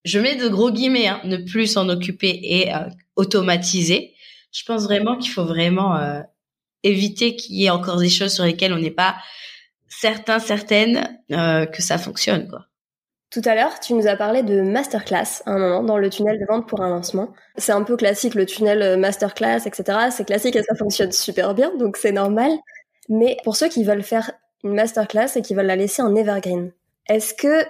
je 0.04 0.20
mets 0.20 0.36
de 0.36 0.48
gros 0.48 0.72
guillemets, 0.72 1.08
hein, 1.08 1.22
ne 1.24 1.38
plus 1.38 1.68
s'en 1.68 1.90
occuper 1.90 2.40
et 2.42 2.74
euh, 2.74 2.80
automatiser. 3.16 4.14
Je 4.52 4.64
pense 4.66 4.84
vraiment 4.84 5.18
qu'il 5.18 5.32
faut 5.32 5.46
vraiment 5.46 5.96
euh, 5.96 6.22
éviter 6.84 7.36
qu'il 7.36 7.56
y 7.56 7.66
ait 7.66 7.70
encore 7.70 7.98
des 7.98 8.10
choses 8.10 8.34
sur 8.34 8.44
lesquelles 8.44 8.74
on 8.74 8.80
n'est 8.80 8.92
pas 8.92 9.16
certain, 9.88 10.40
certaine 10.40 11.20
euh, 11.32 11.66
que 11.66 11.82
ça 11.82 11.98
fonctionne, 11.98 12.48
quoi. 12.48 12.66
Tout 13.30 13.42
à 13.46 13.56
l'heure, 13.56 13.80
tu 13.80 13.94
nous 13.94 14.08
as 14.08 14.18
parlé 14.18 14.44
de 14.44 14.60
masterclass 14.60 15.42
à 15.46 15.52
un 15.52 15.58
moment 15.58 15.84
dans 15.84 15.98
le 15.98 16.10
tunnel 16.10 16.38
de 16.38 16.46
vente 16.46 16.68
pour 16.68 16.82
un 16.82 16.90
lancement. 16.90 17.32
C'est 17.56 17.72
un 17.72 17.84
peu 17.84 17.96
classique 17.96 18.36
le 18.36 18.46
tunnel 18.46 19.00
masterclass, 19.00 19.66
etc. 19.66 20.10
C'est 20.12 20.26
classique 20.26 20.58
et 20.58 20.64
ça 20.64 20.76
fonctionne 20.76 21.14
super 21.14 21.54
bien, 21.56 21.74
donc 21.78 21.96
c'est 21.96 22.12
normal. 22.12 22.52
Mais 23.08 23.38
pour 23.46 23.56
ceux 23.56 23.70
qui 23.70 23.86
veulent 23.86 24.04
faire 24.04 24.32
une 24.66 24.74
masterclass 24.74 25.38
et 25.38 25.42
qui 25.42 25.54
veulent 25.54 25.66
la 25.66 25.78
laisser 25.78 26.02
en 26.02 26.14
evergreen, 26.14 26.74
est-ce 27.08 27.34
que 27.34 27.64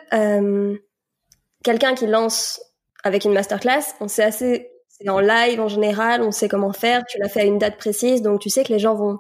quelqu'un 1.63 1.95
qui 1.95 2.07
lance 2.07 2.61
avec 3.03 3.25
une 3.25 3.33
masterclass, 3.33 3.95
on 3.99 4.07
sait 4.07 4.23
assez, 4.23 4.71
c'est 4.87 5.09
en 5.09 5.19
live 5.19 5.59
en 5.59 5.67
général, 5.67 6.21
on 6.21 6.31
sait 6.31 6.47
comment 6.47 6.73
faire, 6.73 7.03
tu 7.05 7.17
l'as 7.19 7.29
fait 7.29 7.41
à 7.41 7.45
une 7.45 7.57
date 7.57 7.77
précise, 7.77 8.21
donc 8.21 8.39
tu 8.39 8.49
sais 8.49 8.63
que 8.63 8.71
les 8.71 8.79
gens 8.79 8.95
vont, 8.95 9.19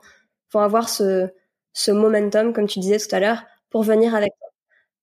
vont 0.53 0.59
avoir 0.59 0.89
ce, 0.89 1.29
ce 1.73 1.91
momentum, 1.91 2.53
comme 2.53 2.67
tu 2.67 2.79
disais 2.79 2.97
tout 2.97 3.13
à 3.15 3.19
l'heure, 3.19 3.43
pour 3.69 3.83
venir 3.83 4.15
avec 4.15 4.31
toi. 4.39 4.49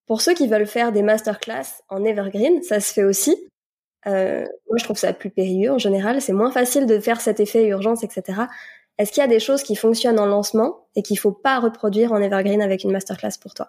Pour 0.06 0.22
ceux 0.22 0.34
qui 0.34 0.48
veulent 0.48 0.66
faire 0.66 0.92
des 0.92 1.02
masterclass 1.02 1.82
en 1.88 2.04
evergreen, 2.04 2.62
ça 2.62 2.80
se 2.80 2.92
fait 2.92 3.04
aussi. 3.04 3.36
Euh, 4.06 4.40
moi, 4.68 4.78
je 4.78 4.84
trouve 4.84 4.96
ça 4.96 5.12
plus 5.12 5.30
périlleux 5.30 5.72
en 5.72 5.78
général. 5.78 6.22
C'est 6.22 6.32
moins 6.32 6.50
facile 6.50 6.86
de 6.86 6.98
faire 6.98 7.20
cet 7.20 7.40
effet 7.40 7.66
urgence, 7.66 8.04
etc. 8.04 8.42
Est-ce 8.96 9.12
qu'il 9.12 9.20
y 9.20 9.24
a 9.24 9.28
des 9.28 9.40
choses 9.40 9.62
qui 9.62 9.76
fonctionnent 9.76 10.18
en 10.18 10.26
lancement 10.26 10.88
et 10.96 11.02
qu'il 11.02 11.18
faut 11.18 11.32
pas 11.32 11.60
reproduire 11.60 12.12
en 12.12 12.22
evergreen 12.22 12.62
avec 12.62 12.84
une 12.84 12.92
masterclass 12.92 13.38
pour 13.40 13.54
toi? 13.54 13.68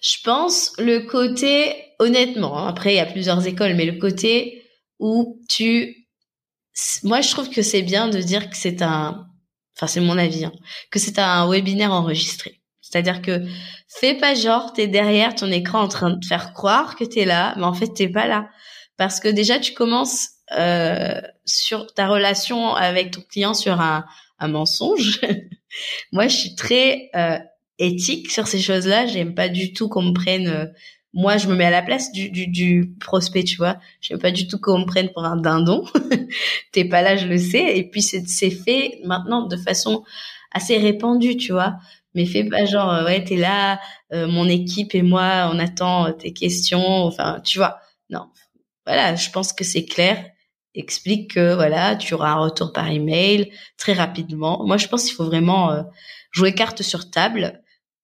Je 0.00 0.16
pense 0.24 0.72
le 0.78 1.00
côté, 1.00 1.74
honnêtement, 1.98 2.58
hein, 2.58 2.68
après 2.68 2.94
il 2.94 2.96
y 2.96 3.00
a 3.00 3.06
plusieurs 3.06 3.46
écoles, 3.46 3.74
mais 3.74 3.84
le 3.84 3.98
côté 3.98 4.64
où 4.98 5.40
tu, 5.48 6.08
moi 7.04 7.20
je 7.20 7.30
trouve 7.30 7.50
que 7.50 7.62
c'est 7.62 7.82
bien 7.82 8.08
de 8.08 8.18
dire 8.18 8.50
que 8.50 8.56
c'est 8.56 8.82
un, 8.82 9.26
enfin 9.76 9.86
c'est 9.86 10.00
mon 10.00 10.18
avis, 10.18 10.44
hein, 10.44 10.52
que 10.90 10.98
c'est 10.98 11.18
un 11.18 11.48
webinaire 11.48 11.92
enregistré. 11.92 12.60
C'est-à-dire 12.80 13.22
que 13.22 13.44
fais 13.88 14.14
pas 14.14 14.34
genre 14.34 14.72
t'es 14.72 14.88
derrière 14.88 15.34
ton 15.34 15.50
écran 15.52 15.80
en 15.80 15.88
train 15.88 16.10
de 16.10 16.24
faire 16.24 16.52
croire 16.54 16.96
que 16.96 17.04
t'es 17.04 17.24
là, 17.24 17.54
mais 17.56 17.64
en 17.64 17.74
fait 17.74 17.88
t'es 17.94 18.08
pas 18.08 18.26
là, 18.26 18.48
parce 18.96 19.20
que 19.20 19.28
déjà 19.28 19.58
tu 19.58 19.74
commences 19.74 20.30
euh, 20.52 21.20
sur 21.44 21.94
ta 21.94 22.08
relation 22.08 22.74
avec 22.74 23.12
ton 23.12 23.20
client 23.22 23.54
sur 23.54 23.80
un, 23.80 24.04
mensonge. 24.42 25.20
Moi, 26.12 26.26
je 26.26 26.36
suis 26.36 26.54
très 26.56 27.10
euh, 27.14 27.38
éthique 27.80 28.30
sur 28.30 28.46
ces 28.46 28.60
choses-là. 28.60 29.06
J'aime 29.06 29.34
pas 29.34 29.48
du 29.48 29.72
tout 29.72 29.88
qu'on 29.88 30.02
me 30.02 30.12
prenne. 30.12 30.46
Euh, 30.46 30.66
moi, 31.12 31.38
je 31.38 31.48
me 31.48 31.56
mets 31.56 31.64
à 31.64 31.70
la 31.70 31.82
place 31.82 32.12
du, 32.12 32.30
du, 32.30 32.46
du 32.46 32.94
prospect, 33.00 33.42
tu 33.42 33.56
vois. 33.56 33.78
J'aime 34.00 34.20
pas 34.20 34.30
du 34.30 34.46
tout 34.46 34.58
qu'on 34.60 34.78
me 34.78 34.84
prenne 34.84 35.08
pour 35.10 35.24
un 35.24 35.36
dindon. 35.36 35.84
T'es 36.72 36.84
pas 36.84 37.02
là, 37.02 37.16
je 37.16 37.26
le 37.26 37.38
sais. 37.38 37.76
Et 37.76 37.90
puis 37.90 38.02
c'est 38.02 38.50
fait 38.50 39.00
maintenant 39.04 39.46
de 39.46 39.56
façon 39.56 40.04
assez 40.52 40.78
répandue, 40.78 41.36
tu 41.36 41.52
vois. 41.52 41.76
Mais 42.14 42.26
fais 42.26 42.44
pas 42.44 42.64
genre 42.64 42.92
euh, 42.92 43.04
ouais 43.04 43.22
t'es 43.22 43.36
là, 43.36 43.80
euh, 44.12 44.26
mon 44.26 44.48
équipe 44.48 44.96
et 44.96 45.02
moi 45.02 45.48
on 45.52 45.58
attend 45.60 46.12
tes 46.12 46.32
questions. 46.32 47.04
Enfin 47.04 47.40
tu 47.44 47.58
vois. 47.58 47.78
Non. 48.08 48.26
Voilà, 48.86 49.14
je 49.16 49.30
pense 49.30 49.52
que 49.52 49.64
c'est 49.64 49.84
clair 49.84 50.24
explique 50.76 51.34
que 51.34 51.54
voilà, 51.54 51.96
tu 51.96 52.14
auras 52.14 52.30
un 52.30 52.38
retour 52.44 52.72
par 52.72 52.88
email 52.88 53.50
très 53.76 53.92
rapidement. 53.92 54.64
Moi, 54.64 54.76
je 54.76 54.86
pense 54.86 55.04
qu'il 55.04 55.14
faut 55.14 55.24
vraiment 55.24 55.84
jouer 56.30 56.54
carte 56.54 56.82
sur 56.82 57.10
table 57.10 57.60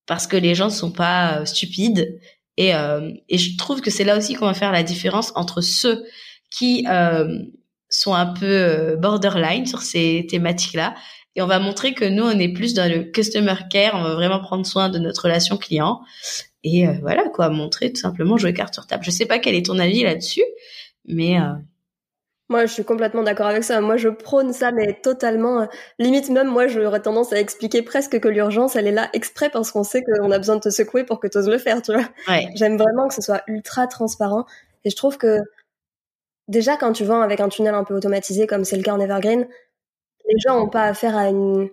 parce 0.07 0.27
que 0.27 0.37
les 0.37 0.55
gens 0.55 0.71
sont 0.71 0.93
pas 0.93 1.39
euh, 1.39 1.45
stupides. 1.45 2.19
Et, 2.57 2.75
euh, 2.75 3.11
et 3.29 3.39
je 3.39 3.57
trouve 3.57 3.81
que 3.81 3.91
c'est 3.91 4.05
là 4.05 4.17
aussi 4.17 4.35
qu'on 4.35 4.47
va 4.47 4.55
faire 4.55 4.73
la 4.73 4.83
différence 4.83 5.33
entre 5.35 5.61
ceux 5.61 6.05
qui 6.51 6.87
euh, 6.89 7.39
sont 7.91 8.15
un 8.15 8.27
peu 8.27 8.47
euh, 8.47 8.97
borderline 8.97 9.67
sur 9.67 9.83
ces 9.83 10.27
thématiques-là. 10.31 10.95
Et 11.35 11.43
on 11.43 11.47
va 11.47 11.59
montrer 11.59 11.93
que 11.93 12.07
nous 12.07 12.25
on 12.25 12.39
est 12.39 12.53
plus 12.53 12.73
dans 12.73 12.91
le 12.91 13.03
customer 13.05 13.57
care, 13.69 13.95
on 13.95 14.03
va 14.03 14.15
vraiment 14.15 14.41
prendre 14.41 14.65
soin 14.65 14.89
de 14.89 14.99
notre 14.99 15.25
relation 15.25 15.59
client. 15.59 16.01
Et 16.65 16.87
voilà 17.03 17.29
quoi, 17.29 17.51
montrer 17.51 17.93
tout 17.93 18.01
simplement 18.01 18.39
jouer 18.39 18.55
carte 18.55 18.73
sur 18.73 18.87
table. 18.87 19.05
Je 19.05 19.11
sais 19.11 19.27
pas 19.27 19.39
quel 19.39 19.55
est 19.55 19.67
ton 19.67 19.79
avis 19.79 20.03
là-dessus, 20.03 20.43
mais 21.05 21.37
moi, 22.49 22.65
je 22.67 22.73
suis 22.73 22.85
complètement 22.85 23.25
d'accord 23.25 23.47
avec 23.47 23.65
ça. 23.65 23.81
Moi, 23.81 23.97
je 23.97 24.09
prône 24.09 24.53
ça, 24.53 24.71
mais 24.71 25.01
totalement. 25.03 25.67
Limite 25.99 26.31
même, 26.31 26.47
moi, 26.47 26.69
j'aurais 26.69 27.03
tendance 27.03 27.33
à 27.33 27.41
expliquer 27.41 27.83
presque 27.83 28.21
que 28.21 28.29
l'urgence, 28.29 28.77
elle 28.77 28.87
est 28.87 28.93
là 28.93 29.09
exprès 29.15 29.51
parce 29.51 29.73
qu'on 29.73 29.83
sait 29.83 30.05
qu'on 30.05 30.31
a 30.31 30.39
besoin 30.39 30.57
de 30.57 30.61
te 30.61 30.71
secouer 30.71 31.03
pour 31.03 31.19
que 31.19 31.27
tu 31.27 31.39
oses 31.39 31.49
le 31.49 31.59
faire, 31.59 31.83
tu 31.83 31.93
vois. 31.93 32.05
J'aime 32.55 32.79
vraiment 32.79 33.09
que 33.09 33.15
ce 33.15 33.23
soit 33.23 33.43
ultra 33.49 33.89
transparent. 33.89 34.47
Et 34.85 34.91
je 34.91 34.97
trouve 34.97 35.19
que 35.19 35.41
déjà, 36.47 36.77
quand 36.77 36.93
tu 36.93 37.05
vends 37.05 37.21
avec 37.21 37.41
un 37.41 37.49
tunnel 37.49 37.75
un 37.75 37.83
peu 37.83 37.95
automatisé, 37.95 38.47
comme 38.47 38.65
c'est 38.65 38.77
le 38.77 38.85
cas 38.85 38.95
en 38.95 39.01
Evergreen, 39.01 39.49
les 40.29 40.39
gens 40.39 40.57
n'ont 40.59 40.69
pas 40.69 40.85
affaire 40.85 41.17
à 41.17 41.29
une... 41.29 41.69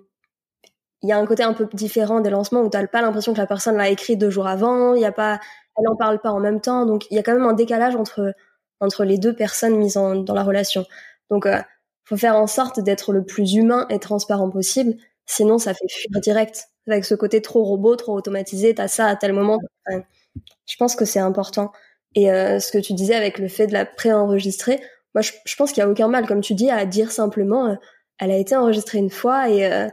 Il 1.03 1.09
y 1.09 1.11
a 1.11 1.17
un 1.17 1.25
côté 1.27 1.43
un 1.43 1.53
peu 1.53 1.67
différent 1.73 2.21
des 2.21 2.29
lancements 2.29 2.61
où 2.61 2.69
tu 2.69 2.77
n'as 2.77 2.87
pas 2.87 3.01
l'impression 3.01 3.33
que 3.33 3.37
la 3.37 3.45
personne 3.45 3.75
l'a 3.77 3.89
écrit 3.89 4.15
deux 4.17 4.29
jours 4.29 4.47
avant, 4.47 4.95
il 4.95 5.01
y 5.01 5.05
a 5.05 5.11
pas... 5.11 5.39
elle 5.77 5.83
n'en 5.83 5.95
parle 5.95 6.19
pas 6.19 6.31
en 6.31 6.39
même 6.39 6.61
temps. 6.61 6.87
Donc, 6.87 7.05
il 7.11 7.15
y 7.15 7.19
a 7.19 7.23
quand 7.23 7.33
même 7.33 7.45
un 7.45 7.53
décalage 7.53 7.95
entre 7.95 8.33
entre 8.79 9.03
les 9.03 9.17
deux 9.17 9.35
personnes 9.35 9.77
mises 9.77 9.97
en, 9.97 10.15
dans 10.15 10.33
la 10.33 10.43
relation. 10.43 10.85
Donc, 11.29 11.45
euh, 11.45 11.61
faut 12.05 12.17
faire 12.17 12.35
en 12.35 12.47
sorte 12.47 12.79
d'être 12.79 13.13
le 13.13 13.23
plus 13.23 13.53
humain 13.53 13.85
et 13.89 13.99
transparent 13.99 14.49
possible. 14.49 14.95
Sinon, 15.25 15.57
ça 15.57 15.73
fait 15.73 15.87
fuir 15.89 16.21
direct. 16.21 16.67
Avec 16.87 17.05
ce 17.05 17.15
côté 17.15 17.41
trop 17.41 17.63
robot, 17.63 17.95
trop 17.95 18.13
automatisé, 18.13 18.75
t'as 18.75 18.89
ça 18.89 19.05
à 19.07 19.15
tel 19.15 19.31
moment. 19.33 19.59
je 19.87 20.75
pense 20.77 20.95
que 20.95 21.05
c'est 21.05 21.19
important. 21.19 21.71
Et 22.15 22.31
euh, 22.31 22.59
ce 22.59 22.71
que 22.71 22.77
tu 22.77 22.93
disais 22.93 23.15
avec 23.15 23.39
le 23.39 23.47
fait 23.47 23.67
de 23.67 23.73
la 23.73 23.85
préenregistrer, 23.85 24.81
moi, 25.15 25.21
je, 25.21 25.55
pense 25.55 25.71
qu'il 25.71 25.81
y 25.81 25.85
a 25.85 25.89
aucun 25.89 26.07
mal, 26.07 26.25
comme 26.27 26.41
tu 26.41 26.55
dis, 26.55 26.69
à 26.69 26.85
dire 26.85 27.11
simplement, 27.11 27.67
euh, 27.67 27.75
elle 28.19 28.31
a 28.31 28.37
été 28.37 28.55
enregistrée 28.55 28.97
une 28.97 29.09
fois 29.09 29.49
et 29.49 29.71
euh, 29.71 29.87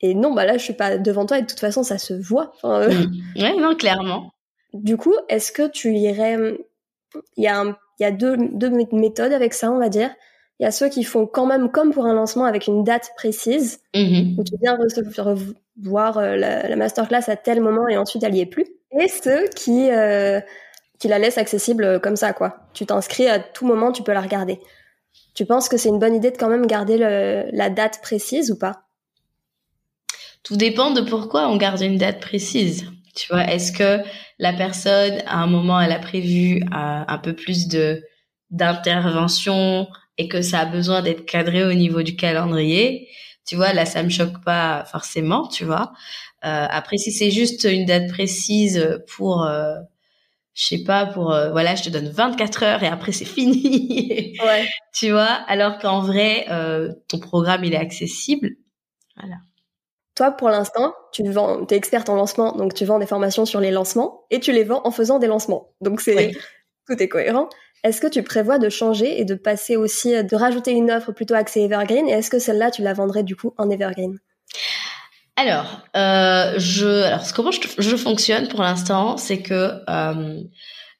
et 0.00 0.14
non, 0.14 0.34
bah 0.34 0.44
là, 0.44 0.58
je 0.58 0.62
suis 0.62 0.74
pas 0.74 0.98
devant 0.98 1.24
toi 1.24 1.38
et 1.38 1.42
de 1.42 1.46
toute 1.46 1.60
façon, 1.60 1.82
ça 1.82 1.96
se 1.96 2.12
voit. 2.12 2.52
Enfin, 2.56 2.88
ouais, 3.36 3.56
non, 3.56 3.74
clairement. 3.74 4.32
Du 4.74 4.96
coup, 4.96 5.14
est-ce 5.28 5.52
que 5.52 5.66
tu 5.68 5.94
irais, 5.94 6.36
il 7.36 7.44
y 7.44 7.46
a 7.46 7.60
un 7.60 7.76
il 7.98 8.02
y 8.02 8.06
a 8.06 8.10
deux, 8.10 8.36
deux 8.36 8.70
méthodes 8.92 9.32
avec 9.32 9.54
ça, 9.54 9.70
on 9.70 9.78
va 9.78 9.88
dire. 9.88 10.10
Il 10.60 10.64
y 10.64 10.66
a 10.66 10.70
ceux 10.70 10.88
qui 10.88 11.02
font 11.02 11.26
quand 11.26 11.46
même 11.46 11.70
comme 11.70 11.92
pour 11.92 12.06
un 12.06 12.14
lancement 12.14 12.44
avec 12.44 12.66
une 12.66 12.84
date 12.84 13.10
précise, 13.16 13.80
mm-hmm. 13.94 14.38
où 14.38 14.44
tu 14.44 14.54
viens 14.62 14.76
revoir 14.76 16.18
euh, 16.18 16.36
la, 16.36 16.68
la, 16.68 16.76
masterclass 16.76 17.28
à 17.28 17.36
tel 17.36 17.60
moment 17.60 17.88
et 17.88 17.96
ensuite 17.96 18.22
elle 18.22 18.34
y 18.36 18.40
est 18.40 18.46
plus. 18.46 18.66
Et 18.98 19.08
ceux 19.08 19.48
qui, 19.48 19.90
euh, 19.90 20.40
qui 21.00 21.08
la 21.08 21.18
laissent 21.18 21.38
accessible 21.38 22.00
comme 22.00 22.16
ça, 22.16 22.32
quoi. 22.32 22.58
Tu 22.72 22.86
t'inscris 22.86 23.26
à 23.26 23.40
tout 23.40 23.66
moment, 23.66 23.90
tu 23.90 24.04
peux 24.04 24.12
la 24.12 24.20
regarder. 24.20 24.60
Tu 25.34 25.44
penses 25.44 25.68
que 25.68 25.76
c'est 25.76 25.88
une 25.88 25.98
bonne 25.98 26.14
idée 26.14 26.30
de 26.30 26.36
quand 26.36 26.48
même 26.48 26.66
garder 26.66 26.96
le, 26.96 27.46
la 27.52 27.70
date 27.70 28.00
précise 28.02 28.52
ou 28.52 28.58
pas? 28.58 28.82
Tout 30.44 30.56
dépend 30.56 30.92
de 30.92 31.00
pourquoi 31.00 31.48
on 31.48 31.56
garde 31.56 31.80
une 31.80 31.98
date 31.98 32.20
précise. 32.20 32.86
Tu 33.16 33.32
vois, 33.32 33.44
est-ce 33.44 33.72
que 33.72 34.02
la 34.38 34.52
personne, 34.52 35.22
à 35.26 35.38
un 35.42 35.46
moment, 35.46 35.80
elle 35.80 35.92
a 35.92 35.98
prévu 35.98 36.56
euh, 36.62 36.66
un 36.72 37.18
peu 37.18 37.34
plus 37.34 37.68
de 37.68 38.02
d'intervention 38.50 39.88
et 40.18 40.28
que 40.28 40.42
ça 40.42 40.60
a 40.60 40.66
besoin 40.66 41.02
d'être 41.02 41.26
cadré 41.26 41.64
au 41.64 41.72
niveau 41.74 42.02
du 42.02 42.14
calendrier 42.16 43.08
Tu 43.46 43.56
vois, 43.56 43.72
là, 43.72 43.84
ça 43.86 44.02
me 44.02 44.08
choque 44.10 44.42
pas 44.44 44.84
forcément, 44.90 45.48
tu 45.48 45.64
vois. 45.64 45.92
Euh, 46.44 46.66
après, 46.70 46.96
si 46.98 47.10
c'est 47.12 47.30
juste 47.30 47.64
une 47.64 47.84
date 47.86 48.08
précise 48.10 49.00
pour, 49.16 49.44
euh, 49.44 49.74
je 50.54 50.64
sais 50.66 50.84
pas, 50.84 51.06
pour, 51.06 51.32
euh, 51.32 51.50
voilà, 51.50 51.74
je 51.74 51.84
te 51.84 51.88
donne 51.90 52.08
24 52.08 52.62
heures 52.62 52.82
et 52.82 52.88
après 52.88 53.12
c'est 53.12 53.24
fini. 53.36 54.36
ouais. 54.44 54.68
Tu 54.94 55.10
vois, 55.10 55.26
alors 55.48 55.78
qu'en 55.78 56.00
vrai, 56.00 56.46
ton 57.08 57.18
programme, 57.18 57.64
il 57.64 57.74
est 57.74 57.78
accessible. 57.78 58.50
Voilà. 59.16 59.36
Toi, 60.14 60.30
pour 60.30 60.48
l'instant, 60.48 60.94
tu 61.12 61.28
vends, 61.30 61.66
es 61.68 61.74
experte 61.74 62.08
en 62.08 62.14
lancement, 62.14 62.52
donc 62.52 62.74
tu 62.74 62.84
vends 62.84 62.98
des 62.98 63.06
formations 63.06 63.46
sur 63.46 63.60
les 63.60 63.70
lancements 63.72 64.22
et 64.30 64.38
tu 64.38 64.52
les 64.52 64.64
vends 64.64 64.82
en 64.84 64.90
faisant 64.90 65.18
des 65.18 65.26
lancements. 65.26 65.70
Donc 65.80 66.00
c'est 66.00 66.32
tout 66.86 67.02
est 67.02 67.08
cohérent. 67.08 67.48
Est-ce 67.82 68.00
que 68.00 68.06
tu 68.06 68.22
prévois 68.22 68.58
de 68.58 68.68
changer 68.68 69.20
et 69.20 69.24
de 69.24 69.34
passer 69.34 69.76
aussi, 69.76 70.10
de 70.24 70.36
rajouter 70.36 70.70
une 70.70 70.90
offre 70.90 71.12
plutôt 71.12 71.34
axée 71.34 71.60
Evergreen? 71.62 72.08
Et 72.08 72.12
est-ce 72.12 72.30
que 72.30 72.38
celle-là, 72.38 72.70
tu 72.70 72.82
la 72.82 72.94
vendrais 72.94 73.24
du 73.24 73.36
coup 73.36 73.52
en 73.58 73.68
Evergreen? 73.68 74.18
Alors, 75.36 75.82
euh, 75.96 76.54
je, 76.58 77.02
alors 77.02 77.20
comment 77.34 77.50
je, 77.50 77.60
je 77.76 77.96
fonctionne 77.96 78.48
pour 78.48 78.62
l'instant, 78.62 79.16
c'est 79.16 79.42
que 79.42 79.72
euh, 79.90 80.40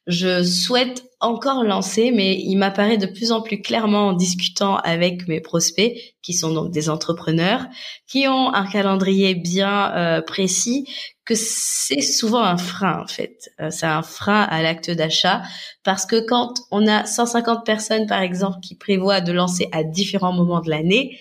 je 0.07 0.43
souhaite 0.43 1.05
encore 1.25 1.63
lancé, 1.63 2.11
mais 2.11 2.39
il 2.39 2.55
m'apparaît 2.55 2.97
de 2.97 3.05
plus 3.05 3.31
en 3.31 3.41
plus 3.41 3.61
clairement 3.61 4.07
en 4.09 4.13
discutant 4.13 4.77
avec 4.77 5.27
mes 5.27 5.41
prospects, 5.41 5.93
qui 6.21 6.33
sont 6.33 6.53
donc 6.53 6.71
des 6.71 6.89
entrepreneurs, 6.89 7.65
qui 8.07 8.27
ont 8.27 8.53
un 8.53 8.65
calendrier 8.65 9.35
bien 9.35 9.93
euh, 9.95 10.21
précis, 10.21 10.87
que 11.25 11.33
c'est 11.35 12.01
souvent 12.01 12.43
un 12.43 12.57
frein 12.57 13.01
en 13.01 13.07
fait. 13.07 13.49
Euh, 13.59 13.69
c'est 13.71 13.87
un 13.87 14.03
frein 14.03 14.41
à 14.43 14.61
l'acte 14.61 14.91
d'achat 14.91 15.41
parce 15.83 16.05
que 16.05 16.25
quand 16.25 16.53
on 16.71 16.87
a 16.87 17.05
150 17.05 17.65
personnes 17.65 18.05
par 18.07 18.21
exemple 18.21 18.59
qui 18.61 18.75
prévoient 18.75 19.21
de 19.21 19.31
lancer 19.31 19.67
à 19.71 19.83
différents 19.83 20.33
moments 20.33 20.61
de 20.61 20.69
l'année, 20.69 21.19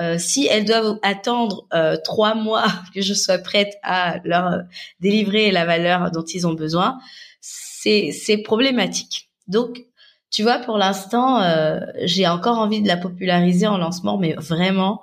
euh, 0.00 0.16
si 0.18 0.46
elles 0.46 0.64
doivent 0.64 0.98
attendre 1.02 1.66
euh, 1.74 1.98
trois 2.02 2.34
mois 2.34 2.66
que 2.94 3.02
je 3.02 3.12
sois 3.12 3.38
prête 3.38 3.74
à 3.82 4.20
leur 4.24 4.62
délivrer 5.00 5.52
la 5.52 5.66
valeur 5.66 6.10
dont 6.10 6.24
ils 6.24 6.46
ont 6.46 6.54
besoin, 6.54 6.98
c'est 7.40 8.42
problématique. 8.44 9.31
Donc 9.48 9.84
tu 10.32 10.42
vois, 10.42 10.58
pour 10.58 10.78
l'instant, 10.78 11.42
euh, 11.42 11.80
j'ai 12.04 12.26
encore 12.26 12.58
envie 12.58 12.80
de 12.80 12.88
la 12.88 12.96
populariser 12.96 13.66
en 13.66 13.76
lancement, 13.76 14.16
mais 14.16 14.32
vraiment, 14.38 15.02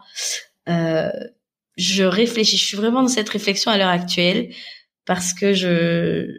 euh, 0.68 1.12
je 1.78 2.04
réfléchis. 2.04 2.58
Je 2.58 2.66
suis 2.66 2.78
vraiment 2.78 3.04
dans 3.04 3.08
cette 3.08 3.30
réflexion 3.30 3.70
à 3.70 3.78
l'heure 3.78 3.90
actuelle 3.90 4.50
parce 5.06 5.34
que 5.34 5.54
je, 5.54 6.36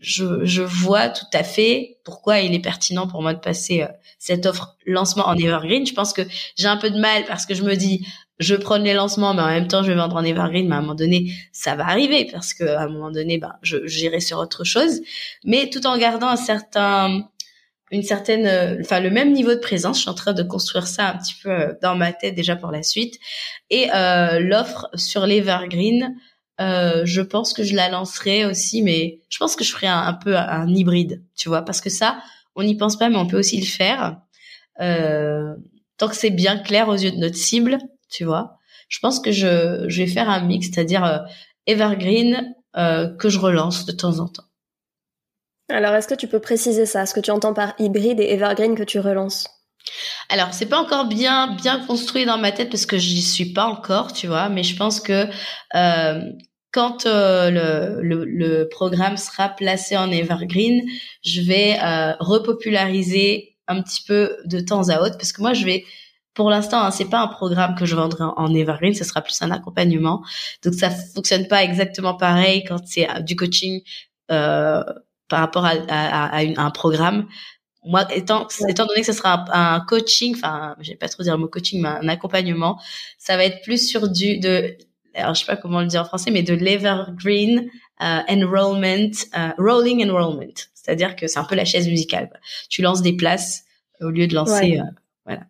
je, 0.00 0.44
je 0.44 0.62
vois 0.62 1.08
tout 1.08 1.24
à 1.32 1.42
fait 1.42 1.98
pourquoi 2.04 2.40
il 2.40 2.54
est 2.54 2.60
pertinent 2.60 3.06
pour 3.06 3.22
moi 3.22 3.32
de 3.32 3.40
passer 3.40 3.82
euh, 3.82 3.88
cette 4.18 4.44
offre 4.44 4.76
lancement 4.84 5.26
en 5.26 5.36
evergreen. 5.38 5.86
Je 5.86 5.94
pense 5.94 6.12
que 6.12 6.22
j'ai 6.56 6.68
un 6.68 6.76
peu 6.76 6.90
de 6.90 6.98
mal 6.98 7.24
parce 7.24 7.46
que 7.46 7.54
je 7.54 7.62
me 7.62 7.74
dis, 7.76 8.06
je 8.38 8.54
prends 8.54 8.76
les 8.76 8.92
lancements, 8.92 9.32
mais 9.32 9.42
en 9.42 9.46
même 9.48 9.68
temps, 9.68 9.82
je 9.82 9.88
vais 9.88 9.96
vendre 9.96 10.16
en 10.16 10.24
evergreen. 10.24 10.68
Mais 10.68 10.74
à 10.74 10.78
un 10.78 10.82
moment 10.82 10.94
donné, 10.94 11.32
ça 11.52 11.76
va 11.76 11.86
arriver 11.86 12.28
parce 12.30 12.52
que 12.52 12.64
à 12.64 12.82
un 12.82 12.88
moment 12.88 13.10
donné, 13.10 13.38
ben, 13.38 13.54
je 13.62 13.86
j'irai 13.86 14.20
sur 14.20 14.38
autre 14.38 14.64
chose, 14.64 15.00
mais 15.44 15.70
tout 15.70 15.86
en 15.86 15.96
gardant 15.96 16.28
un 16.28 16.36
certain 16.36 17.28
une 17.90 18.02
certaine, 18.02 18.46
euh, 18.46 18.78
enfin 18.80 19.00
le 19.00 19.10
même 19.10 19.32
niveau 19.32 19.54
de 19.54 19.60
présence. 19.60 19.96
Je 19.96 20.02
suis 20.02 20.10
en 20.10 20.14
train 20.14 20.32
de 20.32 20.42
construire 20.42 20.86
ça 20.86 21.08
un 21.08 21.18
petit 21.18 21.34
peu 21.42 21.50
euh, 21.50 21.72
dans 21.82 21.96
ma 21.96 22.12
tête 22.12 22.34
déjà 22.34 22.56
pour 22.56 22.70
la 22.70 22.82
suite. 22.82 23.18
Et 23.70 23.90
euh, 23.94 24.40
l'offre 24.40 24.88
sur 24.94 25.26
l'Evergreen, 25.26 26.14
euh, 26.60 27.02
je 27.04 27.20
pense 27.20 27.52
que 27.52 27.62
je 27.62 27.74
la 27.74 27.88
lancerai 27.88 28.46
aussi, 28.46 28.82
mais 28.82 29.20
je 29.28 29.38
pense 29.38 29.56
que 29.56 29.64
je 29.64 29.72
ferai 29.72 29.86
un, 29.86 30.14
peu 30.14 30.36
un 30.36 30.68
hybride, 30.68 31.22
tu 31.36 31.48
vois, 31.48 31.62
parce 31.62 31.80
que 31.80 31.90
ça, 31.90 32.22
on 32.56 32.62
n'y 32.62 32.76
pense 32.76 32.96
pas, 32.96 33.10
mais 33.10 33.16
on 33.16 33.26
peut 33.26 33.38
aussi 33.38 33.60
le 33.60 33.66
faire. 33.66 34.18
Euh, 34.80 35.54
tant 35.98 36.08
que 36.08 36.16
c'est 36.16 36.30
bien 36.30 36.58
clair 36.58 36.88
aux 36.88 36.96
yeux 36.96 37.12
de 37.12 37.16
notre 37.16 37.36
cible, 37.36 37.78
tu 38.10 38.24
vois. 38.24 38.58
Je 38.88 38.98
pense 39.00 39.20
que 39.20 39.32
je, 39.32 39.84
je 39.88 40.02
vais 40.02 40.08
faire 40.08 40.30
un 40.30 40.40
mix, 40.40 40.68
c'est-à-dire 40.68 41.24
Evergreen 41.66 42.54
que 42.74 43.28
je 43.28 43.38
relance 43.38 43.86
de 43.86 43.92
temps 43.92 44.18
en 44.18 44.28
temps. 44.28 44.44
Alors, 45.68 45.94
est-ce 45.94 46.08
que 46.08 46.14
tu 46.14 46.28
peux 46.28 46.40
préciser 46.40 46.86
ça 46.86 47.06
Ce 47.06 47.14
que 47.14 47.20
tu 47.20 47.30
entends 47.30 47.54
par 47.54 47.74
hybride 47.78 48.20
et 48.20 48.32
evergreen 48.32 48.74
que 48.74 48.82
tu 48.82 48.98
relances? 48.98 49.48
Alors, 50.28 50.52
c'est 50.52 50.66
pas 50.66 50.78
encore 50.78 51.06
bien 51.06 51.54
bien 51.56 51.84
construit 51.86 52.24
dans 52.24 52.38
ma 52.38 52.52
tête 52.52 52.70
parce 52.70 52.86
que 52.86 52.98
j'y 52.98 53.22
suis 53.22 53.52
pas 53.52 53.66
encore, 53.66 54.12
tu 54.12 54.26
vois. 54.26 54.48
Mais 54.48 54.62
je 54.62 54.76
pense 54.76 55.00
que 55.00 55.26
euh, 55.74 56.20
quand 56.72 57.06
euh, 57.06 57.50
le, 57.50 58.02
le, 58.02 58.24
le, 58.24 58.68
programme 58.68 59.16
sera 59.16 59.48
placé 59.48 59.96
en 59.96 60.10
evergreen, 60.10 60.82
je 61.22 61.40
vais 61.40 61.78
euh, 61.82 62.14
repopulariser 62.18 63.56
un 63.68 63.82
petit 63.82 64.02
peu 64.06 64.36
de 64.44 64.60
temps 64.60 64.88
à 64.88 65.00
autre 65.00 65.16
parce 65.16 65.32
que 65.32 65.40
moi, 65.40 65.54
je 65.54 65.64
vais 65.64 65.84
pour 66.34 66.50
l'instant, 66.50 66.82
hein, 66.82 66.90
c'est 66.90 67.08
pas 67.08 67.20
un 67.20 67.28
programme 67.28 67.76
que 67.76 67.86
je 67.86 67.94
vendrai 67.94 68.24
en 68.36 68.52
evergreen, 68.54 68.94
ce 68.94 69.04
sera 69.04 69.22
plus 69.22 69.40
un 69.40 69.52
accompagnement. 69.52 70.22
Donc 70.64 70.74
ça 70.74 70.90
fonctionne 70.90 71.46
pas 71.46 71.62
exactement 71.62 72.14
pareil 72.14 72.64
quand 72.64 72.80
c'est 72.86 73.08
euh, 73.08 73.20
du 73.20 73.36
coaching 73.36 73.80
euh, 74.32 74.82
par 75.28 75.40
rapport 75.40 75.64
à, 75.64 75.72
à, 75.88 76.38
à, 76.38 76.40
un 76.40 76.70
programme. 76.70 77.26
Moi, 77.84 78.06
étant, 78.14 78.48
étant 78.68 78.86
donné 78.86 79.00
que 79.00 79.06
ce 79.06 79.12
sera 79.12 79.44
un, 79.52 79.80
coaching, 79.80 80.34
enfin, 80.34 80.74
je 80.80 80.90
vais 80.90 80.96
pas 80.96 81.08
trop 81.08 81.22
dire 81.22 81.34
le 81.34 81.40
mot 81.40 81.48
coaching, 81.48 81.82
mais 81.82 81.88
un 81.88 82.08
accompagnement, 82.08 82.80
ça 83.18 83.36
va 83.36 83.44
être 83.44 83.62
plus 83.62 83.88
sur 83.88 84.08
du, 84.08 84.38
de, 84.38 84.76
alors 85.14 85.34
je 85.34 85.40
sais 85.40 85.46
pas 85.46 85.56
comment 85.56 85.80
le 85.80 85.86
dire 85.86 86.02
en 86.02 86.04
français, 86.04 86.30
mais 86.30 86.42
de 86.42 86.54
l'evergreen 86.54 87.68
uh, 88.00 88.22
enrollment, 88.28 89.12
uh, 89.34 89.52
rolling 89.58 90.08
enrollment. 90.08 90.54
C'est-à-dire 90.74 91.16
que 91.16 91.26
c'est 91.26 91.38
un 91.38 91.44
peu 91.44 91.54
la 91.54 91.64
chaise 91.64 91.88
musicale. 91.88 92.30
Tu 92.68 92.82
lances 92.82 93.02
des 93.02 93.16
places 93.16 93.64
au 94.00 94.10
lieu 94.10 94.26
de 94.26 94.34
lancer, 94.34 94.78
euh, 94.78 94.84
voilà. 95.24 95.42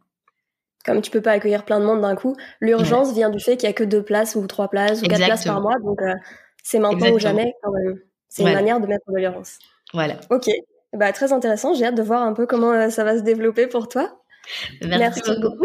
Comme 0.84 1.00
tu 1.00 1.10
peux 1.10 1.22
pas 1.22 1.32
accueillir 1.32 1.64
plein 1.64 1.80
de 1.80 1.86
monde 1.86 2.02
d'un 2.02 2.14
coup, 2.14 2.36
l'urgence 2.60 3.14
vient 3.14 3.30
du 3.30 3.40
fait 3.40 3.56
qu'il 3.56 3.66
y 3.68 3.70
a 3.70 3.72
que 3.72 3.84
deux 3.84 4.02
places 4.02 4.34
ou 4.34 4.46
trois 4.46 4.68
places 4.68 5.02
ou 5.02 5.06
quatre 5.06 5.24
places 5.24 5.44
par 5.44 5.60
mois, 5.60 5.78
donc 5.82 6.00
euh, 6.02 6.12
c'est 6.62 6.78
maintenant 6.78 7.10
ou 7.10 7.18
jamais 7.18 7.54
quand 7.62 7.72
même. 7.72 7.98
C'est 8.34 8.42
une 8.42 8.52
manière 8.52 8.80
de 8.80 8.86
mettre 8.88 9.04
de 9.08 9.16
l'urgence. 9.16 9.58
Voilà. 9.92 10.16
Ok. 10.28 10.50
Bah, 10.92 11.12
très 11.12 11.32
intéressant. 11.32 11.72
J'ai 11.74 11.86
hâte 11.86 11.94
de 11.94 12.02
voir 12.02 12.22
un 12.22 12.32
peu 12.32 12.46
comment 12.46 12.72
euh, 12.72 12.90
ça 12.90 13.04
va 13.04 13.16
se 13.16 13.22
développer 13.22 13.68
pour 13.68 13.86
toi. 13.88 14.10
Merci, 14.84 15.22
beaucoup. 15.40 15.64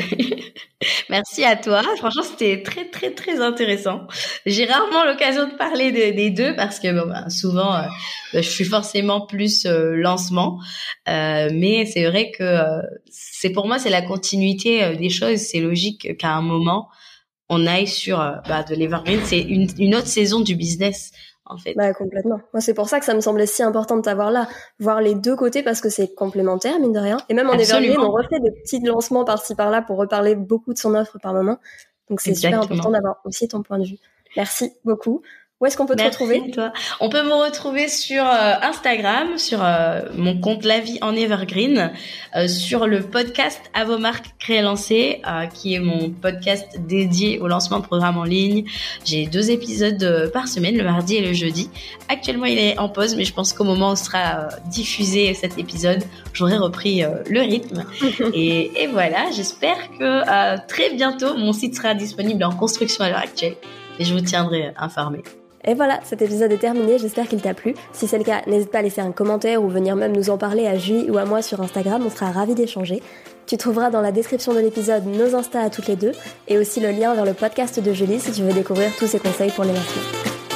Merci 1.10 1.44
à 1.44 1.56
toi. 1.56 1.82
Franchement, 1.98 2.22
c'était 2.22 2.62
très, 2.62 2.86
très, 2.86 3.12
très 3.12 3.42
intéressant. 3.42 4.06
J'ai 4.46 4.66
rarement 4.66 5.04
l'occasion 5.04 5.48
de 5.48 5.56
parler 5.56 5.92
des 5.92 6.30
deux 6.30 6.56
parce 6.56 6.80
que 6.80 6.94
bon, 6.94 7.10
bah, 7.10 7.28
souvent, 7.30 7.74
euh, 7.74 7.82
bah, 8.34 8.42
je 8.42 8.50
suis 8.50 8.66
forcément 8.66 9.26
plus 9.26 9.66
euh, 9.66 9.96
lancement. 9.96 10.60
mais 11.08 11.88
c'est 11.88 12.06
vrai 12.06 12.30
que 12.30 12.60
c'est 13.10 13.50
pour 13.50 13.66
moi, 13.66 13.80
c'est 13.80 13.90
la 13.90 14.04
continuité 14.04 14.96
des 14.96 15.10
choses. 15.10 15.38
C'est 15.38 15.60
logique 15.60 16.18
qu'à 16.18 16.34
un 16.34 16.44
moment, 16.44 16.88
on 17.50 17.66
aille 17.66 17.88
sur 17.88 18.20
bah, 18.48 18.64
de 18.64 18.76
l'Evergreen. 18.76 19.22
C'est 19.26 19.42
une, 19.42 19.68
une 19.80 19.96
autre 19.96 20.08
saison 20.08 20.40
du 20.40 20.56
business 20.56 21.12
en 21.50 21.58
fait. 21.58 21.74
Bah 21.76 21.94
complètement. 21.94 22.40
Moi 22.54 22.62
c'est 22.62 22.74
pour 22.74 22.88
ça 22.88 23.00
que 23.00 23.06
ça 23.06 23.14
me 23.14 23.22
semblait 23.22 23.46
si 23.46 23.64
important 23.64 23.98
de 23.98 24.02
t'avoir 24.02 24.32
là, 24.32 24.48
voir 24.80 25.02
les 25.02 25.16
deux 25.16 25.36
côtés 25.36 25.64
parce 25.64 25.82
que 25.82 25.90
c'est 25.90 26.14
complémentaire 26.14 26.80
mine 26.80 26.94
de 26.94 27.00
rien. 27.00 27.18
Et 27.28 27.34
même 27.34 27.50
en 27.50 27.54
Evergreen, 27.54 28.00
on 28.00 28.12
refait 28.12 28.40
des 28.40 28.52
petits 28.52 28.80
lancements 28.80 29.26
par-ci 29.26 29.56
par-là 29.56 29.82
pour 29.82 29.98
reparler 29.98 30.36
beaucoup 30.36 30.74
de 30.74 30.78
son 30.78 30.96
offre 30.96 31.20
par 31.20 31.34
moment. 31.34 31.58
Donc 32.10 32.22
c'est 32.22 32.34
super 32.34 32.62
important 32.62 32.92
d'avoir 32.92 33.18
aussi 33.26 33.48
ton 33.48 33.62
point 33.62 33.80
de 33.80 33.86
vue. 33.86 33.98
Merci 34.38 34.72
beaucoup. 34.86 35.22
Où 35.62 35.66
est-ce 35.66 35.76
qu'on 35.76 35.86
peut 35.86 35.98
te 35.98 36.04
retrouver? 36.04 36.52
toi. 36.52 36.72
On 37.02 37.10
peut 37.10 37.22
me 37.22 37.34
retrouver 37.34 37.90
sur 37.90 38.24
euh, 38.26 38.54
Instagram, 38.62 39.38
sur 39.38 39.60
euh, 39.62 40.04
mon 40.16 40.40
compte 40.40 40.64
La 40.64 40.80
Vie 40.80 41.00
en 41.02 41.14
Evergreen, 41.14 41.92
euh, 42.34 42.48
sur 42.48 42.88
le 42.88 43.02
podcast 43.02 43.60
À 43.74 43.84
vos 43.84 43.98
marques 43.98 44.28
créer 44.40 44.62
lancer, 44.62 45.22
qui 45.54 45.76
est 45.76 45.80
mon 45.80 46.12
podcast 46.12 46.80
dédié 46.88 47.40
au 47.40 47.50
lancement 47.50 47.80
de 47.80 47.86
programmes 47.86 48.18
en 48.18 48.24
ligne. 48.24 48.64
J'ai 49.04 49.26
deux 49.26 49.52
épisodes 49.52 50.32
par 50.32 50.48
semaine, 50.48 50.78
le 50.78 50.84
mardi 50.86 51.18
et 51.18 51.22
le 51.22 51.34
jeudi. 51.34 51.70
Actuellement, 52.08 52.46
il 52.46 52.58
est 52.58 52.80
en 52.80 52.88
pause, 52.88 53.16
mais 53.18 53.26
je 53.26 53.34
pense 53.34 53.52
qu'au 53.52 53.66
moment 53.66 53.92
où 53.92 53.96
sera 53.98 54.48
diffusé 54.68 55.34
cet 55.34 55.58
épisode, 55.58 56.04
j'aurai 56.32 56.56
repris 56.56 57.04
le 57.30 57.42
rythme. 57.42 57.84
et, 58.34 58.84
et, 58.84 58.88
voilà, 58.88 59.30
j'espère 59.36 59.78
que 60.00 60.66
très 60.68 60.92
bientôt, 60.92 61.36
mon 61.36 61.52
site 61.52 61.76
sera 61.76 61.96
disponible 61.96 62.46
en 62.46 62.56
construction 62.56 63.04
à 63.04 63.10
l'heure 63.10 63.20
actuelle 63.20 63.56
et 64.00 64.06
je 64.06 64.14
vous 64.14 64.22
tiendrai 64.22 64.72
informé. 64.78 65.22
Et 65.70 65.76
voilà, 65.76 66.00
cet 66.04 66.24
épisode 66.24 66.52
est 66.52 66.58
terminé, 66.58 66.98
j'espère 66.98 67.28
qu'il 67.28 67.44
t'a 67.44 67.54
plu. 67.54 67.76
Si 67.94 68.08
c'est 68.08 68.18
le 68.18 68.24
cas, 68.24 68.42
n'hésite 68.48 68.72
pas 68.72 68.80
à 68.80 68.82
laisser 68.82 69.02
un 69.02 69.12
commentaire 69.12 69.64
ou 69.64 69.70
venir 69.70 69.96
même 69.96 70.14
nous 70.14 70.32
en 70.32 70.38
parler 70.40 70.66
à 70.66 70.76
Julie 70.76 71.12
ou 71.12 71.20
à 71.20 71.26
moi 71.26 71.44
sur 71.44 71.62
Instagram, 71.62 72.02
on 72.04 72.10
sera 72.10 72.32
ravis 72.32 72.56
d'échanger. 72.56 73.04
Tu 73.46 73.56
trouveras 73.56 73.92
dans 73.92 74.02
la 74.02 74.12
description 74.12 74.56
de 74.56 74.62
l'épisode 74.62 75.06
nos 75.06 75.36
Insta 75.36 75.62
à 75.62 75.70
toutes 75.70 75.86
les 75.86 75.96
deux 75.96 76.14
et 76.48 76.58
aussi 76.58 76.80
le 76.80 76.90
lien 76.90 77.14
vers 77.14 77.26
le 77.26 77.36
podcast 77.36 77.80
de 77.80 77.94
Julie 77.94 78.20
si 78.20 78.32
tu 78.32 78.42
veux 78.42 78.52
découvrir 78.54 78.90
tous 78.98 79.06
ses 79.06 79.20
conseils 79.20 79.52
pour 79.52 79.64
les 79.64 79.74
lancements. 79.74 80.49